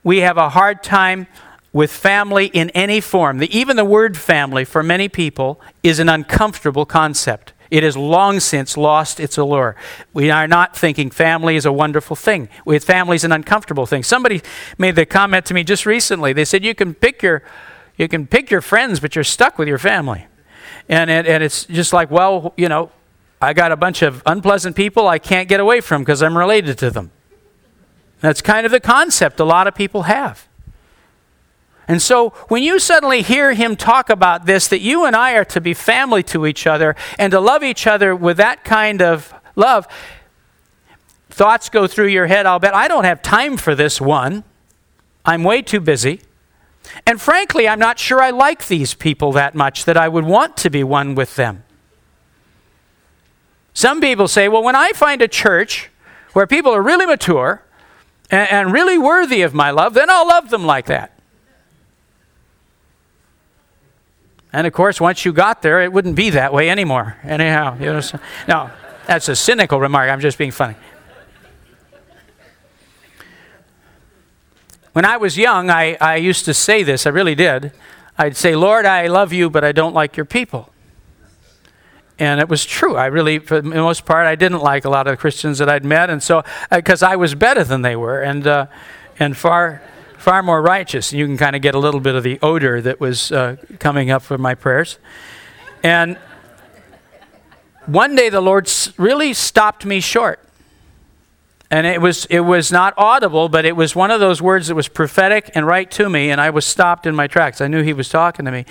We 0.03 0.19
have 0.19 0.37
a 0.37 0.49
hard 0.49 0.83
time 0.83 1.27
with 1.73 1.91
family 1.91 2.47
in 2.47 2.69
any 2.71 2.99
form. 2.99 3.37
The, 3.37 3.55
even 3.55 3.75
the 3.75 3.85
word 3.85 4.17
family, 4.17 4.65
for 4.65 4.81
many 4.81 5.09
people, 5.09 5.61
is 5.83 5.99
an 5.99 6.09
uncomfortable 6.09 6.85
concept. 6.85 7.53
It 7.69 7.83
has 7.83 7.97
long 7.97 8.39
since 8.39 8.77
lost 8.77 9.19
its 9.19 9.37
allure. 9.37 9.75
We 10.13 10.31
are 10.31 10.47
not 10.47 10.75
thinking 10.75 11.11
family 11.11 11.55
is 11.55 11.65
a 11.65 11.71
wonderful 11.71 12.15
thing. 12.15 12.49
With 12.65 12.83
family 12.83 13.15
is 13.15 13.23
an 13.23 13.31
uncomfortable 13.31 13.85
thing. 13.85 14.03
Somebody 14.03 14.41
made 14.77 14.95
the 14.95 15.05
comment 15.05 15.45
to 15.47 15.53
me 15.53 15.63
just 15.63 15.85
recently. 15.85 16.33
They 16.33 16.45
said 16.45 16.63
you 16.63 16.73
can 16.73 16.93
pick 16.93 17.21
your 17.21 17.43
you 17.97 18.07
can 18.07 18.27
pick 18.27 18.51
your 18.51 18.61
friends, 18.61 18.99
but 18.99 19.15
you're 19.15 19.23
stuck 19.23 19.57
with 19.57 19.67
your 19.67 19.79
family. 19.79 20.27
And, 20.87 21.09
and, 21.09 21.43
it's 21.43 21.65
just 21.65 21.91
like, 21.91 22.09
well, 22.09 22.53
you 22.55 22.69
know, 22.69 22.91
I 23.41 23.53
got 23.53 23.71
a 23.71 23.75
bunch 23.75 24.01
of 24.01 24.23
unpleasant 24.25 24.75
people 24.75 25.07
I 25.07 25.19
can't 25.19 25.49
get 25.49 25.59
away 25.59 25.81
from 25.81 26.01
because 26.01 26.23
I'm 26.23 26.37
related 26.37 26.77
to 26.79 26.91
them. 26.91 27.11
That's 28.21 28.41
kind 28.41 28.65
of 28.65 28.71
the 28.71 28.79
concept 28.79 29.39
a 29.39 29.43
lot 29.43 29.67
of 29.67 29.75
people 29.75 30.03
have. 30.03 30.47
And 31.87 32.01
so 32.01 32.29
when 32.49 32.63
you 32.63 32.79
suddenly 32.79 33.21
hear 33.21 33.53
him 33.53 33.75
talk 33.75 34.09
about 34.09 34.45
this, 34.45 34.67
that 34.67 34.81
you 34.81 35.05
and 35.05 35.15
I 35.15 35.33
are 35.33 35.45
to 35.45 35.61
be 35.61 35.73
family 35.73 36.23
to 36.23 36.45
each 36.45 36.67
other 36.67 36.95
and 37.17 37.31
to 37.31 37.39
love 37.39 37.63
each 37.63 37.87
other 37.87 38.15
with 38.15 38.37
that 38.37 38.63
kind 38.63 39.01
of 39.01 39.33
love, 39.55 39.87
thoughts 41.29 41.69
go 41.69 41.87
through 41.87 42.07
your 42.07 42.27
head. 42.27 42.45
I'll 42.45 42.59
bet 42.59 42.73
I 42.73 42.87
don't 42.87 43.05
have 43.05 43.21
time 43.21 43.55
for 43.55 43.73
this 43.75 44.01
one. 44.01 44.43
I'm 45.23 45.43
way 45.43 45.61
too 45.61 45.79
busy. 45.79 46.21
And 47.05 47.21
frankly, 47.21 47.67
I'm 47.67 47.79
not 47.79 47.99
sure 47.99 48.21
I 48.21 48.29
like 48.29 48.67
these 48.67 48.93
people 48.93 49.31
that 49.33 49.55
much 49.55 49.85
that 49.85 49.97
I 49.97 50.07
would 50.07 50.25
want 50.25 50.57
to 50.57 50.69
be 50.69 50.83
one 50.83 51.15
with 51.15 51.35
them. 51.35 51.63
Some 53.73 54.01
people 54.01 54.27
say, 54.27 54.49
well, 54.49 54.63
when 54.63 54.75
I 54.75 54.91
find 54.93 55.21
a 55.21 55.27
church 55.27 55.89
where 56.33 56.47
people 56.47 56.73
are 56.73 56.81
really 56.81 57.05
mature 57.05 57.63
and, 58.31 58.49
and 58.49 58.73
really 58.73 58.97
worthy 58.97 59.43
of 59.43 59.53
my 59.53 59.71
love, 59.71 59.93
then 59.93 60.09
I'll 60.09 60.27
love 60.27 60.49
them 60.49 60.65
like 60.65 60.87
that. 60.87 61.13
And 64.53 64.65
of 64.65 64.73
course, 64.73 64.99
once 64.99 65.25
you 65.25 65.33
got 65.33 65.61
there, 65.61 65.83
it 65.83 65.93
wouldn't 65.93 66.15
be 66.15 66.31
that 66.31 66.51
way 66.53 66.69
anymore. 66.69 67.17
Anyhow, 67.23 67.77
you 67.79 67.85
know, 67.85 68.01
so, 68.01 68.19
no, 68.47 68.71
that's 69.05 69.29
a 69.29 69.35
cynical 69.35 69.79
remark. 69.79 70.09
I'm 70.09 70.21
just 70.21 70.37
being 70.37 70.51
funny. 70.51 70.75
When 74.97 75.05
I 75.05 75.17
was 75.17 75.37
young, 75.37 75.69
I, 75.69 75.95
I 76.01 76.15
used 76.15 76.45
to 76.45 76.55
say 76.55 76.81
this, 76.81 77.05
I 77.05 77.11
really 77.11 77.35
did. 77.35 77.71
I'd 78.17 78.35
say, 78.35 78.55
Lord, 78.55 78.87
I 78.87 79.05
love 79.05 79.31
you, 79.31 79.47
but 79.47 79.63
I 79.63 79.71
don't 79.71 79.93
like 79.93 80.17
your 80.17 80.25
people. 80.25 80.73
And 82.17 82.41
it 82.41 82.49
was 82.49 82.65
true. 82.65 82.95
I 82.95 83.05
really, 83.05 83.37
for 83.37 83.61
the 83.61 83.69
most 83.69 84.07
part, 84.07 84.25
I 84.25 84.33
didn't 84.33 84.61
like 84.61 84.85
a 84.85 84.89
lot 84.89 85.05
of 85.05 85.13
the 85.13 85.17
Christians 85.17 85.59
that 85.59 85.69
I'd 85.69 85.85
met, 85.85 86.09
and 86.09 86.23
so 86.23 86.43
because 86.71 87.03
uh, 87.03 87.09
I 87.09 87.15
was 87.15 87.35
better 87.35 87.63
than 87.63 87.83
they 87.83 87.95
were, 87.95 88.23
and 88.23 88.47
uh, 88.47 88.65
and 89.19 89.37
far 89.37 89.83
far 90.17 90.41
more 90.41 90.63
righteous. 90.63 91.13
You 91.13 91.27
can 91.27 91.37
kind 91.37 91.55
of 91.55 91.61
get 91.61 91.75
a 91.75 91.79
little 91.79 91.99
bit 91.99 92.15
of 92.15 92.23
the 92.23 92.39
odor 92.41 92.81
that 92.81 92.99
was 92.99 93.31
uh, 93.31 93.57
coming 93.77 94.09
up 94.09 94.23
from 94.23 94.41
my 94.41 94.55
prayers. 94.55 94.97
And 95.83 96.17
one 97.85 98.15
day 98.15 98.29
the 98.29 98.41
Lord 98.41 98.67
really 98.97 99.33
stopped 99.33 99.85
me 99.85 99.99
short. 99.99 100.39
And 101.69 101.85
it 101.85 102.01
was, 102.01 102.25
it 102.25 102.39
was 102.41 102.71
not 102.71 102.93
audible, 102.97 103.49
but 103.49 103.65
it 103.65 103.75
was 103.75 103.95
one 103.95 104.09
of 104.09 104.19
those 104.19 104.41
words 104.41 104.67
that 104.67 104.75
was 104.75 104.87
prophetic 104.87 105.51
and 105.53 105.67
right 105.67 105.89
to 105.91 106.09
me, 106.09 106.29
and 106.29 106.39
I 106.39 106.49
was 106.49 106.65
stopped 106.65 107.05
in 107.05 107.13
my 107.13 107.27
tracks. 107.27 107.59
I 107.59 107.67
knew 107.67 107.83
He 107.83 107.93
was 107.93 108.07
talking 108.07 108.45
to 108.45 108.51
me. 108.51 108.65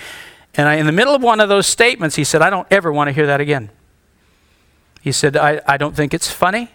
And 0.55 0.67
I, 0.67 0.75
in 0.75 0.87
the 0.87 0.91
middle 0.91 1.13
of 1.13 1.21
one 1.21 1.39
of 1.39 1.47
those 1.47 1.67
statements, 1.67 2.15
He 2.15 2.23
said, 2.23 2.41
I 2.41 2.49
don't 2.49 2.67
ever 2.71 2.91
want 2.91 3.09
to 3.09 3.11
hear 3.11 3.27
that 3.27 3.39
again. 3.39 3.69
He 5.01 5.11
said, 5.11 5.37
I, 5.37 5.61
I 5.67 5.77
don't 5.77 5.95
think 5.95 6.13
it's 6.13 6.31
funny. 6.31 6.71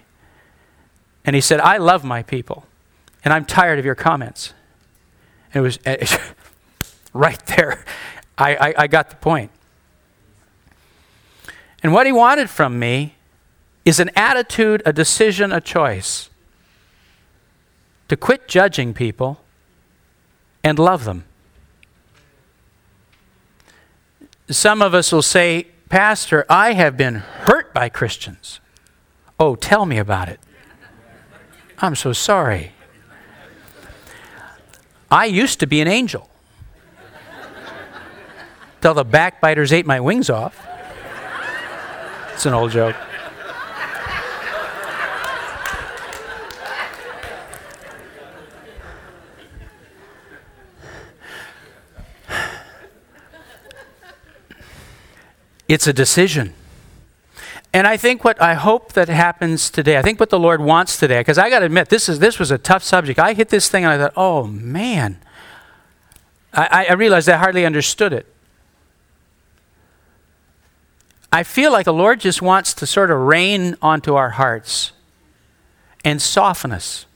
And 1.24 1.34
He 1.34 1.42
said, 1.42 1.58
I 1.58 1.78
love 1.78 2.04
my 2.04 2.22
people, 2.22 2.66
and 3.24 3.34
I'm 3.34 3.44
tired 3.44 3.80
of 3.80 3.84
your 3.84 3.96
comments. 3.96 4.54
And 5.52 5.60
it 5.60 5.64
was 5.64 5.78
right 7.12 7.44
there. 7.46 7.84
I, 8.38 8.54
I, 8.54 8.74
I 8.78 8.86
got 8.86 9.10
the 9.10 9.16
point. 9.16 9.50
And 11.82 11.92
what 11.92 12.06
He 12.06 12.12
wanted 12.12 12.48
from 12.48 12.78
me 12.78 13.16
is 13.84 13.98
an 13.98 14.10
attitude, 14.14 14.82
a 14.86 14.92
decision, 14.92 15.52
a 15.52 15.60
choice 15.60 16.30
to 18.08 18.16
quit 18.16 18.46
judging 18.46 18.92
people 18.92 19.40
and 20.62 20.78
love 20.78 21.04
them. 21.04 21.24
Some 24.50 24.82
of 24.82 24.92
us 24.94 25.10
will 25.12 25.22
say, 25.22 25.68
Pastor, 25.88 26.44
I 26.48 26.74
have 26.74 26.96
been 26.96 27.16
hurt 27.16 27.72
by 27.72 27.88
Christians. 27.88 28.60
Oh, 29.40 29.56
tell 29.56 29.86
me 29.86 29.98
about 29.98 30.28
it. 30.28 30.40
I'm 31.78 31.94
so 31.96 32.12
sorry. 32.12 32.72
I 35.10 35.26
used 35.26 35.58
to 35.60 35.66
be 35.66 35.80
an 35.80 35.88
angel. 35.88 36.28
Till 38.80 38.94
the 38.94 39.04
backbiters 39.04 39.72
ate 39.72 39.86
my 39.86 40.00
wings 40.00 40.28
off. 40.28 40.66
It's 42.34 42.46
an 42.46 42.54
old 42.54 42.72
joke. 42.72 42.96
It's 55.68 55.86
a 55.86 55.92
decision. 55.92 56.54
And 57.74 57.86
I 57.86 57.96
think 57.96 58.22
what 58.22 58.40
I 58.40 58.54
hope 58.54 58.92
that 58.92 59.08
happens 59.08 59.70
today, 59.70 59.96
I 59.96 60.02
think 60.02 60.20
what 60.20 60.30
the 60.30 60.38
Lord 60.38 60.60
wants 60.60 60.98
today, 60.98 61.20
because 61.20 61.38
I 61.38 61.48
got 61.48 61.60
to 61.60 61.66
admit, 61.66 61.88
this, 61.88 62.08
is, 62.08 62.18
this 62.18 62.38
was 62.38 62.50
a 62.50 62.58
tough 62.58 62.82
subject. 62.82 63.18
I 63.18 63.32
hit 63.32 63.48
this 63.48 63.68
thing 63.68 63.84
and 63.84 63.92
I 63.92 63.98
thought, 63.98 64.12
oh 64.16 64.44
man. 64.44 65.18
I, 66.52 66.86
I 66.90 66.92
realized 66.92 67.30
I 67.30 67.38
hardly 67.38 67.64
understood 67.64 68.12
it. 68.12 68.26
I 71.32 71.44
feel 71.44 71.72
like 71.72 71.86
the 71.86 71.94
Lord 71.94 72.20
just 72.20 72.42
wants 72.42 72.74
to 72.74 72.86
sort 72.86 73.10
of 73.10 73.18
rain 73.18 73.76
onto 73.80 74.14
our 74.14 74.30
hearts 74.30 74.92
and 76.04 76.20
soften 76.20 76.72
us. 76.72 77.06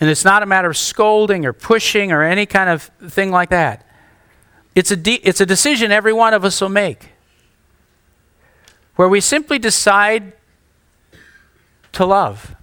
And 0.00 0.08
it's 0.08 0.24
not 0.24 0.42
a 0.42 0.46
matter 0.46 0.70
of 0.70 0.76
scolding 0.78 1.44
or 1.44 1.52
pushing 1.52 2.12
or 2.12 2.22
any 2.22 2.46
kind 2.46 2.70
of 2.70 2.90
thing 3.10 3.30
like 3.30 3.50
that. 3.50 3.86
It's 4.76 4.90
a, 4.90 4.96
de- 4.96 5.14
it's 5.14 5.40
a 5.40 5.46
decision 5.46 5.90
every 5.90 6.12
one 6.12 6.34
of 6.34 6.44
us 6.44 6.60
will 6.60 6.68
make 6.68 7.08
where 8.94 9.08
we 9.08 9.20
simply 9.20 9.58
decide 9.58 10.34
to 11.92 12.04
love. 12.04 12.54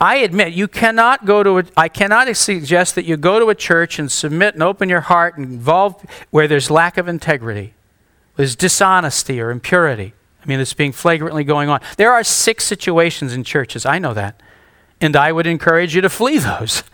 I 0.00 0.16
admit 0.16 0.52
you 0.52 0.66
cannot 0.66 1.26
go 1.26 1.42
to 1.42 1.58
a, 1.58 1.64
I 1.76 1.88
cannot 1.88 2.34
suggest 2.36 2.96
that 2.96 3.04
you 3.04 3.16
go 3.16 3.38
to 3.38 3.50
a 3.50 3.54
church 3.54 3.98
and 3.98 4.10
submit 4.10 4.54
and 4.54 4.62
open 4.62 4.88
your 4.88 5.02
heart 5.02 5.36
and 5.36 5.46
involve 5.46 6.04
where 6.30 6.48
there's 6.48 6.70
lack 6.70 6.98
of 6.98 7.06
integrity, 7.06 7.74
there's 8.36 8.56
dishonesty 8.56 9.40
or 9.40 9.50
impurity. 9.50 10.14
I 10.42 10.46
mean, 10.46 10.58
it's 10.58 10.74
being 10.74 10.92
flagrantly 10.92 11.44
going 11.44 11.68
on. 11.68 11.80
There 11.98 12.12
are 12.12 12.24
six 12.24 12.64
situations 12.64 13.32
in 13.32 13.44
churches. 13.44 13.86
I 13.86 13.98
know 13.98 14.14
that. 14.14 14.40
And 15.00 15.14
I 15.14 15.32
would 15.32 15.46
encourage 15.46 15.94
you 15.94 16.00
to 16.00 16.08
flee 16.08 16.38
those. 16.38 16.82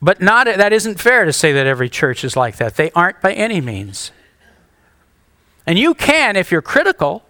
But 0.00 0.20
not, 0.20 0.46
that 0.46 0.72
isn't 0.72 1.00
fair 1.00 1.24
to 1.24 1.32
say 1.32 1.52
that 1.52 1.66
every 1.66 1.88
church 1.88 2.22
is 2.24 2.36
like 2.36 2.56
that. 2.56 2.76
They 2.76 2.90
aren't 2.92 3.20
by 3.20 3.32
any 3.32 3.60
means. 3.60 4.12
And 5.66 5.78
you 5.78 5.94
can, 5.94 6.36
if 6.36 6.52
you're 6.52 6.62
critical, 6.62 7.24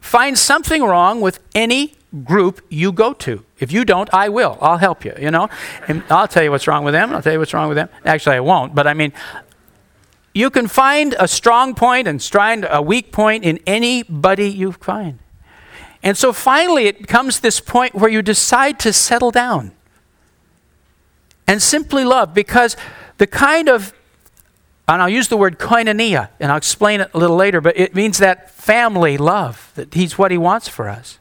find 0.00 0.38
something 0.38 0.82
wrong 0.82 1.20
with 1.20 1.40
any 1.54 1.94
group 2.24 2.60
you 2.68 2.92
go 2.92 3.12
to. 3.12 3.44
If 3.58 3.72
you 3.72 3.84
don't, 3.84 4.12
I 4.12 4.28
will. 4.28 4.58
I'll 4.60 4.78
help 4.78 5.04
you, 5.04 5.14
you 5.18 5.30
know? 5.30 5.48
And 5.88 6.04
I'll 6.10 6.28
tell 6.28 6.42
you 6.42 6.50
what's 6.50 6.66
wrong 6.66 6.84
with 6.84 6.94
them. 6.94 7.12
I'll 7.12 7.22
tell 7.22 7.32
you 7.32 7.38
what's 7.38 7.54
wrong 7.54 7.68
with 7.68 7.76
them. 7.76 7.88
Actually, 8.04 8.36
I 8.36 8.40
won't, 8.40 8.74
but 8.74 8.86
I 8.86 8.94
mean, 8.94 9.12
you 10.34 10.50
can 10.50 10.68
find 10.68 11.16
a 11.18 11.26
strong 11.26 11.74
point 11.74 12.06
and 12.06 12.22
find 12.22 12.66
a 12.70 12.80
weak 12.80 13.12
point 13.12 13.44
in 13.44 13.58
anybody 13.66 14.48
you 14.48 14.72
find. 14.72 15.18
And 16.02 16.16
so 16.16 16.32
finally, 16.32 16.86
it 16.86 17.08
comes 17.08 17.40
this 17.40 17.60
point 17.60 17.94
where 17.94 18.10
you 18.10 18.22
decide 18.22 18.78
to 18.80 18.92
settle 18.92 19.32
down 19.32 19.72
and 21.48 21.60
simply 21.60 22.04
love 22.04 22.32
because 22.32 22.76
the 23.16 23.26
kind 23.26 23.68
of 23.68 23.92
and 24.86 25.02
I'll 25.02 25.08
use 25.08 25.28
the 25.28 25.36
word 25.36 25.58
koinonia, 25.58 26.30
and 26.40 26.50
I'll 26.50 26.56
explain 26.56 27.02
it 27.02 27.10
a 27.12 27.18
little 27.18 27.36
later, 27.36 27.60
but 27.60 27.78
it 27.78 27.94
means 27.94 28.18
that 28.18 28.50
family 28.50 29.18
love, 29.18 29.70
that 29.74 29.92
He's 29.92 30.16
what 30.16 30.30
He 30.30 30.38
wants 30.38 30.66
for 30.66 30.88
us. 30.88 31.18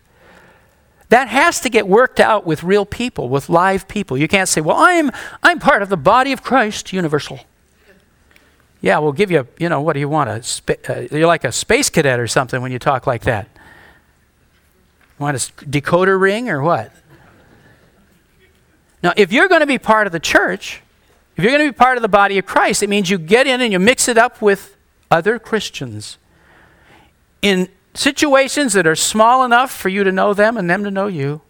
That 1.09 1.27
has 1.27 1.59
to 1.61 1.69
get 1.69 1.85
worked 1.85 2.21
out 2.21 2.45
with 2.45 2.63
real 2.63 2.85
people, 2.85 3.27
with 3.27 3.49
live 3.49 3.87
people. 3.89 4.17
You 4.17 4.29
can't 4.29 4.47
say, 4.47 4.61
well, 4.61 4.77
I'm, 4.77 5.11
I'm 5.43 5.59
part 5.59 5.81
of 5.81 5.89
the 5.89 5.97
body 5.97 6.31
of 6.31 6.43
Christ, 6.43 6.93
universal. 6.93 7.41
Yeah, 8.79 8.99
we'll 8.99 9.11
give 9.11 9.31
you, 9.31 9.47
you 9.57 9.67
know, 9.67 9.81
what 9.81 9.93
do 9.93 9.99
you 9.99 10.09
want? 10.09 10.29
A 10.29 10.89
uh, 10.89 11.07
you're 11.11 11.27
like 11.27 11.43
a 11.43 11.51
space 11.51 11.89
cadet 11.89 12.21
or 12.21 12.27
something 12.27 12.61
when 12.61 12.71
you 12.71 12.79
talk 12.79 13.05
like 13.05 13.23
that. 13.23 13.49
Want 15.19 15.35
a 15.35 15.39
decoder 15.65 16.19
ring 16.19 16.49
or 16.49 16.61
what? 16.61 16.93
Now, 19.03 19.13
if 19.15 19.31
you're 19.31 19.47
going 19.47 19.61
to 19.61 19.67
be 19.67 19.77
part 19.77 20.07
of 20.07 20.13
the 20.13 20.19
church, 20.19 20.81
If 21.37 21.43
you're 21.43 21.51
going 21.51 21.67
to 21.67 21.71
be 21.71 21.77
part 21.77 21.97
of 21.97 22.01
the 22.01 22.07
body 22.07 22.39
of 22.39 22.47
Christ, 22.47 22.81
it 22.81 22.89
means 22.89 23.11
you 23.11 23.19
get 23.19 23.45
in 23.45 23.61
and 23.61 23.71
you 23.71 23.77
mix 23.77 24.07
it 24.07 24.17
up 24.17 24.41
with 24.41 24.75
other 25.11 25.37
Christians. 25.37 26.17
In 27.43 27.69
situations 27.93 28.73
that 28.73 28.87
are 28.87 28.95
small 28.95 29.45
enough 29.45 29.71
for 29.71 29.89
you 29.89 30.03
to 30.03 30.11
know 30.11 30.33
them 30.33 30.57
and 30.57 30.67
them 30.67 30.83
to 30.83 30.89
know 30.89 31.05
you, 31.05 31.41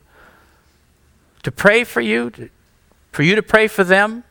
to 1.43 1.51
pray 1.53 1.86
for 1.86 2.01
you, 2.01 2.29
to, 2.31 2.49
for 3.13 3.23
you 3.23 3.36
to 3.36 3.41
pray 3.41 3.67
for 3.67 3.86
them, 3.86 4.25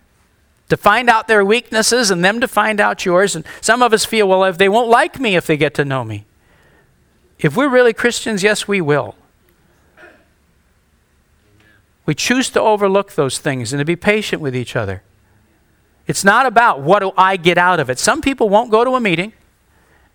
to 0.68 0.76
find 0.76 1.09
out 1.09 1.26
their 1.26 1.44
weaknesses 1.44 2.11
and 2.11 2.22
them 2.22 2.38
to 2.40 2.48
find 2.48 2.79
out 2.79 3.07
yours. 3.07 3.35
And 3.35 3.46
some 3.62 3.81
of 3.81 3.94
us 3.94 4.05
feel, 4.05 4.29
well, 4.29 4.44
if 4.44 4.59
they 4.59 4.68
won't 4.68 4.90
like 4.90 5.18
me 5.18 5.37
if 5.37 5.46
they 5.46 5.57
get 5.57 5.72
to 5.74 5.87
know 5.87 6.05
me. 6.05 6.26
If 7.38 7.57
we're 7.57 7.68
really 7.70 7.94
Christians, 7.94 8.42
yes, 8.42 8.68
we 8.68 8.83
will. 8.83 9.14
We 12.07 12.14
choose 12.14 12.49
to 12.51 12.61
overlook 12.61 13.14
those 13.14 13.38
things 13.38 13.73
and 13.73 13.81
to 13.81 13.85
be 13.85 13.97
patient 13.97 14.40
with 14.40 14.55
each 14.55 14.77
other. 14.77 15.03
It's 16.07 16.25
not 16.25 16.47
about 16.47 16.81
what 16.81 17.01
do 17.01 17.12
I 17.16 17.37
get 17.37 17.59
out 17.59 17.81
of 17.81 17.90
it. 17.90 17.99
Some 17.99 18.23
people 18.23 18.49
won't 18.49 18.71
go 18.71 18.85
to 18.85 18.92
a 18.95 19.01
meeting 19.01 19.33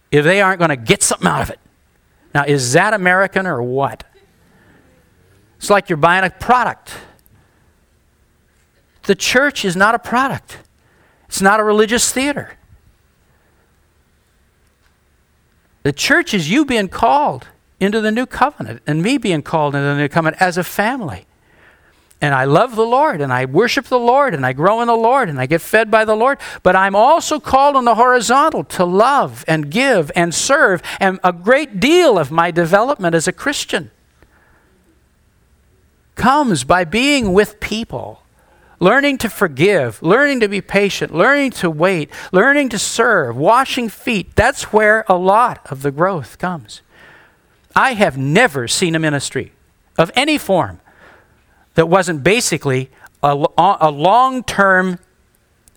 if 0.10 0.24
they 0.24 0.42
aren't 0.42 0.60
going 0.60 0.70
to 0.70 0.78
get 0.78 1.04
something 1.04 1.28
out 1.28 1.42
of 1.42 1.50
it. 1.50 1.60
Now, 2.34 2.46
is 2.46 2.72
that 2.74 2.94
American 2.94 3.46
or 3.46 3.62
what? 3.62 4.06
It's 5.58 5.70
like 5.70 5.90
you're 5.90 5.98
buying 5.98 6.24
a 6.24 6.30
product. 6.30 6.94
The 9.04 9.16
church 9.16 9.66
is 9.66 9.76
not 9.76 9.94
a 9.94 10.00
product, 10.00 10.60
it's 11.28 11.42
not 11.42 11.60
a 11.60 11.64
religious 11.64 12.12
theater. 12.12 12.58
The 15.84 15.92
church 15.92 16.34
is 16.34 16.50
you 16.50 16.64
being 16.64 16.88
called 16.88 17.48
into 17.80 18.02
the 18.02 18.12
new 18.12 18.28
covenant 18.28 18.82
and 18.86 19.02
me 19.02 19.18
being 19.18 19.42
called 19.42 19.74
into 19.74 19.88
the 19.88 19.96
new 19.96 20.08
covenant 20.08 20.40
as 20.40 20.58
a 20.58 20.64
family. 20.64 21.26
And 22.22 22.36
I 22.36 22.44
love 22.46 22.76
the 22.76 22.86
Lord 22.86 23.20
and 23.20 23.34
I 23.34 23.46
worship 23.46 23.86
the 23.86 24.00
Lord 24.00 24.36
and 24.36 24.46
I 24.46 24.54
grow 24.54 24.82
in 24.82 24.88
the 24.88 24.96
Lord 24.96 25.28
and 25.28 25.40
I 25.40 25.48
get 25.48 25.60
fed 25.60 25.90
by 25.90 26.06
the 26.06 26.16
Lord. 26.16 26.38
But 26.62 26.76
I'm 26.76 26.96
also 26.96 27.40
called 27.40 27.76
on 27.76 27.86
the 27.86 27.96
horizontal 27.96 28.64
to 28.66 28.86
love 28.86 29.44
and 29.48 29.72
give 29.72 30.12
and 30.16 30.34
serve. 30.34 30.84
And 31.00 31.20
a 31.24 31.34
great 31.34 31.80
deal 31.80 32.20
of 32.20 32.30
my 32.30 32.52
development 32.52 33.16
as 33.16 33.28
a 33.28 33.32
Christian 33.32 33.90
comes 36.14 36.64
by 36.64 36.84
being 36.84 37.34
with 37.34 37.60
people 37.60 38.22
learning 38.80 39.16
to 39.20 39.30
forgive, 39.30 40.02
learning 40.02 40.40
to 40.42 40.50
be 40.50 40.60
patient, 40.60 41.14
learning 41.14 41.52
to 41.52 41.70
wait, 41.70 42.10
learning 42.32 42.68
to 42.68 42.80
serve, 42.80 43.38
washing 43.38 43.88
feet. 43.88 44.36
That's 44.36 44.74
where 44.74 45.06
a 45.08 45.16
lot 45.16 45.66
of 45.72 45.84
the 45.84 45.92
growth 45.92 46.38
comes. 46.40 46.82
I 47.76 47.94
have 47.94 48.18
never 48.18 48.68
seen 48.68 48.96
a 48.96 49.00
ministry 49.00 49.54
of 49.98 50.12
any 50.16 50.38
form 50.38 50.82
that 51.76 51.88
wasn't 51.88 52.24
basically 52.24 52.90
a, 53.24 53.46
a 53.58 53.92
long 53.92 54.44
term 54.44 55.00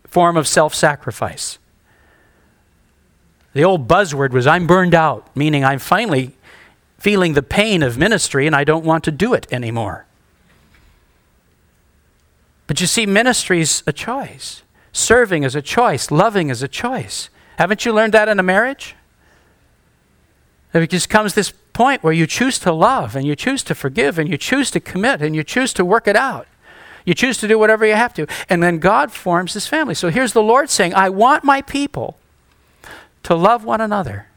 form 0.07 0.37
of 0.37 0.47
self 0.47 0.75
sacrifice. 0.75 1.59
The 3.53 3.65
old 3.65 3.87
buzzword 3.87 4.31
was, 4.31 4.47
I'm 4.47 4.67
burned 4.67 4.95
out, 4.95 5.35
meaning 5.37 5.65
I'm 5.65 5.79
finally 5.79 6.33
feeling 6.99 7.35
the 7.35 7.43
pain 7.43 7.83
of 7.83 7.97
ministry 7.97 8.47
and 8.47 8.57
I 8.57 8.65
don't 8.65 8.85
want 8.85 9.05
to 9.05 9.13
do 9.13 9.35
it 9.35 9.47
anymore. 9.53 10.07
But 12.67 12.81
you 12.81 12.87
see, 12.87 13.07
ministry 13.07 13.61
is 13.61 13.83
a 13.87 13.93
choice. 13.93 14.63
Serving 14.93 15.43
is 15.43 15.55
a 15.55 15.63
choice. 15.63 16.11
Loving 16.11 16.49
is 16.49 16.63
a 16.63 16.69
choice. 16.69 17.29
Haven't 17.59 17.85
you 17.85 17.93
learned 17.93 18.15
that 18.15 18.29
in 18.29 18.39
a 18.41 18.43
marriage? 18.43 18.97
It 20.73 20.91
just 20.91 21.09
comes 21.09 21.35
this 21.35 21.53
point 21.75 22.03
where 22.03 22.13
you 22.13 22.27
choose 22.27 22.59
to 22.61 22.73
love 22.73 23.15
and 23.15 23.27
you 23.27 23.37
choose 23.37 23.63
to 23.65 23.75
forgive 23.75 24.19
and 24.19 24.31
you 24.31 24.39
choose 24.39 24.71
to 24.71 24.81
commit 24.81 25.21
and 25.21 25.37
you 25.37 25.45
choose 25.45 25.75
to 25.75 25.85
work 25.85 26.09
it 26.09 26.17
out. 26.17 26.47
You 27.05 27.13
choose 27.13 27.37
to 27.39 27.49
do 27.49 27.59
whatever 27.59 27.85
you 27.85 27.95
have 27.95 28.15
to. 28.15 28.27
And 28.49 28.63
then 28.63 28.79
God 28.79 29.13
forms 29.13 29.53
his 29.53 29.67
family. 29.67 29.95
So 29.95 30.09
here's 30.09 30.33
the 30.33 30.43
Lord 30.43 30.71
saying, 30.71 30.95
I 30.95 31.11
want 31.11 31.45
my 31.45 31.61
people 31.61 32.17
to 33.25 33.35
love 33.35 33.65
one 33.65 33.83
another 33.83 34.29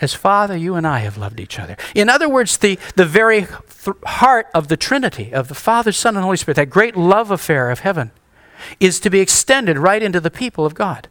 as 0.00 0.14
Father, 0.14 0.56
you 0.56 0.74
and 0.74 0.86
I 0.86 1.00
have 1.00 1.18
loved 1.18 1.40
each 1.40 1.58
other. 1.58 1.76
In 1.94 2.08
other 2.08 2.28
words, 2.28 2.58
the, 2.58 2.78
the 2.96 3.04
very 3.04 3.46
th- 3.46 3.96
heart 4.04 4.46
of 4.54 4.68
the 4.68 4.76
Trinity, 4.76 5.32
of 5.32 5.48
the 5.48 5.54
Father, 5.54 5.92
Son, 5.92 6.16
and 6.16 6.24
Holy 6.24 6.36
Spirit, 6.36 6.56
that 6.56 6.70
great 6.70 6.96
love 6.96 7.30
affair 7.30 7.70
of 7.70 7.80
heaven, 7.80 8.10
is 8.80 9.00
to 9.00 9.10
be 9.10 9.20
extended 9.20 9.78
right 9.78 10.02
into 10.02 10.20
the 10.20 10.30
people 10.30 10.64
of 10.64 10.74
God. 10.74 11.08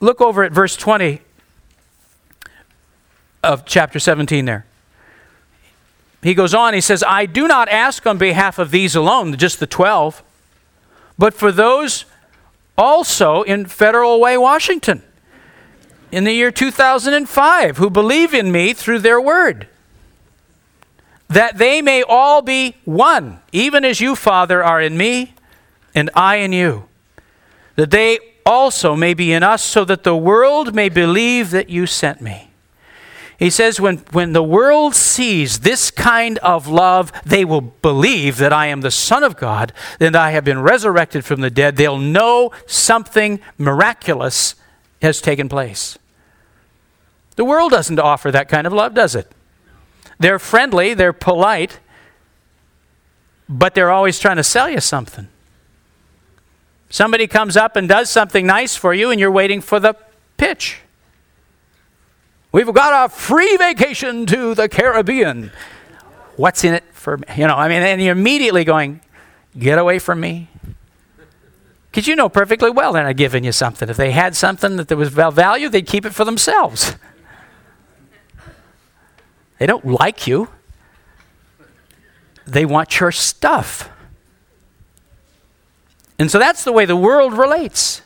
Look 0.00 0.20
over 0.20 0.44
at 0.44 0.52
verse 0.52 0.76
20 0.76 1.20
of 3.46 3.64
chapter 3.64 3.98
17 3.98 4.44
there. 4.44 4.66
He 6.22 6.34
goes 6.34 6.52
on, 6.52 6.74
he 6.74 6.80
says, 6.80 7.04
I 7.06 7.26
do 7.26 7.46
not 7.46 7.68
ask 7.68 8.06
on 8.06 8.18
behalf 8.18 8.58
of 8.58 8.70
these 8.70 8.96
alone, 8.96 9.36
just 9.36 9.60
the 9.60 9.66
12, 9.66 10.22
but 11.16 11.32
for 11.32 11.52
those 11.52 12.04
also 12.76 13.42
in 13.42 13.66
Federal 13.66 14.20
Way, 14.20 14.36
Washington 14.36 15.02
in 16.12 16.24
the 16.24 16.32
year 16.32 16.50
2005 16.50 17.78
who 17.78 17.90
believe 17.90 18.32
in 18.34 18.52
me 18.52 18.72
through 18.72 19.00
their 19.00 19.20
word, 19.20 19.68
that 21.28 21.58
they 21.58 21.82
may 21.82 22.02
all 22.02 22.42
be 22.42 22.76
one, 22.84 23.40
even 23.52 23.84
as 23.84 24.00
you, 24.00 24.14
Father, 24.14 24.62
are 24.62 24.80
in 24.80 24.96
me 24.96 25.34
and 25.94 26.10
I 26.14 26.36
in 26.36 26.52
you, 26.52 26.88
that 27.76 27.90
they 27.90 28.18
also 28.44 28.94
may 28.94 29.12
be 29.12 29.32
in 29.32 29.42
us, 29.42 29.62
so 29.62 29.84
that 29.84 30.04
the 30.04 30.16
world 30.16 30.74
may 30.74 30.88
believe 30.88 31.50
that 31.50 31.68
you 31.68 31.86
sent 31.86 32.20
me. 32.20 32.45
He 33.38 33.50
says, 33.50 33.78
when, 33.78 33.98
when 34.12 34.32
the 34.32 34.42
world 34.42 34.94
sees 34.94 35.60
this 35.60 35.90
kind 35.90 36.38
of 36.38 36.66
love, 36.66 37.12
they 37.24 37.44
will 37.44 37.60
believe 37.60 38.38
that 38.38 38.52
I 38.52 38.66
am 38.66 38.80
the 38.80 38.90
Son 38.90 39.22
of 39.22 39.36
God, 39.36 39.72
that 39.98 40.16
I 40.16 40.30
have 40.30 40.44
been 40.44 40.62
resurrected 40.62 41.24
from 41.24 41.42
the 41.42 41.50
dead. 41.50 41.76
They'll 41.76 41.98
know 41.98 42.52
something 42.66 43.40
miraculous 43.58 44.54
has 45.02 45.20
taken 45.20 45.50
place. 45.50 45.98
The 47.36 47.44
world 47.44 47.72
doesn't 47.72 47.98
offer 47.98 48.30
that 48.30 48.48
kind 48.48 48.66
of 48.66 48.72
love, 48.72 48.94
does 48.94 49.14
it? 49.14 49.30
They're 50.18 50.38
friendly, 50.38 50.94
they're 50.94 51.12
polite, 51.12 51.80
but 53.48 53.74
they're 53.74 53.90
always 53.90 54.18
trying 54.18 54.36
to 54.36 54.44
sell 54.44 54.70
you 54.70 54.80
something. 54.80 55.28
Somebody 56.88 57.26
comes 57.26 57.56
up 57.56 57.76
and 57.76 57.86
does 57.86 58.08
something 58.08 58.46
nice 58.46 58.76
for 58.76 58.94
you, 58.94 59.10
and 59.10 59.20
you're 59.20 59.30
waiting 59.30 59.60
for 59.60 59.78
the 59.78 59.94
pitch. 60.38 60.78
We've 62.56 62.72
got 62.72 63.04
a 63.04 63.14
free 63.14 63.58
vacation 63.58 64.24
to 64.24 64.54
the 64.54 64.66
Caribbean. 64.66 65.52
What's 66.36 66.64
in 66.64 66.72
it 66.72 66.84
for 66.90 67.18
me? 67.18 67.26
You 67.36 67.46
know, 67.46 67.54
I 67.54 67.68
mean, 67.68 67.82
and 67.82 68.00
you're 68.00 68.12
immediately 68.12 68.64
going, 68.64 69.02
get 69.58 69.78
away 69.78 69.98
from 69.98 70.20
me. 70.20 70.48
Because 71.90 72.08
you 72.08 72.16
know 72.16 72.30
perfectly 72.30 72.70
well 72.70 72.94
they're 72.94 73.04
not 73.04 73.16
giving 73.16 73.44
you 73.44 73.52
something. 73.52 73.90
If 73.90 73.98
they 73.98 74.10
had 74.10 74.34
something 74.34 74.76
that 74.76 74.88
there 74.88 74.96
was 74.96 75.10
value, 75.10 75.68
they'd 75.68 75.86
keep 75.86 76.06
it 76.06 76.14
for 76.14 76.24
themselves. 76.24 76.96
They 79.58 79.66
don't 79.66 79.86
like 79.86 80.26
you, 80.26 80.48
they 82.46 82.64
want 82.64 83.00
your 83.00 83.12
stuff. 83.12 83.90
And 86.18 86.30
so 86.30 86.38
that's 86.38 86.64
the 86.64 86.72
way 86.72 86.86
the 86.86 86.96
world 86.96 87.34
relates. 87.34 88.02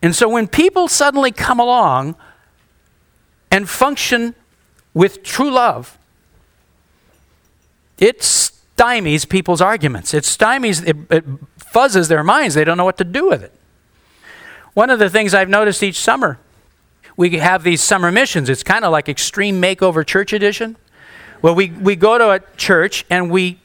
And 0.00 0.14
so 0.14 0.28
when 0.28 0.46
people 0.48 0.86
suddenly 0.88 1.32
come 1.32 1.58
along 1.58 2.16
and 3.52 3.68
function 3.68 4.34
with 4.94 5.22
true 5.22 5.50
love, 5.50 5.98
it 7.98 8.20
stymies 8.20 9.28
people's 9.28 9.60
arguments. 9.60 10.14
It 10.14 10.24
stymies, 10.24 10.84
it, 10.84 10.96
it 11.10 11.24
fuzzes 11.58 12.08
their 12.08 12.24
minds. 12.24 12.54
They 12.54 12.64
don't 12.64 12.78
know 12.78 12.84
what 12.86 12.96
to 12.98 13.04
do 13.04 13.28
with 13.28 13.42
it. 13.44 13.52
One 14.72 14.88
of 14.88 14.98
the 14.98 15.10
things 15.10 15.34
I've 15.34 15.50
noticed 15.50 15.82
each 15.82 16.00
summer, 16.00 16.38
we 17.16 17.36
have 17.36 17.62
these 17.62 17.82
summer 17.82 18.10
missions. 18.10 18.48
It's 18.48 18.62
kind 18.62 18.86
of 18.86 18.90
like 18.90 19.08
Extreme 19.08 19.60
Makeover 19.60 20.04
Church 20.04 20.32
Edition. 20.32 20.76
Well, 21.42 21.54
we, 21.54 21.70
we 21.70 21.94
go 21.94 22.16
to 22.16 22.30
a 22.30 22.40
church 22.56 23.04
and 23.10 23.30
we 23.30 23.58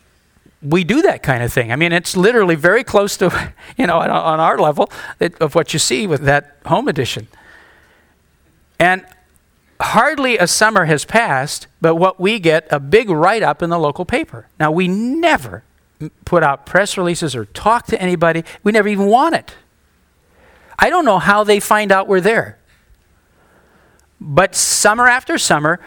we 0.64 0.84
do 0.84 1.04
that 1.04 1.22
kind 1.22 1.44
of 1.44 1.54
thing. 1.54 1.72
I 1.72 1.76
mean, 1.76 1.94
it's 1.94 2.18
literally 2.18 2.56
very 2.56 2.84
close 2.84 3.16
to, 3.18 3.54
you 3.78 3.86
know, 3.86 4.00
on, 4.00 4.10
on 4.10 4.40
our 4.40 4.58
level 4.58 4.92
of 5.40 5.54
what 5.54 5.72
you 5.72 5.78
see 5.78 6.08
with 6.08 6.22
that 6.22 6.58
home 6.66 6.88
edition. 6.88 7.28
And 8.80 9.06
hardly 9.80 10.38
a 10.38 10.48
summer 10.48 10.86
has 10.86 11.06
passed, 11.06 11.68
but 11.82 11.96
what 11.96 12.20
we 12.20 12.40
get 12.40 12.68
a 12.72 12.80
big 12.80 13.10
write 13.10 13.44
up 13.44 13.62
in 13.62 13.70
the 13.70 13.80
local 13.80 14.06
paper. 14.06 14.48
Now, 14.60 14.72
we 14.72 14.88
never 14.88 15.64
put 16.26 16.44
out 16.44 16.66
press 16.66 16.98
releases 16.98 17.36
or 17.36 17.46
talk 17.46 17.88
to 17.88 18.02
anybody. 18.02 18.44
We 18.64 18.72
never 18.72 18.88
even 18.88 19.08
want 19.08 19.36
it. 19.36 19.56
I 20.80 20.90
don't 20.90 21.06
know 21.06 21.20
how 21.20 21.44
they 21.44 21.60
find 21.60 21.92
out 21.92 22.08
we're 22.08 22.22
there. 22.22 22.58
But 24.20 24.56
summer 24.56 25.08
after 25.08 25.38
summer, 25.38 25.80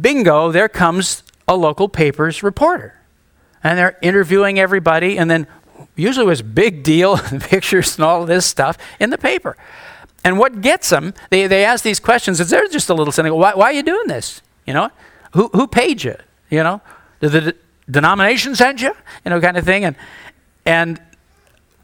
bingo, 0.00 0.50
there 0.50 0.68
comes 0.68 1.22
a 1.48 1.56
local 1.56 1.88
paper's 1.88 2.42
reporter. 2.42 2.94
And 3.62 3.78
they're 3.78 3.98
interviewing 4.00 4.58
everybody, 4.58 5.18
and 5.18 5.30
then 5.30 5.46
usually 5.96 6.24
it 6.24 6.28
was 6.28 6.42
big 6.42 6.82
deal, 6.82 7.16
pictures 7.40 7.96
and 7.96 8.04
all 8.04 8.24
this 8.24 8.46
stuff 8.46 8.78
in 9.00 9.10
the 9.10 9.18
paper. 9.18 9.56
And 10.26 10.40
what 10.40 10.60
gets 10.60 10.90
them, 10.90 11.14
they, 11.30 11.46
they 11.46 11.64
ask 11.64 11.84
these 11.84 12.00
questions, 12.00 12.40
is 12.40 12.50
they're 12.50 12.66
just 12.66 12.90
a 12.90 12.94
little 12.94 13.12
cynical. 13.12 13.38
Why, 13.38 13.54
why 13.54 13.66
are 13.66 13.72
you 13.72 13.84
doing 13.84 14.08
this? 14.08 14.42
You 14.66 14.74
know, 14.74 14.90
who, 15.34 15.50
who 15.52 15.68
paid 15.68 16.02
you? 16.02 16.16
You 16.50 16.64
know, 16.64 16.80
did 17.20 17.30
the 17.30 17.54
denomination 17.88 18.56
send 18.56 18.80
you? 18.80 18.92
You 19.24 19.30
know, 19.30 19.40
kind 19.40 19.56
of 19.56 19.64
thing. 19.64 19.84
And, 19.84 19.94
and 20.64 21.00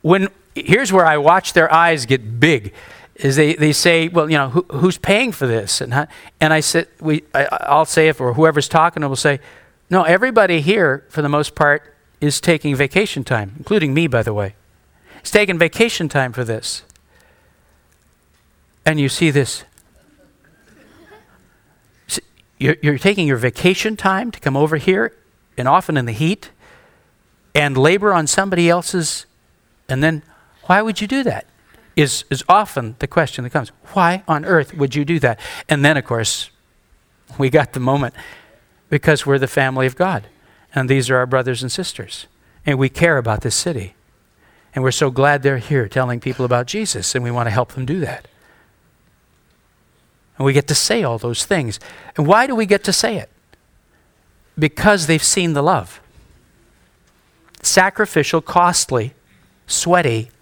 when 0.01 0.29
here's 0.57 0.93
where 0.93 1.07
I 1.07 1.19
watch 1.19 1.53
their 1.53 1.73
eyes 1.73 2.05
get 2.05 2.41
big. 2.41 2.75
Is 3.15 3.37
they, 3.37 3.55
they 3.55 3.73
say, 3.73 4.09
well, 4.09 4.29
you 4.29 4.37
know, 4.37 4.49
who, 4.49 4.67
who's 4.73 4.99
paying 4.99 5.31
for 5.31 5.47
this? 5.47 5.81
And, 5.81 5.95
how, 5.95 6.09
and 6.41 6.53
I 6.53 6.59
said, 6.59 6.89
we, 7.01 7.23
I, 7.33 7.77
will 7.79 7.85
say, 7.85 8.09
if 8.09 8.21
or 8.21 8.35
whoever's 8.35 8.67
talking, 8.67 9.07
will 9.07 9.15
say, 9.15 9.39
no, 9.89 10.03
everybody 10.03 10.63
here, 10.63 11.07
for 11.11 11.23
the 11.23 11.29
most 11.29 11.55
part, 11.55 11.95
is 12.21 12.41
taking 12.41 12.75
vacation 12.75 13.23
time, 13.23 13.55
including 13.57 13.95
me, 13.95 14.09
by 14.09 14.25
the 14.25 14.35
way. 14.35 14.57
Is 15.23 15.31
taking 15.31 15.61
vacation 15.61 16.09
time 16.09 16.33
for 16.33 16.43
this. 16.43 16.83
And 18.85 18.99
you 18.99 19.09
see 19.09 19.31
this. 19.31 19.65
You're, 22.59 22.99
taking 22.99 23.27
your 23.27 23.39
vacation 23.39 23.97
time 23.97 24.31
to 24.31 24.39
come 24.39 24.57
over 24.57 24.77
here, 24.77 25.13
and 25.59 25.67
often 25.67 25.97
in 25.97 26.07
the 26.07 26.13
heat, 26.13 26.51
and 27.55 27.77
labor 27.77 28.13
on 28.13 28.29
somebody 28.29 28.71
else's, 28.71 29.27
and 29.89 30.03
then 30.03 30.23
why 30.65 30.81
would 30.81 31.01
you 31.01 31.09
do 31.09 31.25
that? 31.25 31.47
Is, 31.97 32.25
is 32.31 32.45
often 32.49 32.95
the 33.01 33.09
question 33.09 33.43
that 33.45 33.51
comes. 33.51 33.71
Why 33.93 34.23
on 34.29 34.45
earth 34.45 34.75
would 34.75 34.95
you 34.95 35.05
do 35.05 35.19
that? 35.19 35.41
And 35.69 35.85
then, 35.85 35.97
of 35.97 36.05
course, 36.05 36.51
we 37.37 37.51
got 37.51 37.73
the 37.73 37.81
moment 37.81 38.15
because 38.89 39.27
we're 39.27 39.39
the 39.39 39.49
family 39.49 39.87
of 39.87 39.97
God. 39.97 40.29
And 40.75 40.89
these 40.89 41.11
are 41.11 41.17
our 41.17 41.27
brothers 41.27 41.63
and 41.63 41.71
sisters. 41.71 42.27
And 42.65 42.79
we 42.79 42.89
care 42.89 43.19
about 43.19 43.43
this 43.43 43.55
city. 43.55 43.95
And 44.75 44.83
we're 44.85 44.91
so 44.93 45.11
glad 45.11 45.43
they're 45.43 45.59
here 45.59 45.89
telling 45.89 46.21
people 46.21 46.45
about 46.45 46.67
Jesus, 46.67 47.15
and 47.15 47.23
we 47.23 47.31
want 47.31 47.47
to 47.47 47.51
help 47.51 47.73
them 47.73 47.85
do 47.85 48.01
that. 48.01 48.29
And 50.43 50.47
we 50.47 50.53
get 50.53 50.67
to 50.67 50.75
say 50.75 51.05
all 51.05 51.19
those 51.19 51.45
things. 51.45 51.79
And 52.17 52.27
why 52.27 52.49
do 52.49 52.57
we 52.57 52.67
get 52.67 52.83
to 52.83 52.93
say 52.93 53.17
it? 53.17 53.31
Because 54.59 55.07
they've 55.07 55.23
seen 55.23 55.53
the 55.53 55.63
love. 55.63 56.01
Sacrificial, 57.63 58.41
costly, 58.41 59.15
sweaty 59.69 60.33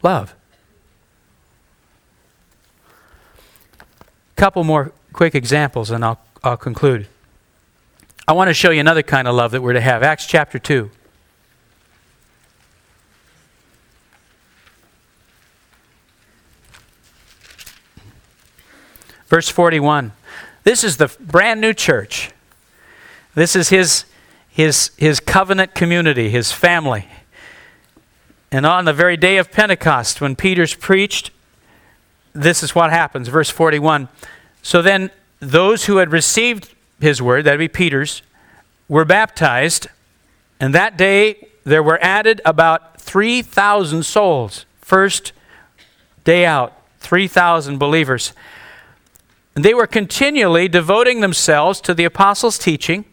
love. 0.00 0.32
Couple 4.36 4.62
more 4.62 4.92
quick 5.12 5.34
examples 5.34 5.90
and 5.90 6.04
I'll, 6.04 6.20
I'll 6.44 6.56
conclude. 6.56 7.08
I 8.28 8.32
want 8.32 8.46
to 8.46 8.54
show 8.54 8.70
you 8.70 8.78
another 8.78 9.02
kind 9.02 9.26
of 9.26 9.34
love 9.34 9.50
that 9.50 9.60
we're 9.60 9.72
to 9.72 9.80
have. 9.80 10.04
Acts 10.04 10.26
chapter 10.26 10.60
2. 10.60 10.88
Verse 19.28 19.48
41. 19.48 20.12
This 20.64 20.82
is 20.82 20.96
the 20.96 21.14
brand 21.20 21.60
new 21.60 21.72
church. 21.72 22.30
This 23.34 23.54
is 23.54 23.68
his, 23.68 24.04
his, 24.48 24.90
his 24.96 25.20
covenant 25.20 25.74
community, 25.74 26.30
his 26.30 26.52
family. 26.52 27.06
And 28.50 28.64
on 28.64 28.84
the 28.84 28.92
very 28.92 29.16
day 29.16 29.36
of 29.36 29.50
Pentecost, 29.50 30.20
when 30.20 30.36
Peter's 30.36 30.74
preached, 30.74 31.30
this 32.32 32.62
is 32.62 32.74
what 32.74 32.90
happens. 32.90 33.28
Verse 33.28 33.50
41. 33.50 34.08
So 34.62 34.82
then, 34.82 35.10
those 35.40 35.84
who 35.84 35.98
had 35.98 36.10
received 36.12 36.74
his 37.00 37.20
word, 37.20 37.44
that'd 37.44 37.58
be 37.58 37.68
Peter's, 37.68 38.22
were 38.88 39.04
baptized, 39.04 39.88
and 40.58 40.74
that 40.74 40.96
day 40.96 41.48
there 41.64 41.82
were 41.82 42.02
added 42.02 42.40
about 42.44 43.00
3,000 43.00 44.04
souls. 44.04 44.64
First 44.80 45.32
day 46.24 46.46
out, 46.46 46.72
3,000 47.00 47.78
believers. 47.78 48.32
And 49.56 49.64
they 49.64 49.74
were 49.74 49.86
continually 49.86 50.68
devoting 50.68 51.20
themselves 51.20 51.80
to 51.80 51.94
the 51.94 52.04
apostles' 52.04 52.58
teaching 52.58 53.06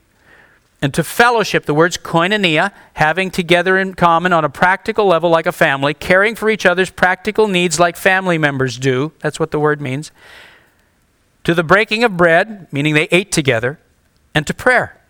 and 0.82 0.94
to 0.94 1.02
fellowship, 1.02 1.66
the 1.66 1.74
words 1.74 1.98
koinonia, 1.98 2.74
having 2.96 3.32
together 3.32 3.78
in 3.78 3.94
common 3.94 4.34
on 4.34 4.44
a 4.44 4.50
practical 4.50 5.06
level 5.06 5.30
like 5.30 5.46
a 5.46 5.54
family, 5.54 5.94
caring 5.94 6.36
for 6.36 6.50
each 6.50 6.66
other's 6.66 6.90
practical 6.90 7.48
needs 7.48 7.80
like 7.80 7.96
family 7.96 8.38
members 8.38 8.78
do. 8.78 9.14
That's 9.20 9.40
what 9.40 9.52
the 9.52 9.60
word 9.62 9.80
means. 9.80 10.12
To 11.46 11.54
the 11.54 11.64
breaking 11.64 12.04
of 12.04 12.18
bread, 12.18 12.68
meaning 12.74 12.94
they 12.94 13.08
ate 13.12 13.32
together, 13.32 13.80
and 14.36 14.46
to 14.46 14.54
prayer. 14.54 15.02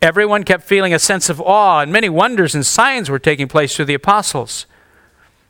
Everyone 0.00 0.44
kept 0.44 0.62
feeling 0.62 0.94
a 0.94 1.00
sense 1.00 1.28
of 1.28 1.40
awe, 1.40 1.80
and 1.80 1.92
many 1.92 2.08
wonders 2.08 2.54
and 2.54 2.64
signs 2.64 3.10
were 3.10 3.18
taking 3.18 3.48
place 3.48 3.74
through 3.74 3.86
the 3.86 3.94
apostles. 3.94 4.66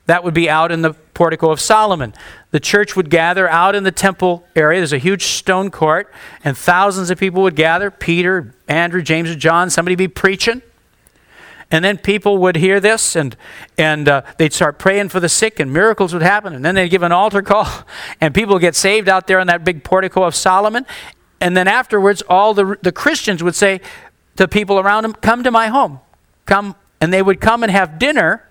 That 0.07 0.23
would 0.23 0.35
be 0.35 0.51
out 0.51 0.71
in 0.71 0.83
the 0.83 0.93
portico 0.93 1.51
of 1.51 1.61
Solomon. 1.61 2.13
The 2.51 2.61
church 2.61 2.95
would 2.95 3.09
gather 3.09 3.49
out 3.49 3.75
in 3.75 3.85
the 3.85 3.93
temple 3.93 4.45
area. 4.55 4.81
There's 4.81 4.93
a 4.93 4.99
huge 4.99 5.25
stone 5.25 5.71
court, 5.71 6.13
and 6.43 6.57
thousands 6.57 7.11
of 7.11 7.19
people 7.19 7.43
would 7.43 7.57
gather. 7.57 7.91
Peter, 7.91 8.55
Andrew, 8.69 9.03
James, 9.03 9.31
and 9.31 9.41
John, 9.41 9.71
somebody 9.71 9.95
be 9.95 10.09
preaching. 10.09 10.61
And 11.71 11.85
then 11.85 11.97
people 11.97 12.39
would 12.39 12.57
hear 12.57 12.81
this, 12.81 13.17
and, 13.17 13.35
and 13.79 14.09
uh, 14.09 14.23
they'd 14.37 14.53
start 14.53 14.79
praying 14.79 15.09
for 15.09 15.21
the 15.21 15.29
sick, 15.29 15.59
and 15.59 15.73
miracles 15.73 16.13
would 16.13 16.23
happen. 16.23 16.55
And 16.55 16.65
then 16.65 16.75
they'd 16.75 16.91
give 16.91 17.03
an 17.03 17.13
altar 17.13 17.41
call, 17.41 17.67
and 18.21 18.35
people 18.35 18.59
get 18.59 18.77
saved 18.77 19.09
out 19.09 19.27
there 19.27 19.41
in 19.41 19.47
that 19.47 19.65
big 19.65 19.85
portico 19.85 20.23
of 20.25 20.35
Solomon. 20.35 20.85
And 21.41 21.57
then 21.57 21.67
afterwards, 21.67 22.23
all 22.29 22.55
the, 22.55 22.79
the 22.83 22.93
Christians 22.93 23.43
would 23.43 23.55
say 23.55 23.81
to 24.37 24.47
people 24.47 24.79
around 24.79 25.03
them, 25.05 25.15
Come 25.15 25.43
to 25.45 25.51
my 25.51 25.69
home. 25.69 26.01
Come. 26.47 26.77
And 27.01 27.13
they 27.13 27.23
would 27.23 27.41
come 27.41 27.63
and 27.63 27.73
have 27.73 27.99
dinner 27.99 28.47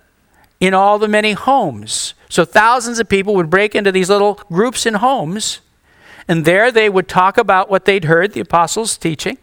in 0.66 0.72
all 0.72 0.98
the 0.98 1.08
many 1.08 1.32
homes. 1.32 2.14
So 2.28 2.44
thousands 2.44 2.98
of 2.98 3.08
people 3.08 3.34
would 3.34 3.50
break 3.50 3.74
into 3.74 3.92
these 3.92 4.08
little 4.08 4.40
groups 4.50 4.86
in 4.86 4.94
homes, 4.94 5.60
and 6.26 6.44
there 6.44 6.72
they 6.72 6.88
would 6.88 7.06
talk 7.06 7.36
about 7.36 7.68
what 7.68 7.84
they'd 7.84 8.04
heard 8.04 8.32
the 8.32 8.40
apostles 8.40 8.96
teaching, 8.96 9.36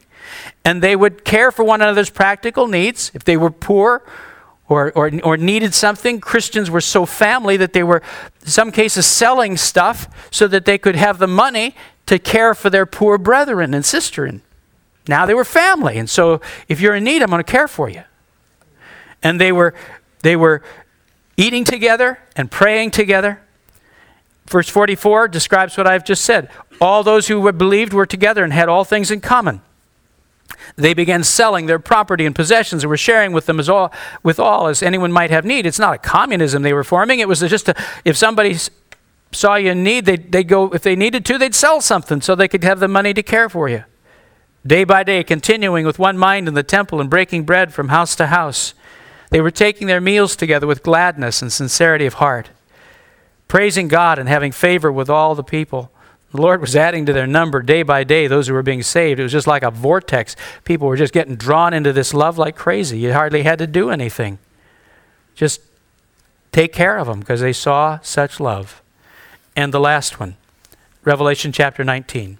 and 0.65 0.81
they 0.81 0.95
would 0.95 1.23
care 1.23 1.51
for 1.51 1.63
one 1.63 1.81
another's 1.81 2.09
practical 2.09 2.67
needs. 2.67 3.11
If 3.13 3.23
they 3.23 3.37
were 3.37 3.51
poor 3.51 4.03
or, 4.67 4.91
or, 4.93 5.11
or 5.23 5.37
needed 5.37 5.73
something, 5.75 6.19
Christians 6.19 6.71
were 6.71 6.81
so 6.81 7.05
family 7.05 7.55
that 7.57 7.73
they 7.73 7.83
were, 7.83 8.01
in 8.41 8.47
some 8.47 8.71
cases, 8.71 9.05
selling 9.05 9.57
stuff 9.57 10.07
so 10.31 10.47
that 10.47 10.65
they 10.65 10.77
could 10.77 10.95
have 10.95 11.19
the 11.19 11.27
money 11.27 11.75
to 12.07 12.17
care 12.17 12.55
for 12.55 12.69
their 12.69 12.85
poor 12.85 13.17
brethren 13.17 13.73
and 13.73 13.85
sister. 13.85 14.41
now 15.07 15.25
they 15.25 15.33
were 15.33 15.45
family, 15.45 15.97
and 15.97 16.09
so 16.09 16.41
if 16.67 16.81
you're 16.81 16.95
in 16.95 17.03
need, 17.03 17.21
I'm 17.21 17.29
going 17.29 17.43
to 17.43 17.51
care 17.51 17.67
for 17.67 17.89
you. 17.89 18.03
And 19.21 19.39
they 19.39 19.51
were, 19.51 19.75
they 20.23 20.35
were 20.35 20.63
eating 21.41 21.63
together 21.63 22.19
and 22.35 22.51
praying 22.51 22.91
together. 22.91 23.41
Verse 24.47 24.69
44 24.69 25.27
describes 25.27 25.75
what 25.77 25.87
I've 25.87 26.05
just 26.05 26.23
said. 26.23 26.49
All 26.79 27.03
those 27.03 27.27
who 27.27 27.51
believed 27.51 27.93
were 27.93 28.05
together 28.05 28.43
and 28.43 28.53
had 28.53 28.69
all 28.69 28.83
things 28.83 29.09
in 29.09 29.21
common. 29.21 29.61
They 30.75 30.93
began 30.93 31.23
selling 31.23 31.65
their 31.65 31.79
property 31.79 32.25
and 32.25 32.35
possessions 32.35 32.83
and 32.83 32.89
were 32.89 32.97
sharing 32.97 33.31
with 33.31 33.45
them 33.45 33.59
as 33.59 33.69
all, 33.69 33.91
with 34.23 34.39
all 34.39 34.67
as 34.67 34.83
anyone 34.83 35.11
might 35.11 35.31
have 35.31 35.45
need. 35.45 35.65
It's 35.65 35.79
not 35.79 35.95
a 35.95 35.97
communism 35.97 36.61
they 36.61 36.73
were 36.73 36.83
forming. 36.83 37.19
It 37.19 37.27
was 37.27 37.39
just 37.39 37.69
a, 37.69 37.75
if 38.05 38.15
somebody 38.15 38.55
saw 39.31 39.55
you 39.55 39.71
in 39.71 39.83
need, 39.83 40.05
they'd, 40.05 40.31
they'd 40.31 40.47
go, 40.47 40.69
if 40.71 40.83
they 40.83 40.95
needed 40.95 41.25
to, 41.25 41.37
they'd 41.37 41.55
sell 41.55 41.81
something 41.81 42.21
so 42.21 42.35
they 42.35 42.47
could 42.47 42.63
have 42.63 42.79
the 42.79 42.87
money 42.87 43.13
to 43.13 43.23
care 43.23 43.49
for 43.49 43.69
you. 43.69 43.83
Day 44.65 44.83
by 44.83 45.03
day, 45.03 45.23
continuing 45.23 45.85
with 45.85 45.97
one 45.97 46.17
mind 46.17 46.47
in 46.47 46.53
the 46.53 46.63
temple 46.63 47.01
and 47.01 47.09
breaking 47.09 47.43
bread 47.43 47.73
from 47.73 47.87
house 47.87 48.15
to 48.17 48.27
house 48.27 48.73
they 49.31 49.41
were 49.41 49.49
taking 49.49 49.87
their 49.87 50.01
meals 50.01 50.35
together 50.35 50.67
with 50.67 50.83
gladness 50.83 51.41
and 51.41 51.51
sincerity 51.51 52.05
of 52.05 52.15
heart, 52.15 52.49
praising 53.47 53.87
God 53.87 54.19
and 54.19 54.29
having 54.29 54.51
favor 54.51 54.91
with 54.91 55.09
all 55.09 55.35
the 55.35 55.43
people. 55.43 55.89
The 56.31 56.41
Lord 56.41 56.61
was 56.61 56.75
adding 56.75 57.05
to 57.05 57.13
their 57.13 57.27
number 57.27 57.61
day 57.61 57.81
by 57.81 58.03
day 58.03 58.27
those 58.27 58.47
who 58.47 58.53
were 58.53 58.61
being 58.61 58.83
saved. 58.83 59.19
It 59.19 59.23
was 59.23 59.31
just 59.31 59.47
like 59.47 59.63
a 59.63 59.71
vortex. 59.71 60.35
People 60.65 60.87
were 60.87 60.97
just 60.97 61.13
getting 61.13 61.35
drawn 61.37 61.73
into 61.73 61.93
this 61.93 62.13
love 62.13 62.37
like 62.37 62.55
crazy. 62.55 62.99
You 62.99 63.13
hardly 63.13 63.43
had 63.43 63.57
to 63.59 63.67
do 63.67 63.89
anything. 63.89 64.37
Just 65.33 65.61
take 66.51 66.73
care 66.73 66.97
of 66.97 67.07
them 67.07 67.21
because 67.21 67.39
they 67.39 67.53
saw 67.53 67.99
such 68.01 68.39
love. 68.39 68.81
And 69.55 69.73
the 69.73 69.79
last 69.79 70.19
one, 70.19 70.35
Revelation 71.03 71.53
chapter 71.53 71.85
19. 71.85 72.37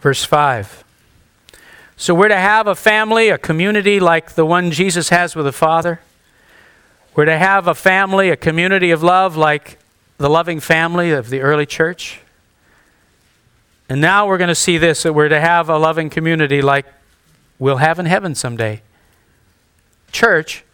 Verse 0.00 0.24
5. 0.24 0.84
So 2.02 2.16
we're 2.16 2.26
to 2.26 2.36
have 2.36 2.66
a 2.66 2.74
family, 2.74 3.28
a 3.28 3.38
community 3.38 4.00
like 4.00 4.32
the 4.32 4.44
one 4.44 4.72
Jesus 4.72 5.10
has 5.10 5.36
with 5.36 5.46
the 5.46 5.52
Father. 5.52 6.00
We're 7.14 7.26
to 7.26 7.38
have 7.38 7.68
a 7.68 7.76
family, 7.76 8.28
a 8.28 8.36
community 8.36 8.90
of 8.90 9.04
love 9.04 9.36
like 9.36 9.78
the 10.18 10.28
loving 10.28 10.58
family 10.58 11.12
of 11.12 11.30
the 11.30 11.42
early 11.42 11.64
church. 11.64 12.18
And 13.88 14.00
now 14.00 14.26
we're 14.26 14.36
going 14.36 14.48
to 14.48 14.54
see 14.56 14.78
this 14.78 15.04
that 15.04 15.12
we're 15.12 15.28
to 15.28 15.38
have 15.38 15.68
a 15.68 15.78
loving 15.78 16.10
community 16.10 16.60
like 16.60 16.86
we'll 17.60 17.76
have 17.76 18.00
in 18.00 18.06
heaven 18.06 18.34
someday. 18.34 18.82
Church 20.10 20.64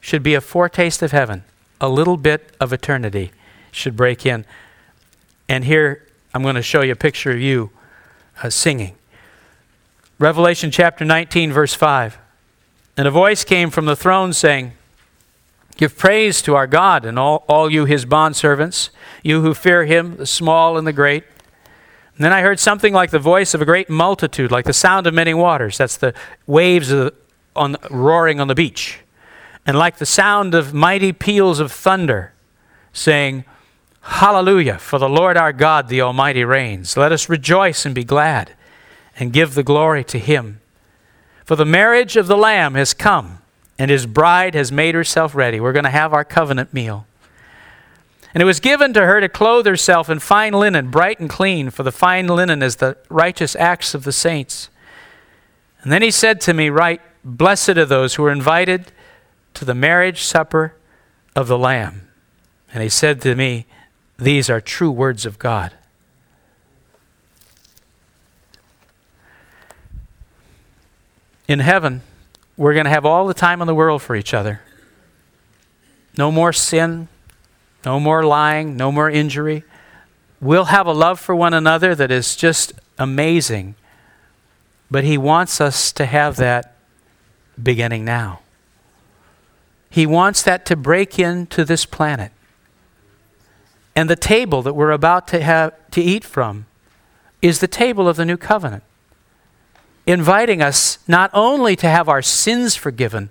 should 0.00 0.24
be 0.24 0.34
a 0.34 0.40
foretaste 0.40 1.02
of 1.02 1.12
heaven, 1.12 1.44
a 1.80 1.88
little 1.88 2.16
bit 2.16 2.52
of 2.58 2.72
eternity 2.72 3.30
should 3.70 3.94
break 3.94 4.26
in. 4.26 4.44
And 5.48 5.66
here 5.66 6.08
I'm 6.34 6.42
going 6.42 6.56
to 6.56 6.62
show 6.62 6.80
you 6.80 6.94
a 6.94 6.96
picture 6.96 7.30
of 7.30 7.40
you 7.40 7.70
uh, 8.42 8.50
singing. 8.50 8.96
Revelation 10.18 10.70
chapter 10.70 11.04
19, 11.04 11.52
verse 11.52 11.74
5. 11.74 12.18
And 12.96 13.08
a 13.08 13.10
voice 13.10 13.42
came 13.42 13.70
from 13.70 13.86
the 13.86 13.96
throne 13.96 14.32
saying, 14.32 14.72
Give 15.76 15.96
praise 15.96 16.40
to 16.42 16.54
our 16.54 16.68
God 16.68 17.04
and 17.04 17.18
all, 17.18 17.44
all 17.48 17.68
you 17.68 17.84
his 17.84 18.06
bondservants, 18.06 18.90
you 19.24 19.42
who 19.42 19.54
fear 19.54 19.84
him, 19.84 20.16
the 20.16 20.26
small 20.26 20.78
and 20.78 20.86
the 20.86 20.92
great. 20.92 21.24
And 22.16 22.24
then 22.24 22.32
I 22.32 22.42
heard 22.42 22.60
something 22.60 22.92
like 22.92 23.10
the 23.10 23.18
voice 23.18 23.54
of 23.54 23.60
a 23.60 23.64
great 23.64 23.90
multitude, 23.90 24.52
like 24.52 24.66
the 24.66 24.72
sound 24.72 25.08
of 25.08 25.14
many 25.14 25.34
waters. 25.34 25.78
That's 25.78 25.96
the 25.96 26.14
waves 26.46 26.90
the, 26.90 27.12
on, 27.56 27.76
roaring 27.90 28.38
on 28.38 28.46
the 28.46 28.54
beach. 28.54 29.00
And 29.66 29.76
like 29.76 29.96
the 29.96 30.06
sound 30.06 30.54
of 30.54 30.72
mighty 30.72 31.12
peals 31.12 31.58
of 31.58 31.72
thunder, 31.72 32.32
saying, 32.92 33.44
Hallelujah, 34.02 34.78
for 34.78 35.00
the 35.00 35.08
Lord 35.08 35.36
our 35.36 35.52
God, 35.52 35.88
the 35.88 36.02
Almighty, 36.02 36.44
reigns. 36.44 36.96
Let 36.96 37.10
us 37.10 37.28
rejoice 37.28 37.84
and 37.84 37.96
be 37.96 38.04
glad 38.04 38.52
and 39.18 39.32
give 39.32 39.54
the 39.54 39.62
glory 39.62 40.04
to 40.04 40.18
him. 40.18 40.60
For 41.44 41.56
the 41.56 41.64
marriage 41.64 42.16
of 42.16 42.26
the 42.26 42.36
Lamb 42.36 42.74
has 42.74 42.94
come, 42.94 43.38
and 43.78 43.90
his 43.90 44.06
bride 44.06 44.54
has 44.54 44.72
made 44.72 44.94
herself 44.94 45.34
ready. 45.34 45.60
We're 45.60 45.72
going 45.72 45.84
to 45.84 45.90
have 45.90 46.12
our 46.12 46.24
covenant 46.24 46.72
meal. 46.72 47.06
And 48.32 48.42
it 48.42 48.46
was 48.46 48.60
given 48.60 48.92
to 48.94 49.06
her 49.06 49.20
to 49.20 49.28
clothe 49.28 49.66
herself 49.66 50.10
in 50.10 50.18
fine 50.18 50.52
linen, 50.52 50.90
bright 50.90 51.20
and 51.20 51.30
clean, 51.30 51.70
for 51.70 51.84
the 51.84 51.92
fine 51.92 52.26
linen 52.26 52.62
is 52.62 52.76
the 52.76 52.96
righteous 53.08 53.54
acts 53.54 53.94
of 53.94 54.02
the 54.02 54.12
saints. 54.12 54.70
And 55.82 55.92
then 55.92 56.02
he 56.02 56.10
said 56.10 56.40
to 56.42 56.54
me, 56.54 56.68
Write, 56.68 57.00
blessed 57.24 57.70
are 57.70 57.84
those 57.84 58.14
who 58.14 58.24
are 58.24 58.32
invited 58.32 58.90
to 59.54 59.64
the 59.64 59.74
marriage 59.74 60.22
supper 60.22 60.74
of 61.36 61.46
the 61.46 61.58
Lamb. 61.58 62.08
And 62.72 62.82
he 62.82 62.88
said 62.88 63.20
to 63.20 63.36
me, 63.36 63.66
These 64.18 64.50
are 64.50 64.60
true 64.60 64.90
words 64.90 65.26
of 65.26 65.38
God. 65.38 65.72
In 71.46 71.58
heaven, 71.58 72.02
we're 72.56 72.72
going 72.72 72.84
to 72.84 72.90
have 72.90 73.04
all 73.04 73.26
the 73.26 73.34
time 73.34 73.60
in 73.60 73.66
the 73.66 73.74
world 73.74 74.02
for 74.02 74.16
each 74.16 74.32
other. 74.32 74.60
No 76.16 76.30
more 76.30 76.52
sin, 76.52 77.08
no 77.84 78.00
more 78.00 78.24
lying, 78.24 78.76
no 78.76 78.90
more 78.90 79.10
injury. 79.10 79.64
We'll 80.40 80.66
have 80.66 80.86
a 80.86 80.92
love 80.92 81.20
for 81.20 81.34
one 81.34 81.52
another 81.52 81.94
that 81.94 82.10
is 82.10 82.36
just 82.36 82.72
amazing. 82.98 83.74
But 84.90 85.04
He 85.04 85.18
wants 85.18 85.60
us 85.60 85.92
to 85.92 86.06
have 86.06 86.36
that 86.36 86.74
beginning 87.62 88.04
now. 88.04 88.40
He 89.90 90.06
wants 90.06 90.42
that 90.42 90.64
to 90.66 90.76
break 90.76 91.18
into 91.18 91.64
this 91.64 91.84
planet. 91.84 92.32
And 93.94 94.10
the 94.10 94.16
table 94.16 94.62
that 94.62 94.74
we're 94.74 94.90
about 94.90 95.28
to 95.28 95.40
have 95.40 95.72
to 95.90 96.00
eat 96.00 96.24
from 96.24 96.66
is 97.42 97.60
the 97.60 97.68
table 97.68 98.08
of 98.08 98.16
the 98.16 98.24
new 98.24 98.36
covenant. 98.36 98.82
Inviting 100.06 100.60
us 100.60 100.98
not 101.08 101.30
only 101.32 101.76
to 101.76 101.88
have 101.88 102.08
our 102.08 102.22
sins 102.22 102.76
forgiven, 102.76 103.30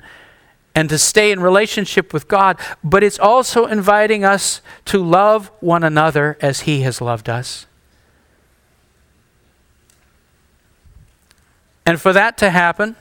and 0.75 0.89
to 0.89 0.97
stay 0.97 1.31
in 1.31 1.39
relationship 1.39 2.13
with 2.13 2.27
God, 2.27 2.57
but 2.83 3.03
it's 3.03 3.19
also 3.19 3.65
inviting 3.65 4.25
us 4.25 4.61
to 4.85 5.03
love 5.03 5.51
one 5.59 5.83
another 5.83 6.37
as 6.41 6.61
He 6.61 6.81
has 6.81 6.99
loved 6.99 7.29
us. 7.29 7.67
And 11.85 11.99
for 12.01 12.13
that 12.13 12.37
to 12.39 12.49
happen, 12.49 12.95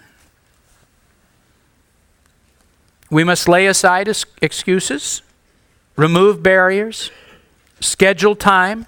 we 3.10 3.24
must 3.24 3.48
lay 3.48 3.66
aside 3.66 4.08
excuses, 4.40 5.22
remove 5.96 6.42
barriers, 6.42 7.10
schedule 7.80 8.34
time, 8.34 8.86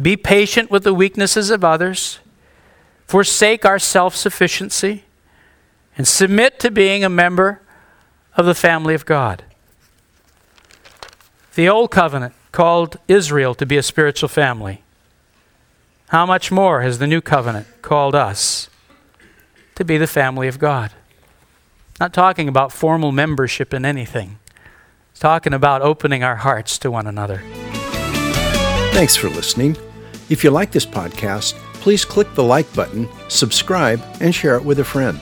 be 0.00 0.16
patient 0.16 0.70
with 0.70 0.84
the 0.84 0.94
weaknesses 0.94 1.50
of 1.50 1.64
others, 1.64 2.20
forsake 3.06 3.64
our 3.64 3.78
self 3.78 4.14
sufficiency, 4.14 5.04
and 5.96 6.06
submit 6.06 6.60
to 6.60 6.70
being 6.70 7.04
a 7.04 7.08
member 7.08 7.62
of 8.36 8.44
the 8.44 8.54
family 8.54 8.94
of 8.94 9.06
God. 9.06 9.44
The 11.54 11.68
Old 11.68 11.90
Covenant 11.90 12.34
called 12.52 12.98
Israel 13.08 13.54
to 13.54 13.64
be 13.64 13.78
a 13.78 13.82
spiritual 13.82 14.28
family. 14.28 14.82
How 16.08 16.26
much 16.26 16.52
more 16.52 16.82
has 16.82 16.98
the 16.98 17.06
New 17.06 17.20
Covenant 17.20 17.66
called 17.82 18.14
us 18.14 18.68
to 19.74 19.84
be 19.84 19.96
the 19.96 20.06
family 20.06 20.48
of 20.48 20.58
God? 20.58 20.92
Not 21.98 22.12
talking 22.12 22.48
about 22.48 22.72
formal 22.72 23.10
membership 23.10 23.72
in 23.72 23.84
anything. 23.84 24.38
It's 25.12 25.20
talking 25.20 25.54
about 25.54 25.80
opening 25.80 26.22
our 26.22 26.36
hearts 26.36 26.76
to 26.78 26.90
one 26.90 27.06
another. 27.06 27.42
Thanks 28.92 29.16
for 29.16 29.28
listening. 29.30 29.76
If 30.28 30.44
you 30.44 30.50
like 30.50 30.72
this 30.72 30.86
podcast, 30.86 31.54
please 31.86 32.04
click 32.04 32.26
the 32.34 32.42
like 32.42 32.66
button, 32.74 33.08
subscribe, 33.28 34.02
and 34.20 34.34
share 34.34 34.56
it 34.56 34.64
with 34.64 34.80
a 34.80 34.84
friend. 34.84 35.20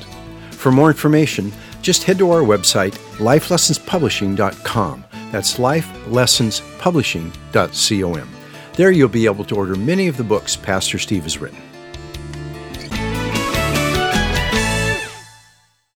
For 0.51 0.73
more 0.73 0.89
information, 0.89 1.53
just 1.83 2.05
head 2.05 2.17
to 2.17 2.31
our 2.31 2.41
website, 2.41 2.95
lifelessonspublishing.com. 3.19 5.05
That's 5.31 5.59
lifelessonspublishing.com. 5.59 8.29
There 8.77 8.91
you'll 8.91 9.09
be 9.11 9.27
able 9.27 9.45
to 9.45 9.55
order 9.55 9.75
many 9.75 10.09
of 10.09 10.17
the 10.17 10.25
books 10.25 10.57
Pastor 10.57 10.99
Steve 10.99 11.25
has 11.25 11.37
written. 11.37 11.64